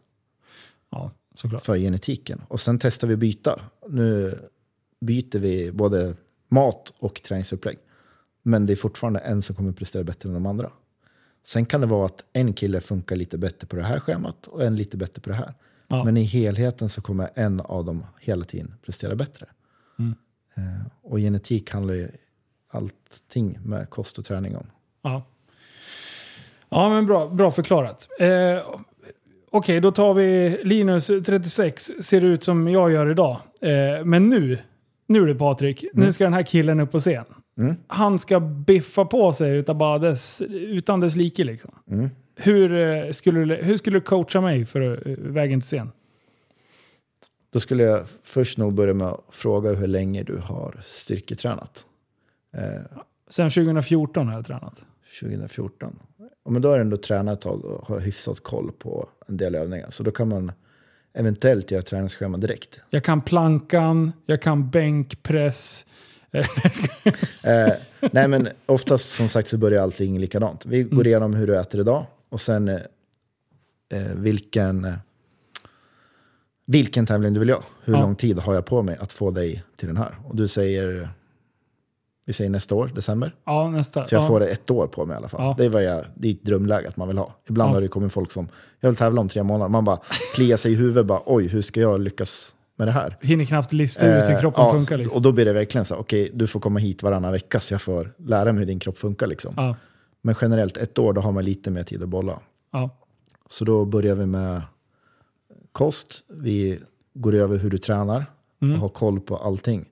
[0.90, 1.62] ja, såklart.
[1.62, 2.42] för genetiken.
[2.48, 3.60] Och sen testar vi byta.
[3.88, 4.38] Nu
[5.00, 6.16] byter vi både
[6.48, 7.78] mat och träningsupplägg.
[8.42, 10.70] Men det är fortfarande en som kommer prestera bättre än de andra.
[11.44, 14.64] Sen kan det vara att en kille funkar lite bättre på det här schemat och
[14.64, 15.54] en lite bättre på det här.
[15.88, 16.04] Ja.
[16.04, 19.46] Men i helheten så kommer en av dem hela tiden prestera bättre.
[19.98, 20.14] Mm.
[20.54, 22.08] Eh, och genetik handlar ju
[22.70, 24.66] allting med kost och träning om.
[25.02, 25.26] Ja,
[26.68, 28.08] ja men bra, bra förklarat.
[28.20, 28.82] Eh,
[29.50, 31.92] Okej, då tar vi Linus 36.
[32.00, 33.40] Ser ut som jag gör idag.
[33.60, 34.58] Eh, men nu,
[35.06, 35.84] nu är det Patrik.
[35.92, 37.24] Nu ska den här killen upp på scen.
[37.58, 37.76] Mm.
[37.86, 41.44] Han ska biffa på sig utan, bara dess, utan dess like.
[41.44, 41.70] Liksom.
[41.90, 42.10] Mm.
[42.36, 45.92] Hur, eh, skulle du, hur skulle du coacha mig för eh, vägen till scen?
[47.52, 51.86] Då skulle jag först nog börja med att fråga hur länge du har styrketränat.
[52.56, 52.62] Eh,
[53.28, 54.82] Sen 2014 har jag tränat.
[55.20, 55.98] 2014.
[56.44, 59.36] Ja, men då har du ändå tränat ett tag och har hyfsat koll på en
[59.36, 59.90] del övningar.
[59.90, 60.52] Så då kan man
[61.12, 62.80] eventuellt göra träningsschema direkt.
[62.90, 65.86] Jag kan plankan, jag kan bänkpress.
[67.42, 67.72] Eh,
[68.12, 70.66] nej men oftast som sagt så börjar allting likadant.
[70.66, 72.80] Vi går igenom hur du äter idag och sen eh,
[73.92, 74.94] eh, vilken, eh,
[76.66, 77.62] vilken tävling du vill göra.
[77.84, 78.00] Hur Ja.
[78.00, 80.14] lång tid har jag på mig att få dig till den här?
[80.24, 81.08] Och du säger,
[82.26, 83.34] vi säger nästa år, december.
[83.46, 84.06] ja, nästa.
[84.06, 84.28] Så jag ja.
[84.28, 85.42] får ett år på mig i alla fall.
[85.42, 85.54] Ja.
[85.58, 87.34] Det är vad jag, det är ett drömläge att man vill ha.
[87.48, 88.48] Ibland har det kommit folk som,
[88.80, 89.68] jag vill tävla om tre månader.
[89.68, 89.98] Man bara
[90.34, 93.16] kliar sig i huvudet, bara, oj hur ska jag lyckas med det här?
[93.20, 94.98] Hinner knappt lista ut hur Eh, kroppen ja, funkar.
[94.98, 95.16] Liksom.
[95.16, 97.82] Och då blir det verkligen så, okej du får komma hit varannan vecka så jag
[97.82, 99.26] får lära mig hur din kropp funkar.
[99.26, 99.54] Liksom.
[99.56, 99.76] Ja,
[100.22, 102.40] Men generellt ett år, då har man lite mer tid att bolla.
[102.72, 102.90] ja,
[103.50, 104.62] Så då börjar vi med
[105.72, 106.78] kost, vi
[107.14, 108.26] går över hur du tränar
[108.62, 108.74] Mm.
[108.74, 109.84] och har koll på allting.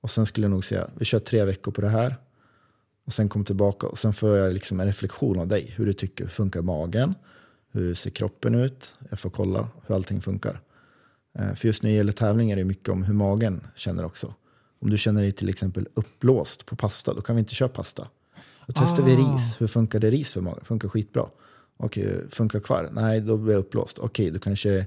[0.00, 2.16] Och sen skulle jag nog säga, vi kör tre veckor på det här.
[3.06, 5.72] Och sen kommer tillbaka och sen får jag liksom en reflektion av dig.
[5.76, 7.14] Hur du tycker, funkar magen?
[7.72, 8.92] Hur ser kroppen ut?
[9.10, 10.60] Jag får kolla hur allting funkar.
[11.38, 14.34] Eh, För just när det gäller tävlingar är det mycket om hur magen känner också.
[14.80, 18.08] Om du känner dig till exempel uppblåst på pasta, då kan vi inte köra pasta.
[18.66, 19.34] Då testar vi Ah.
[19.34, 19.56] ris.
[19.60, 20.64] Hur funkar det ris för magen?
[20.64, 21.26] Funkar skitbra.
[21.76, 22.88] Okej, funkar kvar?
[22.92, 23.98] Nej, då blir jag uppblåst.
[23.98, 24.86] Okej, du kanske är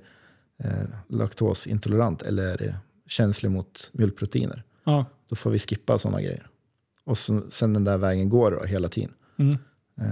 [0.64, 2.78] eh, laktosintolerant eller
[3.08, 4.64] känslig mot mjölkproteiner.
[4.84, 5.06] ja.
[5.30, 6.48] Då får vi skippa sådana grejer.
[7.06, 9.14] Och så, sen den där vägen går då, hela tiden.
[9.38, 9.58] Mm.
[10.02, 10.08] Eh,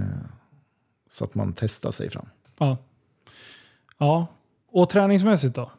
[1.10, 2.26] så att man testar sig fram.
[2.58, 2.78] Ja.
[3.98, 4.26] ja.
[4.72, 5.70] Och träningsmässigt då?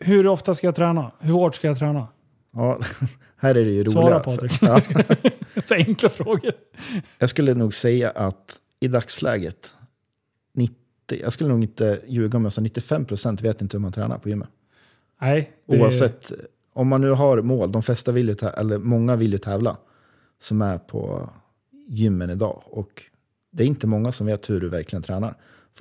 [0.00, 1.10] Hur ofta ska jag träna?
[1.18, 2.08] Hur hårt ska jag träna?
[2.52, 2.78] Ja,
[3.36, 3.92] här är det ju roliga.
[3.92, 4.52] Svara, Patrik.
[4.62, 4.80] Ja,
[5.64, 6.52] Så enkla frågor.
[7.18, 9.76] jag skulle nog säga att i dagsläget,
[10.54, 10.74] 90,
[11.08, 14.28] jag skulle nog inte ljuga om jag sa 95% vet inte hur man tränar på
[14.28, 14.48] gymmet.
[15.20, 15.52] Nej.
[15.66, 16.32] det- Oavsett,
[16.72, 19.76] om man nu har mål, de flesta vill ju eller många vill ju tävla,
[20.40, 21.30] som är på
[21.88, 22.62] gymmen idag.
[22.66, 23.02] Och
[23.52, 25.36] det är inte många som vet hur du verkligen tränar.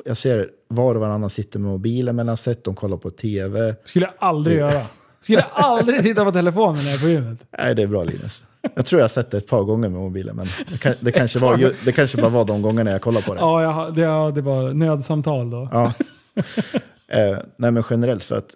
[0.06, 3.76] Jag ser var och varannan sitter med mobilen mellan set, de kollar på tv.
[3.86, 4.86] Skulle jag aldrig göra.
[5.20, 7.40] Skulle jag aldrig titta på telefonen när jag är på gymmet.
[7.60, 8.42] Nej, det är bra Linus.
[8.76, 11.12] Jag tror jag har sett det ett par gånger med mobilen, men det, kan, det,
[11.12, 13.40] kanske, var, ju- det kanske bara var de gångerna jag kollade på det.
[13.40, 15.70] Ja, jag, det, ja, det var nödsamtal då.
[15.72, 15.94] Ja.
[17.08, 18.50] eh, nej men generellt för att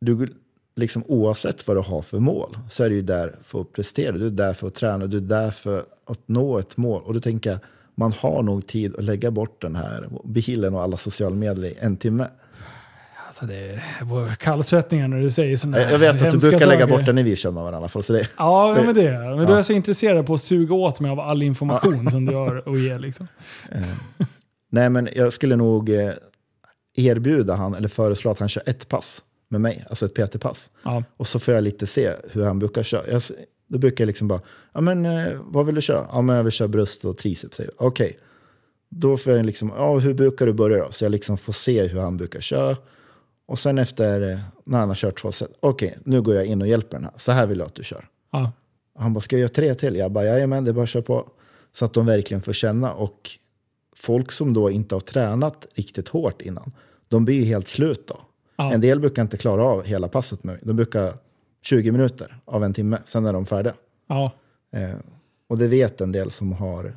[0.00, 0.28] du,
[0.76, 4.12] liksom oavsett vad du har för mål så är du ju där för att prestera.
[4.12, 7.02] Du är där för att träna, du är där för att nå ett mål.
[7.02, 7.58] Och då tänker jag,
[7.96, 11.76] man har nog tid att lägga bort den här bilen och alla sociala medier i
[11.80, 12.28] en timme.
[13.26, 17.06] Alltså det var kallsvettningar när du säger sådana Jag vet att du brukar lägga bort
[17.06, 17.76] den när vi kör med varandra.
[17.76, 19.44] i alla fall, Så det, Ja, det, men det Men ja.
[19.44, 22.10] du är så intresserad på att suga åt mig av all information ja.
[22.10, 22.98] som du har att ge.
[22.98, 23.28] Liksom.
[24.70, 26.12] Nej, men jag skulle nog eh,
[26.96, 30.70] erbjuda han, eller föreslå att han kör ett pass med mig, alltså ett PT-pass.
[30.82, 31.04] Ja.
[31.16, 33.10] Och så får jag lite se hur han brukar köra.
[33.10, 33.22] Jag,
[33.68, 34.40] då brukar jag liksom bara,
[34.72, 36.06] ja men eh, vad vill du köra?
[36.12, 37.60] Ja men jag vill köra bröst och triceps.
[37.60, 38.12] Okej, okay.
[38.88, 40.92] då får jag liksom, ja hur brukar du börja då?
[40.92, 42.76] Så jag liksom får se hur han brukar köra.
[43.46, 46.46] Och sen efter, eh, när han har kört två set, okej okay, nu går jag
[46.46, 47.12] in och hjälper den här.
[47.16, 48.08] Så här vill jag att du kör.
[48.32, 48.52] Ja.
[48.98, 49.96] Han bara, ska jag göra tre till?
[49.96, 51.28] Jag bara, jajamän det är bara att köra på.
[51.72, 52.92] Så att de verkligen får känna.
[52.92, 53.30] Och
[53.96, 56.72] folk som då inte har tränat riktigt hårt innan,
[57.08, 58.20] de blir ju helt slut då.
[58.56, 58.72] Ja.
[58.72, 60.62] En del brukar inte klara av hela passet med mig.
[60.64, 61.12] De brukar
[61.62, 63.74] 20 minuter av en timme, sen är de färdiga.
[64.08, 64.32] Ja.
[64.72, 64.96] Eh,
[65.48, 66.96] och det vet en del som har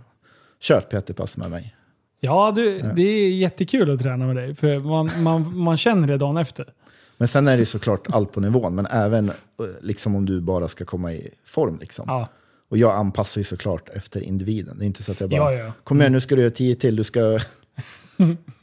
[0.61, 1.75] kört PT-pass med mig.
[2.19, 4.55] Ja, du, det är jättekul att träna med dig.
[4.55, 6.73] För man, man, man känner det dagen efter.
[7.17, 9.35] Men sen är det såklart allt på nivån, men även eh,
[9.81, 11.77] liksom om du bara ska komma i form.
[11.79, 12.05] Liksom.
[12.07, 12.27] Ja.
[12.69, 14.77] Och jag anpassar ju såklart efter individen.
[14.77, 15.73] Det är inte så att jag bara, ja, ja.
[15.83, 17.19] kom igen nu ska du göra tio till, du ska...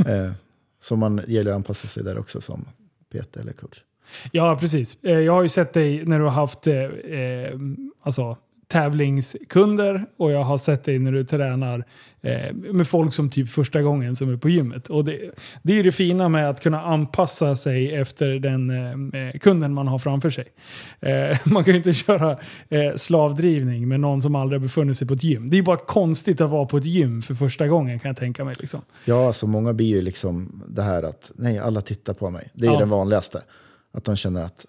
[0.06, 0.32] eh,
[0.80, 2.68] så man gäller att anpassa sig där också som
[3.10, 3.78] PT eller coach.
[4.32, 4.98] Ja, precis.
[5.02, 7.54] Eh, jag har ju sett dig när du har haft eh, eh,
[8.02, 8.36] alltså,
[8.68, 11.84] tävlingskunder och jag har sett dig när du tränar
[12.22, 14.88] eh, med folk som typ första gången som är på gymmet.
[14.88, 15.30] Och det,
[15.62, 18.70] det är det fina med att kunna anpassa sig efter den
[19.14, 20.44] eh, kunden man har framför sig.
[21.00, 22.38] Eh, man kan ju inte köra
[22.96, 25.50] slavdrivning med någon som aldrig befunnit sig på ett gym.
[25.50, 28.44] Det är bara konstigt att vara på ett gym för första gången kan jag tänka
[28.44, 28.54] mig.
[28.58, 28.80] Liksom.
[29.04, 32.48] Ja, alltså många blir ju liksom det här att nej, alla tittar på mig.
[32.52, 32.78] Det är ja.
[32.78, 33.42] det vanligaste.
[33.96, 34.66] Att de känner att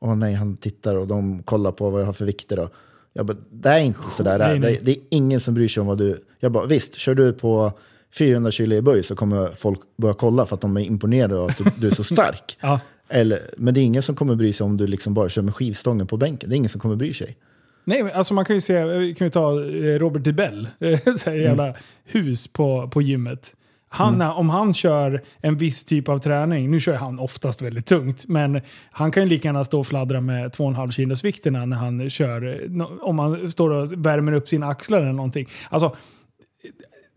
[0.00, 2.58] åh nej, han tittar och de kollar på vad jag har för vikter.
[2.58, 2.72] Och
[3.12, 4.38] jag bara, det är inte.
[4.38, 4.60] Nej, nej.
[4.60, 6.24] Det, det, är ingen som bryr sig om vad du...
[6.40, 7.72] Jag bara, visst, kör du på
[8.18, 11.50] 400 kilo i böj så kommer folk börja kolla för att de är imponerade av
[11.50, 12.58] att du, du är så stark.
[12.60, 12.80] ja.
[13.08, 15.54] Eller, men det är ingen som kommer bry sig om du liksom bara kör med
[15.54, 16.50] skivstången på bänken.
[16.50, 17.36] Det är ingen som kommer bry sig.
[17.84, 20.68] Nej, alltså man kan ju se, vi kan ju ta eh, Robert Dibell,
[21.16, 21.76] så jävla mm.
[22.04, 23.54] hus på, på gymmet.
[23.88, 24.30] Han, mm.
[24.30, 28.60] Om han kör en viss typ av träning, nu kör han oftast väldigt tungt, men
[28.90, 32.68] han kan ju lika gärna stå och fladdra med 2,5 kilos vikterna när han kör,
[33.02, 35.48] om han står och värmer upp sina axlar eller någonting.
[35.70, 35.96] Alltså,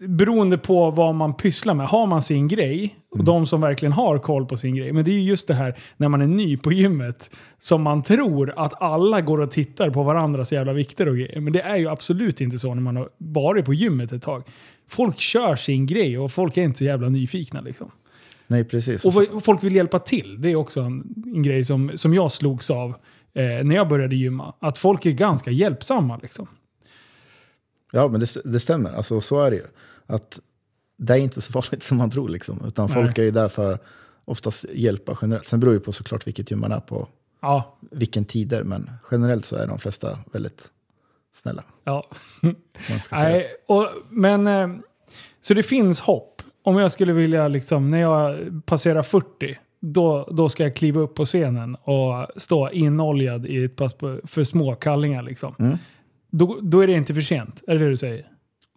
[0.08, 1.88] beroende på vad man pysslar med.
[1.88, 3.26] Har man sin grej, och mm.
[3.26, 4.94] de som verkligen har koll på sin grej.
[4.94, 8.54] Men det är just det här när man är ny på gymmet, som man tror
[8.56, 11.42] att alla går och tittar på varandras jävla vikter och grejer.
[11.42, 14.44] Men det är ju absolut inte så när man har varit på gymmet ett tag
[14.92, 17.62] folk kör sin grej och folk är inte så jävla nyfikna.
[17.62, 17.92] Liksom.
[18.48, 19.06] Nej, precis.
[19.06, 20.42] Och folk vill hjälpa till.
[20.42, 22.90] Det är också en, en grej som, som jag slogs av
[23.34, 24.56] eh, när jag började gymma.
[24.60, 26.20] Att folk är ganska hjälpsamma.
[26.22, 26.48] Liksom.
[27.92, 28.92] Ja, men det, det stämmer.
[28.94, 29.66] Alltså, så är det ju.
[30.06, 30.40] Att
[30.98, 32.30] det är inte så farligt som man tror.
[32.30, 32.66] Liksom.
[32.68, 32.96] Utan Nej.
[32.96, 33.80] folk är ju där för
[34.26, 35.48] oftast hjälpa generellt.
[35.48, 37.08] Sen beror det på såklart vilket gym man är på.
[37.42, 37.78] Ja.
[37.92, 38.64] Vilken tider.
[38.64, 40.70] Men generellt så är de flesta väldigt
[41.34, 41.64] snälla.
[41.84, 42.08] Ja.
[43.12, 44.68] Nej, och, men, eh,
[45.42, 46.42] så det finns hopp.
[46.64, 51.16] Om jag skulle vilja, liksom, när jag passerar 40, då, då ska jag kliva upp
[51.16, 55.24] på scenen och stå inoljad i ett pass för små kallingar.
[55.24, 55.56] Liksom.
[55.60, 55.78] Mm.
[56.32, 58.28] Då, då är det inte för sent, är det det du säger?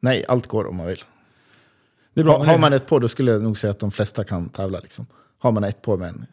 [0.00, 1.04] Nej, allt går om man vill.
[2.14, 4.48] Bra, har, har man ett på, då skulle jag nog säga att de flesta kan
[4.48, 4.80] tävla.
[4.80, 5.06] Liksom.
[5.38, 6.26] Har man ett på med en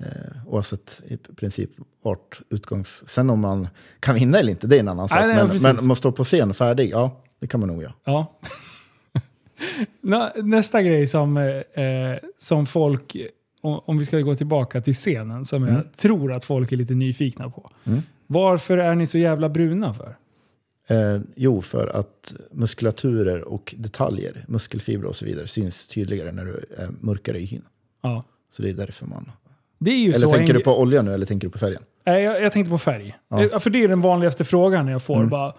[0.00, 1.70] Eh, oavsett i princip
[2.02, 3.04] vart utgångs...
[3.08, 3.68] Sen om man
[4.00, 5.18] kan vinna eller inte, det är en annan sak.
[5.20, 7.94] Nej, men, men man står på scen färdig, ja, det kan man nog göra.
[8.04, 8.38] Ja.
[10.34, 13.16] Nästa grej som, eh, som folk,
[13.60, 15.74] om vi ska gå tillbaka till scenen, som mm.
[15.74, 17.70] jag tror att folk är lite nyfikna på.
[17.84, 18.02] Mm.
[18.26, 20.16] Varför är ni så jävla bruna för?
[20.86, 26.64] Eh, jo, för att muskulaturer och detaljer, muskelfibrer och så vidare, syns tydligare när du
[26.76, 27.64] är mörkare i hyn.
[28.02, 28.24] Ja.
[28.50, 29.30] Så det är därför man
[29.78, 31.82] det är ju eller så tänker du på olja nu eller tänker du på färgen?
[32.06, 33.16] Nej, jag, jag tänkte på färg.
[33.30, 33.42] Ja.
[33.42, 35.16] Eh, för det är den vanligaste frågan jag får.
[35.16, 35.28] Mm.
[35.28, 35.52] Bara,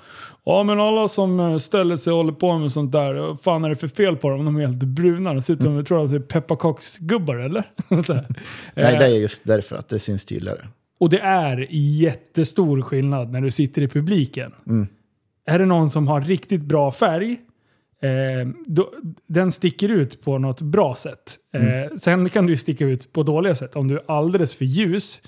[0.46, 3.64] ja men alla som eh, ställer sig och håller på med sånt där, vad fan
[3.64, 4.46] är det för fel på dem?
[4.46, 5.34] De är helt bruna.
[5.34, 5.86] De ser ut som, mm.
[5.86, 7.64] tror att det är pepparkaksgubbar eller?
[7.90, 8.26] Nej,
[8.74, 9.20] det är eh.
[9.20, 10.60] just därför att det syns tydligare.
[11.00, 14.52] Och det är jättestor skillnad när du sitter i publiken.
[14.68, 14.88] Mm.
[15.46, 17.38] Är det någon som har riktigt bra färg,
[18.02, 18.94] Eh, då,
[19.28, 21.38] den sticker ut på något bra sätt.
[21.54, 21.98] Eh, mm.
[21.98, 23.76] Sen kan du sticka ut på dåliga sätt.
[23.76, 25.22] Om du är alldeles för ljus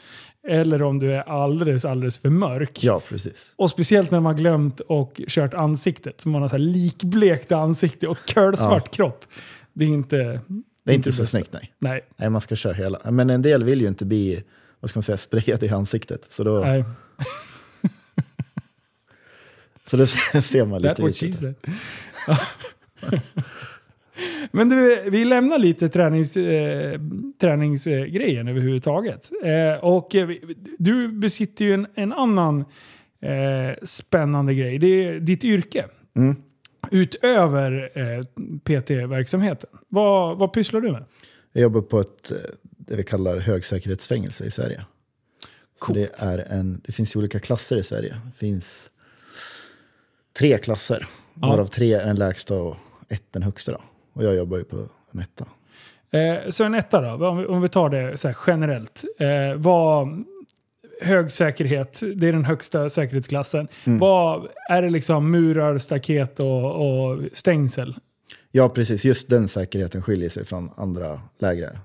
[0.47, 2.83] eller om du är alldeles, alldeles för mörk.
[2.83, 3.53] Ja, precis.
[3.55, 6.21] Och speciellt när man har glömt och kört ansiktet.
[6.21, 8.91] Så man har så här likblekt ansikte och kölsvart ja.
[8.91, 9.25] kropp.
[9.73, 10.39] Det är inte...
[10.83, 11.37] Det är inte det så bästa.
[11.37, 11.73] snyggt nej.
[11.79, 12.01] Nej.
[12.17, 13.11] Nej, man ska köra hela.
[13.11, 14.43] Men en del vill ju inte bli,
[14.79, 16.25] vad ska man säga, sprayad i ansiktet.
[16.29, 16.83] Så då, Nej.
[19.85, 20.05] så då
[20.41, 21.23] ser man lite ut.
[24.51, 26.99] Men du, vi lämnar lite tränings, eh,
[27.41, 29.31] träningsgrejen överhuvudtaget.
[29.43, 30.29] Eh, och eh,
[30.77, 32.65] du besitter ju en, en annan
[33.21, 34.77] eh, spännande grej.
[34.77, 35.85] Det är ditt yrke.
[36.15, 36.35] Mm.
[36.91, 38.23] Utöver eh,
[38.63, 39.69] PT-verksamheten.
[39.87, 41.03] Vad, vad pysslar du med?
[41.53, 44.85] Jag jobbar på ett, eh, det vi kallar högsäkerhetsfängelse i Sverige.
[45.79, 45.99] Så Coolt.
[45.99, 48.21] det, är en, det finns ju olika klasser i Sverige.
[48.25, 48.89] Det finns
[50.39, 51.07] tre klasser,
[51.41, 51.47] Ja.
[51.47, 52.77] varav tre är den lägsta och
[53.09, 53.71] ett den högsta.
[53.71, 53.81] Då.
[54.13, 55.45] Och jag jobbar ju på en etta.
[56.11, 59.03] Eh, så en etta då, om vi, om vi tar det så generellt.
[59.19, 60.23] Eh, vad,
[61.01, 63.67] hög säkerhet, det är den högsta säkerhetsklassen.
[63.85, 63.99] Mm.
[63.99, 67.95] Vad Är det liksom murar, staket och, och stängsel?
[68.51, 69.05] Ja, precis.
[69.05, 71.79] Just den säkerheten skiljer sig från andra lägre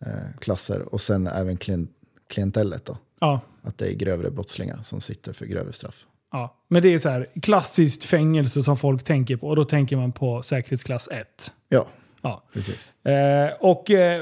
[0.00, 0.94] eh, klasser.
[0.94, 1.88] Och sen även klien,
[2.28, 2.98] klientellet då.
[3.20, 6.06] Ja, Att det är grövre brottslingar som sitter för grövre straff.
[6.32, 6.54] Ja.
[6.68, 9.48] Men det är så här klassiskt fängelse som folk tänker på.
[9.48, 11.52] Och då tänker man på säkerhetsklass 1.
[11.68, 11.86] Ja,
[12.22, 12.42] Ja.
[12.52, 12.92] precis.
[13.04, 14.20] Eh, och eh,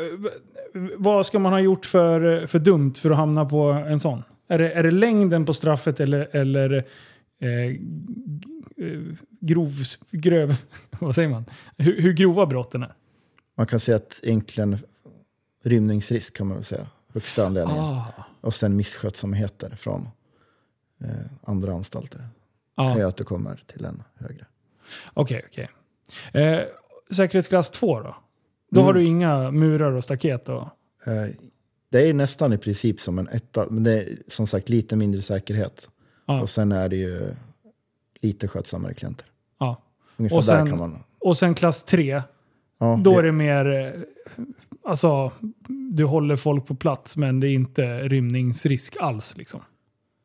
[0.97, 4.23] vad ska man ha gjort för, för dumt för att hamna på en sån?
[4.49, 6.75] Är det, är det längden på straffet eller, eller
[7.41, 7.77] eh,
[9.41, 9.73] grov,
[10.11, 10.57] gröv,
[11.01, 11.45] vad säger man?
[11.77, 12.95] Hur, hur grova brotten är?
[13.57, 14.79] Man kan säga att egentligen
[15.65, 16.87] rymningsrisk kan man väl säga.
[17.15, 17.85] Högsta anledningen.
[17.85, 18.05] Ah,
[18.41, 20.09] Och sen misskötsamheter från
[21.43, 22.19] andra anstalter.
[22.19, 22.29] kan
[22.87, 24.47] ja, göra att du kommer till en högre.
[25.15, 25.69] okej, okej.
[26.33, 26.61] Eh,
[27.11, 28.17] säkerhetsklass 2 då?
[28.71, 29.03] Då har Mm.
[29.03, 30.71] du inga murar och staket då?
[31.07, 31.27] Eh,
[31.89, 35.23] det är nästan i princip som en etta, men det är som sagt lite mindre
[35.23, 35.91] säkerhet.
[36.27, 36.41] Ja.
[36.41, 37.35] Och sen är det ju
[38.21, 39.27] lite skötsammare klienter.
[39.59, 39.83] Ja.
[40.17, 41.03] Ungefär Och sen- där kan man...
[41.19, 42.23] Och sen klass 3,
[42.79, 43.67] Ja, då det- är det mer...
[43.97, 44.01] eh,
[44.85, 45.33] Alltså,
[45.93, 49.61] du håller folk på plats men det är inte rymningsrisk alls liksom.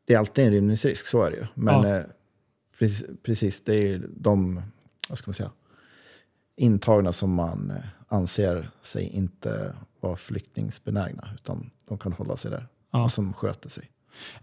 [0.04, 1.46] Det är alltid en rymningsrisk, så är det ju.
[1.54, 1.96] Men Ja.
[1.96, 2.04] eh,
[2.78, 4.62] precis, precis, det är ju de
[5.08, 5.50] vad ska man säga,
[6.56, 11.28] intagna som man eh, anser sig inte vara flyktingsbenägna.
[11.34, 12.66] Utan de kan hålla sig där.
[12.90, 13.02] Ja.
[13.02, 13.90] Och som sköter sig.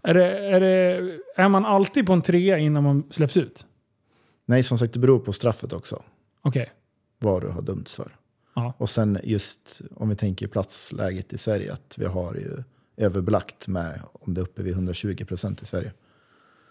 [0.02, 3.66] Är, det, är, det, är man alltid på en trea innan man släpps ut?
[4.46, 6.02] Nej, som sagt, det beror på straffet också.
[6.42, 6.72] Okej.
[7.18, 8.16] Vad du har dömts för.
[8.54, 8.74] Ja.
[8.78, 11.72] Och sen just om vi tänker platsläget i Sverige.
[11.72, 12.62] Att vi har ju
[13.00, 15.92] överbelagt med om det är uppe vid 120 procent i Sverige.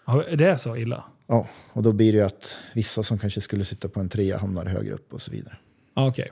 [0.06, 1.04] Ja, det är så illa?
[1.26, 4.38] Ja, och då blir det ju att vissa som kanske skulle sitta på en trea
[4.38, 5.56] hamnar högre upp och så vidare.
[5.94, 6.30] Okej.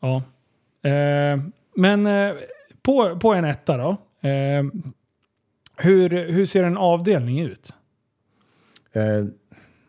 [0.00, 0.22] Ja.
[0.90, 1.40] Eh,
[1.76, 2.34] men eh,
[2.82, 3.90] på, på en etta då.
[4.28, 4.64] Eh,
[5.76, 7.72] hur, hur ser en avdelning ut?
[8.92, 9.24] Eh,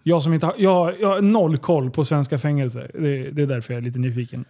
[0.04, 2.92] Jag som inte har, jag, jag har noll koll på svenska fängelser.
[2.94, 4.46] Det, det är därför jag är lite nyfiken.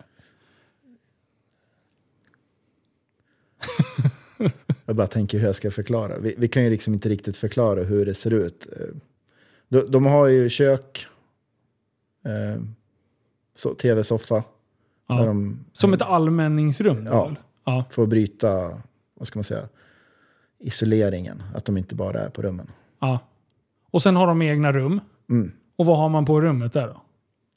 [4.93, 6.17] Jag bara tänker hur jag ska förklara.
[6.19, 8.67] Vi, vi kan ju liksom inte riktigt förklara hur det ser ut.
[8.71, 8.87] Eh,
[9.67, 11.07] De, de har ju kök,
[12.25, 12.61] eh,
[13.81, 14.43] tv-soffa.
[15.07, 15.25] Ja.
[15.25, 17.05] de Som ett allmänningsrum?
[17.05, 17.35] Ja.
[17.65, 17.85] ja.
[17.91, 18.81] får bryta,
[19.13, 19.69] vad ska man säga,
[20.59, 21.43] isoleringen.
[21.55, 22.71] Att de inte bara är på rummen.
[22.99, 23.19] ja.
[23.91, 24.99] Och sen har de egna rum.
[25.29, 25.51] Mm.
[25.75, 27.01] Och vad har man på rummet där då?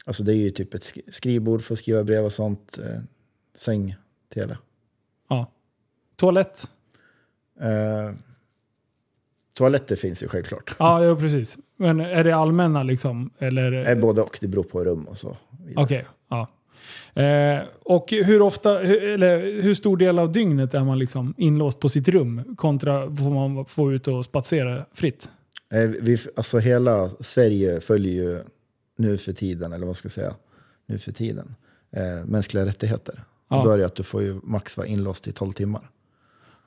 [0.05, 2.79] Alltså det är ju typ ett sk- skrivbord för att skriva brev och sånt.
[2.79, 3.01] Eh,
[3.57, 3.95] säng,
[4.35, 4.59] tv.
[5.29, 5.47] Ja.
[6.17, 6.71] Toalett?
[7.61, 8.15] Eh,
[9.57, 10.77] toaletter finns ju självklart.
[10.79, 11.59] Ja, ja, precis.
[11.77, 13.31] Men är det allmänna liksom?
[13.39, 13.91] Eller?
[13.91, 15.37] Eh, både och, det beror på rum och så.
[15.77, 16.49] Okej, ja.
[17.23, 21.81] Eh, och hur ofta, hur, eller hur stor del av dygnet är man liksom inlåst
[21.81, 25.29] på sitt rum kontra får man få ut och spatsera fritt?
[25.73, 28.43] Eh, vi, alltså hela Sverige följer ju
[28.99, 30.35] nu för tiden, eller vad ska jag säga,
[30.87, 31.55] nu för tiden,
[31.93, 33.25] eh, mänskliga rättigheter.
[33.49, 33.63] Ja.
[33.65, 35.91] Då är det att du får ju max vara inlåst i 12 timmar.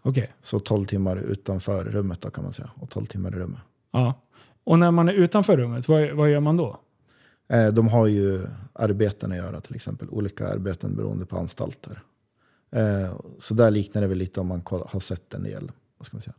[0.01, 3.59] Okej, Så 12 timmar utanför rummet då kan man säga, och 12 timmar i rummet.
[3.91, 4.13] ja.
[4.63, 6.79] Och när man är utanför rummet, vad, vad gör man då?
[7.49, 12.01] Eh, de har ju arbeten att göra, till exempel olika arbeten beroende på anstalter.
[12.71, 16.17] Eh, så där liknar det väl lite om man har sett en del, vad ska
[16.17, 16.33] man säga,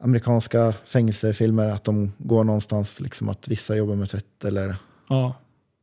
[0.00, 4.76] amerikanska fängelsefilmer, att de går någonstans, liksom att vissa jobbar med tvätt eller...
[5.08, 5.34] Ja,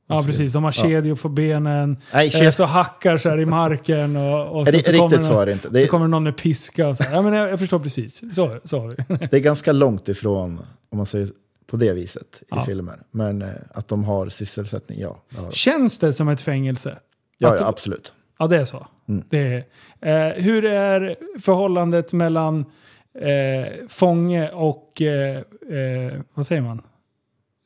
[0.08, 0.54] ja så- precis.
[0.54, 2.54] De har kedjor på benen, Nej, eh, shit.
[2.54, 5.70] så hackar så här i marken och, och så, så någon, är det inte.
[5.70, 7.16] Det så är, kommer någon med piska och så här.
[7.16, 8.36] Ja, men jag, jag förstår precis.
[8.36, 9.28] Så, så har vi.
[9.32, 10.60] det är ganska långt ifrån,
[10.92, 11.28] om man säger
[11.68, 12.66] på det viset, i Ja.
[12.66, 13.00] filmer.
[13.12, 15.24] Men eh, att de har sysselsättning, ja.
[15.30, 15.54] Det.
[15.56, 16.98] Känns det som ett fängelse?
[17.38, 18.14] Ja, ja, absolut.
[18.40, 18.88] Ja, det är så.
[19.10, 19.24] Mm.
[19.30, 19.64] Det
[20.02, 22.66] är, eh, hur är förhållandet mellan
[23.22, 26.82] eh, fånge och, eh, eh, vad säger man?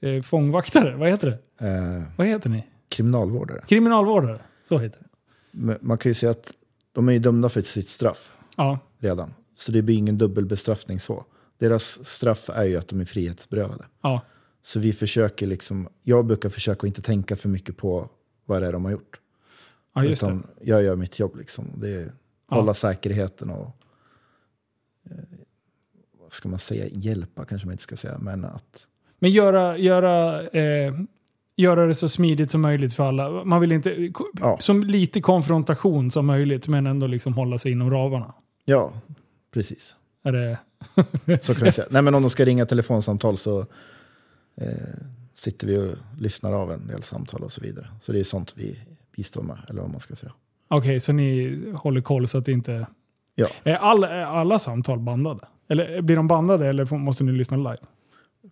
[0.02, 1.28] Eh, fångvaktare, vad heter
[1.58, 1.68] det?
[1.68, 2.68] Eh, Vad heter ni?
[2.90, 3.64] kriminalvårdare.
[3.68, 4.40] Kriminalvårdare,
[4.70, 5.06] så heter det.
[5.52, 6.54] Men man kan ju säga att
[6.92, 8.80] de är ju dömda för sitt straff Ja.
[8.98, 9.34] redan.
[9.56, 11.26] Så det blir ingen dubbelbestraffning så.
[11.58, 13.86] Deras straff är ju att de är frihetsberövade.
[14.02, 14.22] Ja.
[14.62, 18.10] Så vi försöker liksom, jag brukar försöka att inte tänka för mycket på
[18.46, 19.20] vad det är de har gjort.
[19.96, 20.28] ja, just det.
[20.28, 21.66] Utan jag gör mitt jobb liksom.
[21.76, 22.12] Det är
[22.50, 22.56] Ja.
[22.56, 23.76] hålla säkerheten och
[25.12, 25.18] eh,
[26.22, 28.18] vad ska man säga, hjälpa kanske man inte ska säga.
[28.18, 28.88] Men att,
[29.20, 30.94] Men göra, göra, eh,
[31.56, 33.44] göra det så smidigt som möjligt för alla.
[33.44, 34.12] Man vill inte...
[34.40, 34.58] Ja.
[34.60, 38.34] Som lite konfrontation som möjligt, men ändå liksom hålla sig inom ramarna.
[38.66, 38.94] ja,
[39.54, 39.96] precis.
[40.24, 40.58] Är det...
[41.42, 41.88] Så kan vi säga.
[41.92, 43.60] Nej men om de ska ringa telefonsamtal så
[44.56, 44.68] eh,
[45.34, 47.88] sitter vi och lyssnar av en del samtal och så vidare.
[48.02, 48.80] Så det är sånt vi
[49.16, 50.32] bistår med, eller vad man ska säga.
[50.68, 52.88] Okej, så ni håller koll så att det inte...
[53.36, 53.48] Ja.
[53.64, 55.48] Är alla, är alla samtal bandade?
[55.68, 57.78] Eller blir de bandade eller måste ni lyssna live?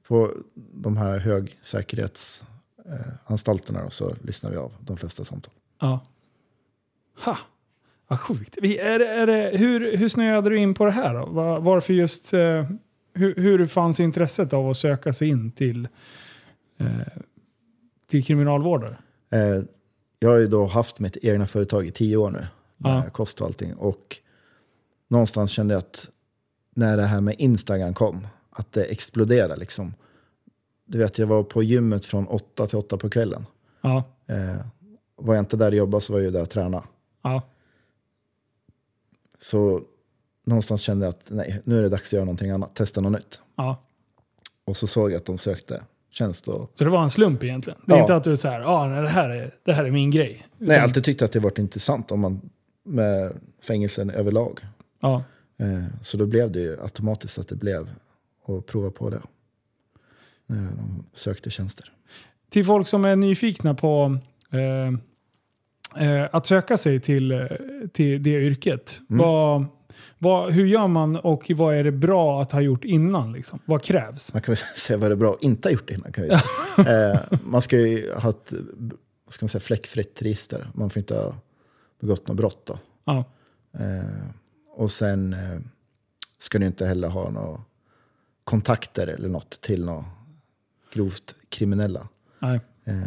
[0.08, 0.34] På
[0.74, 5.54] de här högsäkerhetsanstalterna då, så lyssnar vi av de flesta samtal.
[5.82, 6.00] Ja.
[7.26, 7.38] Ha!
[8.08, 8.58] Vad sjukt.
[8.58, 11.26] Är, det- är det, hur, hur snöade du in på det här då?
[11.26, 12.34] Var, varför just...
[12.34, 12.70] Eh,
[13.14, 15.88] hur, hur fanns intresset av att söka sig in till,
[16.78, 16.88] eh,
[18.10, 18.98] till kriminalvårdare?
[19.30, 19.62] Eh,
[20.20, 22.48] jag har ju då haft mitt egna företag i tio år nu,
[22.78, 23.10] med Ja.
[23.10, 23.74] kost och allting.
[23.76, 24.18] Och
[25.08, 26.10] någonstans kände jag att
[26.76, 28.28] när det här med Instagram kom,
[28.60, 29.94] att det exploderade liksom.
[30.86, 33.46] Du vet, jag var på gymmet från åtta till åtta på kvällen.
[33.82, 34.04] Ja.
[34.28, 34.56] Eh,
[35.16, 36.84] var jag inte där och jobbade så var jag där och tränade.
[37.22, 37.42] Ja.
[39.40, 39.82] Så
[40.46, 43.12] någonstans kände jag att nej, nu är det dags att göra någonting annat, testa något
[43.12, 43.42] nytt.
[43.56, 43.84] ja.
[44.66, 46.48] Och så såg jag att de sökte tjänst.
[46.48, 47.80] Och, Så det var en slump egentligen?
[47.86, 48.02] Det är Ja.
[48.02, 50.48] inte att du så här, ah, nej, det, här är, det här är min grej?
[50.58, 52.50] nej, jag har alltid tyckt att det varit intressant om man,
[52.84, 54.60] med fängelsen överlag.
[55.00, 55.24] Ja.
[55.58, 57.90] Eh, så då blev det ju automatiskt att det blev
[58.49, 59.22] att prova på det.
[60.45, 61.94] När de sökte tjänster.
[62.49, 64.18] Till folk som är nyfikna på
[64.52, 64.88] eh,
[66.03, 67.48] eh, att söka sig till, eh,
[67.94, 69.02] till det yrket.
[69.10, 69.19] Mm.
[69.19, 69.65] Vad,
[70.18, 73.32] vad, hur gör man och vad är det bra att ha gjort innan?
[73.32, 73.60] Liksom?
[73.65, 74.34] Vad krävs?
[74.34, 76.11] Man kan väl säga vad det är bra att inte ha gjort innan.
[76.11, 77.11] Kan vi säga.
[77.14, 78.53] eh, man ska ju ha ett
[79.28, 80.68] vad ska man säga, fläckfritt register.
[80.74, 81.36] Man får inte ha
[81.99, 82.65] begått något brott.
[82.65, 82.80] Då.
[83.06, 83.24] Ja.
[83.80, 84.28] Eh,
[84.76, 85.60] och sen eh,
[86.38, 87.61] ska du inte heller ha några
[88.48, 90.06] kontakter eller något till några
[90.94, 92.07] grovt kriminella.
[92.40, 92.60] Nej.
[92.86, 93.02] Eh,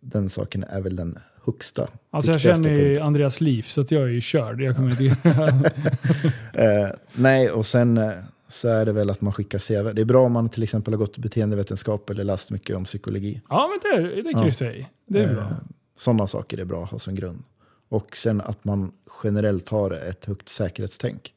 [0.00, 1.88] den saken är väl den högsta.
[2.10, 3.00] Alltså jag känner ju.
[3.00, 4.60] Andreas liv så att jag är ju körd.
[4.60, 5.16] Jag kommer inte
[6.54, 8.10] Eh, nej, och sen eh,
[8.48, 9.94] så är det väl att man skickar CV.
[9.94, 13.40] Det är bra om man till exempel har gått beteendevetenskap eller läst mycket om psykologi.
[13.48, 14.86] Ja men det, det kryssar jag i.
[15.06, 15.42] Det är bra.
[15.42, 15.52] Eh,
[15.96, 17.42] Sådana saker är bra att ha som grund.
[17.88, 18.92] Och sen att man
[19.24, 21.34] generellt har ett högt säkerhetstänk.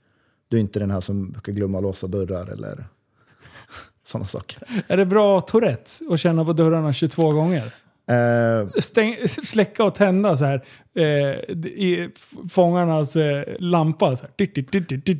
[0.47, 2.85] Du är inte den här som brukar glömma att låsa dörrar eller
[4.05, 4.59] sådana saker.
[4.87, 7.63] Är det bra Tourettes att känna på dörrarna 22 gånger?
[8.07, 10.63] Eh, Stäng, släcka och tända så här,
[10.95, 11.03] eh,
[11.65, 12.09] i
[12.49, 14.15] fångarnas eh, lampa.
[14.15, 14.47] Så här.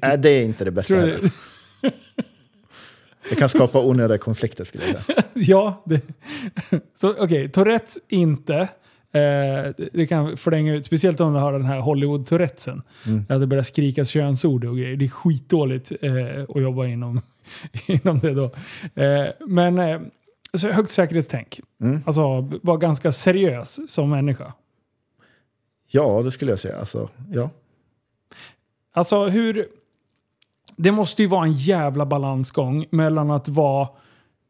[0.02, 1.20] Nej, det är inte det bästa heller.
[3.30, 5.24] Det kan skapa onödiga konflikter skulle jag säga.
[5.34, 6.02] ja, det,
[6.96, 7.50] så okej.
[7.50, 8.56] Tourettes inte.
[8.56, 8.70] Eh,
[9.78, 12.82] det- det kan förlänga ut, speciellt om du har den här Hollywood-tourettesen.
[13.08, 13.26] Mm.
[13.30, 14.96] Att det börjar skrikas könsord och grejer.
[14.98, 16.14] Det är skitdåligt eh,
[16.56, 17.22] att jobba inom,
[17.88, 18.52] inom det då.
[19.02, 20.00] Eh, men eh,
[20.54, 21.60] så högt säkerhetstänk.
[21.82, 22.04] Mm.
[22.06, 24.54] Alltså vara ganska seriös som människa.
[25.88, 26.80] Ja, det skulle jag säga.
[26.80, 27.50] Alltså, ja.
[28.94, 29.68] Alltså hur...
[30.78, 33.88] Det måste ju vara en jävla balansgång mellan att vara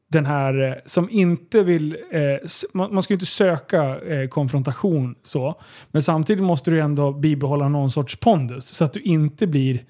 [0.08, 1.98] den här eh, som inte vill...
[2.12, 5.62] Eh, man ska ju inte söka eh, konfrontation så.
[5.92, 9.84] Men samtidigt måste du ändå bibehålla någon sorts pondus så att du inte blir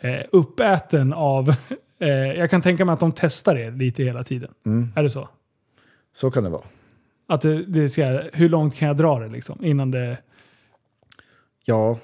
[0.00, 1.54] eh, uppäten av...
[1.98, 4.50] Eh, jag kan tänka mig att de testar det lite hela tiden.
[4.66, 4.92] Mm.
[4.96, 5.28] Är det så?
[6.16, 6.62] Så kan det vara.
[7.28, 9.64] Att det, det ska, hur långt kan jag dra det liksom?
[9.64, 10.18] Innan det
[11.64, 11.98] Ja,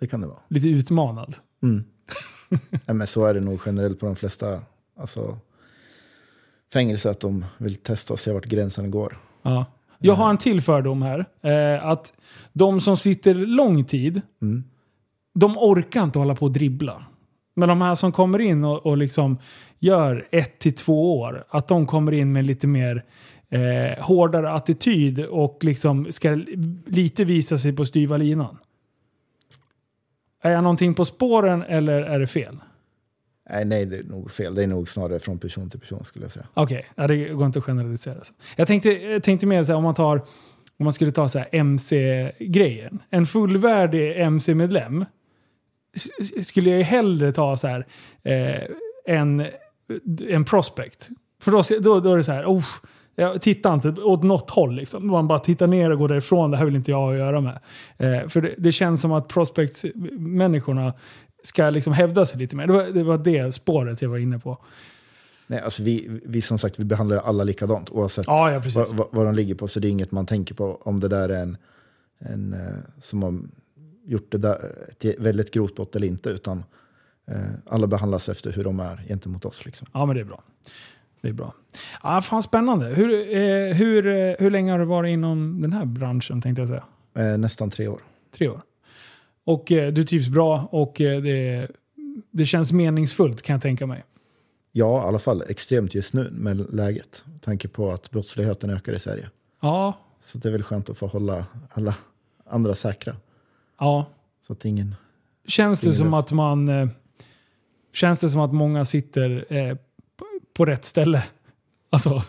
[0.00, 0.38] det kan det vara.
[0.48, 1.34] lite utmanad.
[1.62, 1.84] Mm.
[2.86, 4.60] ja, men så är det nog generellt på de flesta
[4.98, 5.38] alltså,
[6.72, 9.16] fängelser, att de vill testa och se vart gränsen går.
[9.42, 9.64] Ja.
[9.98, 11.24] Jag har en till fördom här.
[11.42, 12.12] Eh, att
[12.52, 14.64] de som sitter lång tid, Mm.
[15.34, 17.04] De orkar inte hålla på och dribbla.
[17.54, 19.38] Men de här som kommer in och, och liksom
[19.78, 23.04] gör ett till två år, att de kommer in med lite mer
[23.50, 26.38] eh, hårdare attityd och liksom ska
[26.86, 28.58] lite visa sig på styva linan.
[30.42, 32.58] Är jag någonting på spåren eller är det fel?
[33.50, 34.54] Nej, nej, det är nog fel.
[34.54, 36.46] Det är nog snarare från person till person skulle jag säga.
[36.54, 38.24] Okej, ja, det går inte att generalisera.
[38.24, 38.34] Så.
[38.56, 40.22] Jag tänkte, jag tänkte mer så här, om man tar
[40.82, 43.02] om man skulle ta så här MC-grejen.
[43.10, 45.04] En fullvärdig MC-medlem
[46.42, 47.86] skulle jag ju hellre ta så här
[48.22, 48.62] eh,
[49.06, 49.46] en,
[50.28, 51.08] en prospect.
[51.40, 52.64] För då, då, då är det så här, oh,
[53.14, 54.74] Jag tittar inte åt något håll.
[54.74, 55.06] Liksom.
[55.06, 56.50] Man bara tittar ner och går därifrån.
[56.50, 57.58] Det här vill inte jag ha att göra med.
[57.96, 60.92] Eh, för det, det, känns som att prospects-människorna
[61.42, 62.66] ska liksom hävda sig lite mer.
[62.66, 64.58] Det var, det var det spåret jag var inne på.
[65.46, 69.08] Nej, alltså vi, vi som sagt vi behandlar alla likadant oavsett Ja, ja, vad, vad,
[69.12, 69.68] vad de ligger på.
[69.68, 71.56] Så det är inget man tänker på om det där är en,
[72.18, 73.40] en eh, som har
[74.04, 76.30] gjort det där till väldigt grovt brott eller inte.
[76.30, 76.64] Utan
[77.30, 79.64] eh, alla behandlas efter hur de är gentemot oss.
[79.66, 79.88] Liksom.
[79.92, 80.42] Ja, men det är bra.
[81.20, 81.54] Det är bra.
[82.02, 82.86] Ja, fan spännande.
[82.86, 86.68] Hur, eh, hur, eh, hur länge har du varit inom den här branschen tänkte jag
[86.68, 86.84] säga?
[87.14, 88.00] Eh, nästan tre år.
[88.36, 88.62] Tre år.
[89.44, 91.68] Och eh, du trivs bra och eh, det,
[92.30, 94.04] det känns meningsfullt kan jag tänka mig.
[94.72, 97.24] Ja, i alla fall extremt just nu med läget.
[97.26, 99.30] Med tanke på att brottsligheten ökar i Sverige.
[99.60, 101.94] Ja, Så det är väl skönt att få hålla alla
[102.50, 103.16] andra säkra.
[103.78, 104.06] Ja.
[104.46, 104.94] Så att ingen...
[105.46, 106.68] Känns det som att man...
[106.68, 106.88] Eh,
[107.92, 109.76] känns det som att många sitter eh,
[110.16, 110.24] på,
[110.54, 111.24] på rätt ställe?
[111.90, 112.22] Alltså,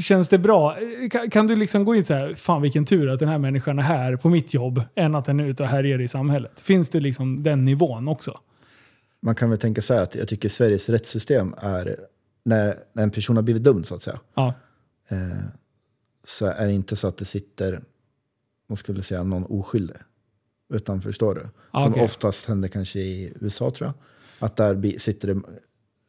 [0.00, 0.76] känns det bra?
[0.78, 3.38] Eh, Kan, kan du liksom gå in så här, fan vilken tur att den här
[3.38, 6.60] människan är här på mitt jobb, än att den är ute och härjar i samhället?
[6.60, 8.40] Finns det liksom den nivån också?
[9.20, 11.96] Man kan väl tänka så här att jag tycker Sveriges rättssystem är...
[12.44, 14.20] När, när en person har blivit dömd så att säga.
[14.34, 14.54] Ja.
[15.08, 15.18] Eh,
[16.24, 17.80] så är det inte så att det sitter,
[18.66, 19.96] vad skulle säga, någon oskyldig.
[20.68, 21.48] Utan förstår du?
[21.70, 22.04] Ah, Som okej.
[22.04, 23.94] oftast händer kanske i USA tror jag.
[24.46, 25.40] Att där sitter det,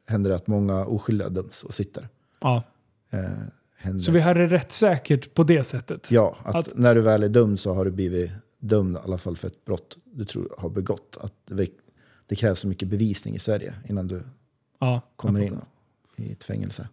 [0.08, 2.08] händer det att många oskyldiga döms och sitter.
[2.42, 2.64] ja.
[3.10, 3.98] Eh.
[4.02, 6.12] Så vi har det rättssäkert på det sättet?
[6.12, 9.18] Ja, att, att- när du väl är dömd så har du blivit dömd i alla
[9.18, 11.18] fall för ett brott du tror har begått.
[11.22, 11.68] Att det,
[12.28, 14.24] det krävs så mycket bevisning i Sverige innan du
[14.80, 15.60] Ja, kommer in
[16.16, 16.88] i ett fängelse.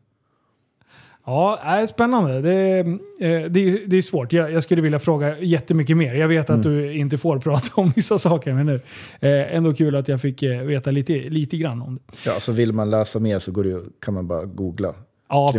[1.27, 2.41] Ja, är spännande.
[2.41, 2.87] Det, är-
[3.21, 4.33] eh, det, det är svårt.
[4.33, 6.15] Jag, jag skulle vilja fråga jättemycket mer.
[6.15, 8.75] Jag vet att du inte får prata om vissa saker, men nu.
[9.21, 12.03] Eh, ändå kul att jag fick eh, veta lite, lite grann om det.
[12.25, 14.95] Ja, alltså vill man läsa mer så går det, kan man bara googla
[15.29, 15.53] Ja,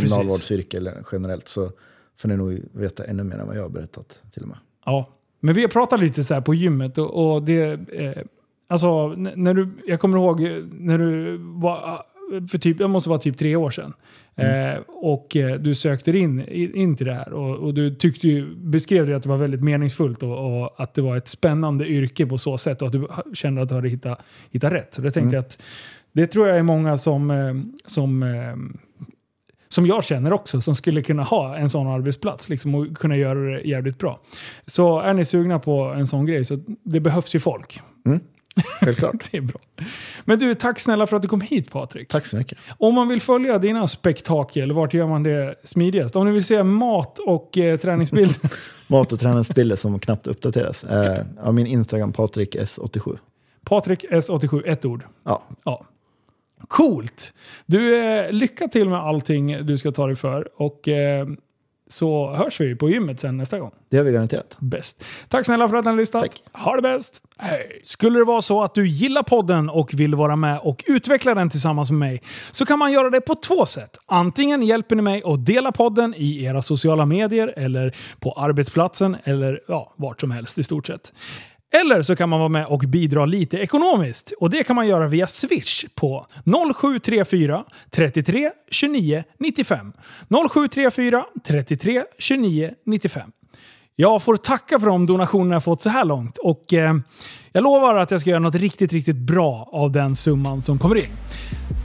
[0.74, 1.70] eller generellt så
[2.18, 4.58] får ni nog veta ännu mer än vad jag har berättat till och med.
[4.86, 5.08] Ja.
[5.40, 7.62] Men vi har pratat lite så här på gymmet och, och det...
[7.92, 8.22] Eh,
[8.68, 10.40] alltså, när du, jag kommer ihåg
[10.72, 12.02] när du var...
[12.50, 13.92] För typ, det måste vara typ tre år sedan.
[14.36, 17.32] Eh, och eh, du sökte in, in till det här.
[17.32, 20.94] Och, och du tyckte ju, beskrev det att det var väldigt meningsfullt och, och att
[20.94, 22.82] det var ett spännande yrke på så sätt.
[22.82, 24.94] Och att du kände att du hade hittat, hittat rätt.
[24.94, 25.62] Så det tänkte jag att
[26.12, 27.54] det tror jag är många som, eh,
[27.86, 28.56] som eh,
[29.68, 33.38] som jag känner också, som skulle kunna ha en sån arbetsplats liksom, och kunna göra
[33.38, 34.20] det jävligt bra.
[34.66, 37.80] Så är ni sugna på en sån grej så det behövs ju folk.
[38.80, 39.28] Självklart.
[39.30, 39.60] Det är bra.
[40.24, 42.08] Men du, tack snälla för att du kom hit Patrik.
[42.08, 42.58] Tack så mycket.
[42.78, 46.16] Om man vill följa dina spektakel, vart gör man det smidigast?
[46.16, 48.50] Om ni vill se mat och eh, träningsbilder.
[48.86, 50.84] Mat och träningsbilder som knappt uppdateras.
[50.84, 53.18] Eh, ja, min Instagram Patrik S87.
[53.64, 55.04] Patrik S87, ett ord.
[55.24, 55.86] Ja, Ja.
[56.68, 57.34] Coolt!
[57.66, 60.48] Du, eh, lycka till med allting du ska ta dig för.
[60.62, 61.26] Och eh,
[61.88, 63.70] så hörs vi på gymmet sen nästa gång.
[63.90, 64.56] det har vi garanterat.
[64.58, 65.04] bäst.
[65.28, 66.22] Tack snälla för att ni har lyssnat.
[66.22, 66.42] Tack.
[66.52, 67.22] Ha det bäst.
[67.36, 67.80] Hej.
[67.84, 71.50] Skulle det vara så att du gillar podden och vill vara med och utveckla den
[71.50, 73.96] tillsammans med mig så kan man göra det på två sätt.
[74.06, 79.60] Antingen hjälper ni mig att dela podden i era sociala medier eller på arbetsplatsen eller
[79.68, 81.12] ja, vart som helst i stort sett.
[81.70, 84.32] Eller så kan man vara med och bidra lite ekonomiskt.
[84.40, 86.26] Och det kan man göra via Swish på
[86.80, 89.92] 0734 33 29 95.
[90.52, 93.30] 0734 33 29 95.
[93.96, 96.94] Jag får tacka för de donationerna jag fått så här långt och eh,
[97.52, 100.96] jag lovar att jag ska göra något riktigt, riktigt bra av den summan som kommer
[100.96, 101.10] in.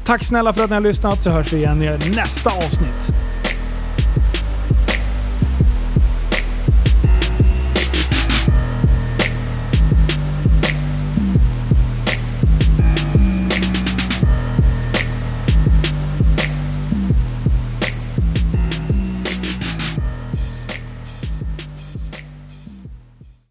[0.05, 3.14] Tack snälla för att ni har lyssnat så hörs vi igen i nästa avsnitt.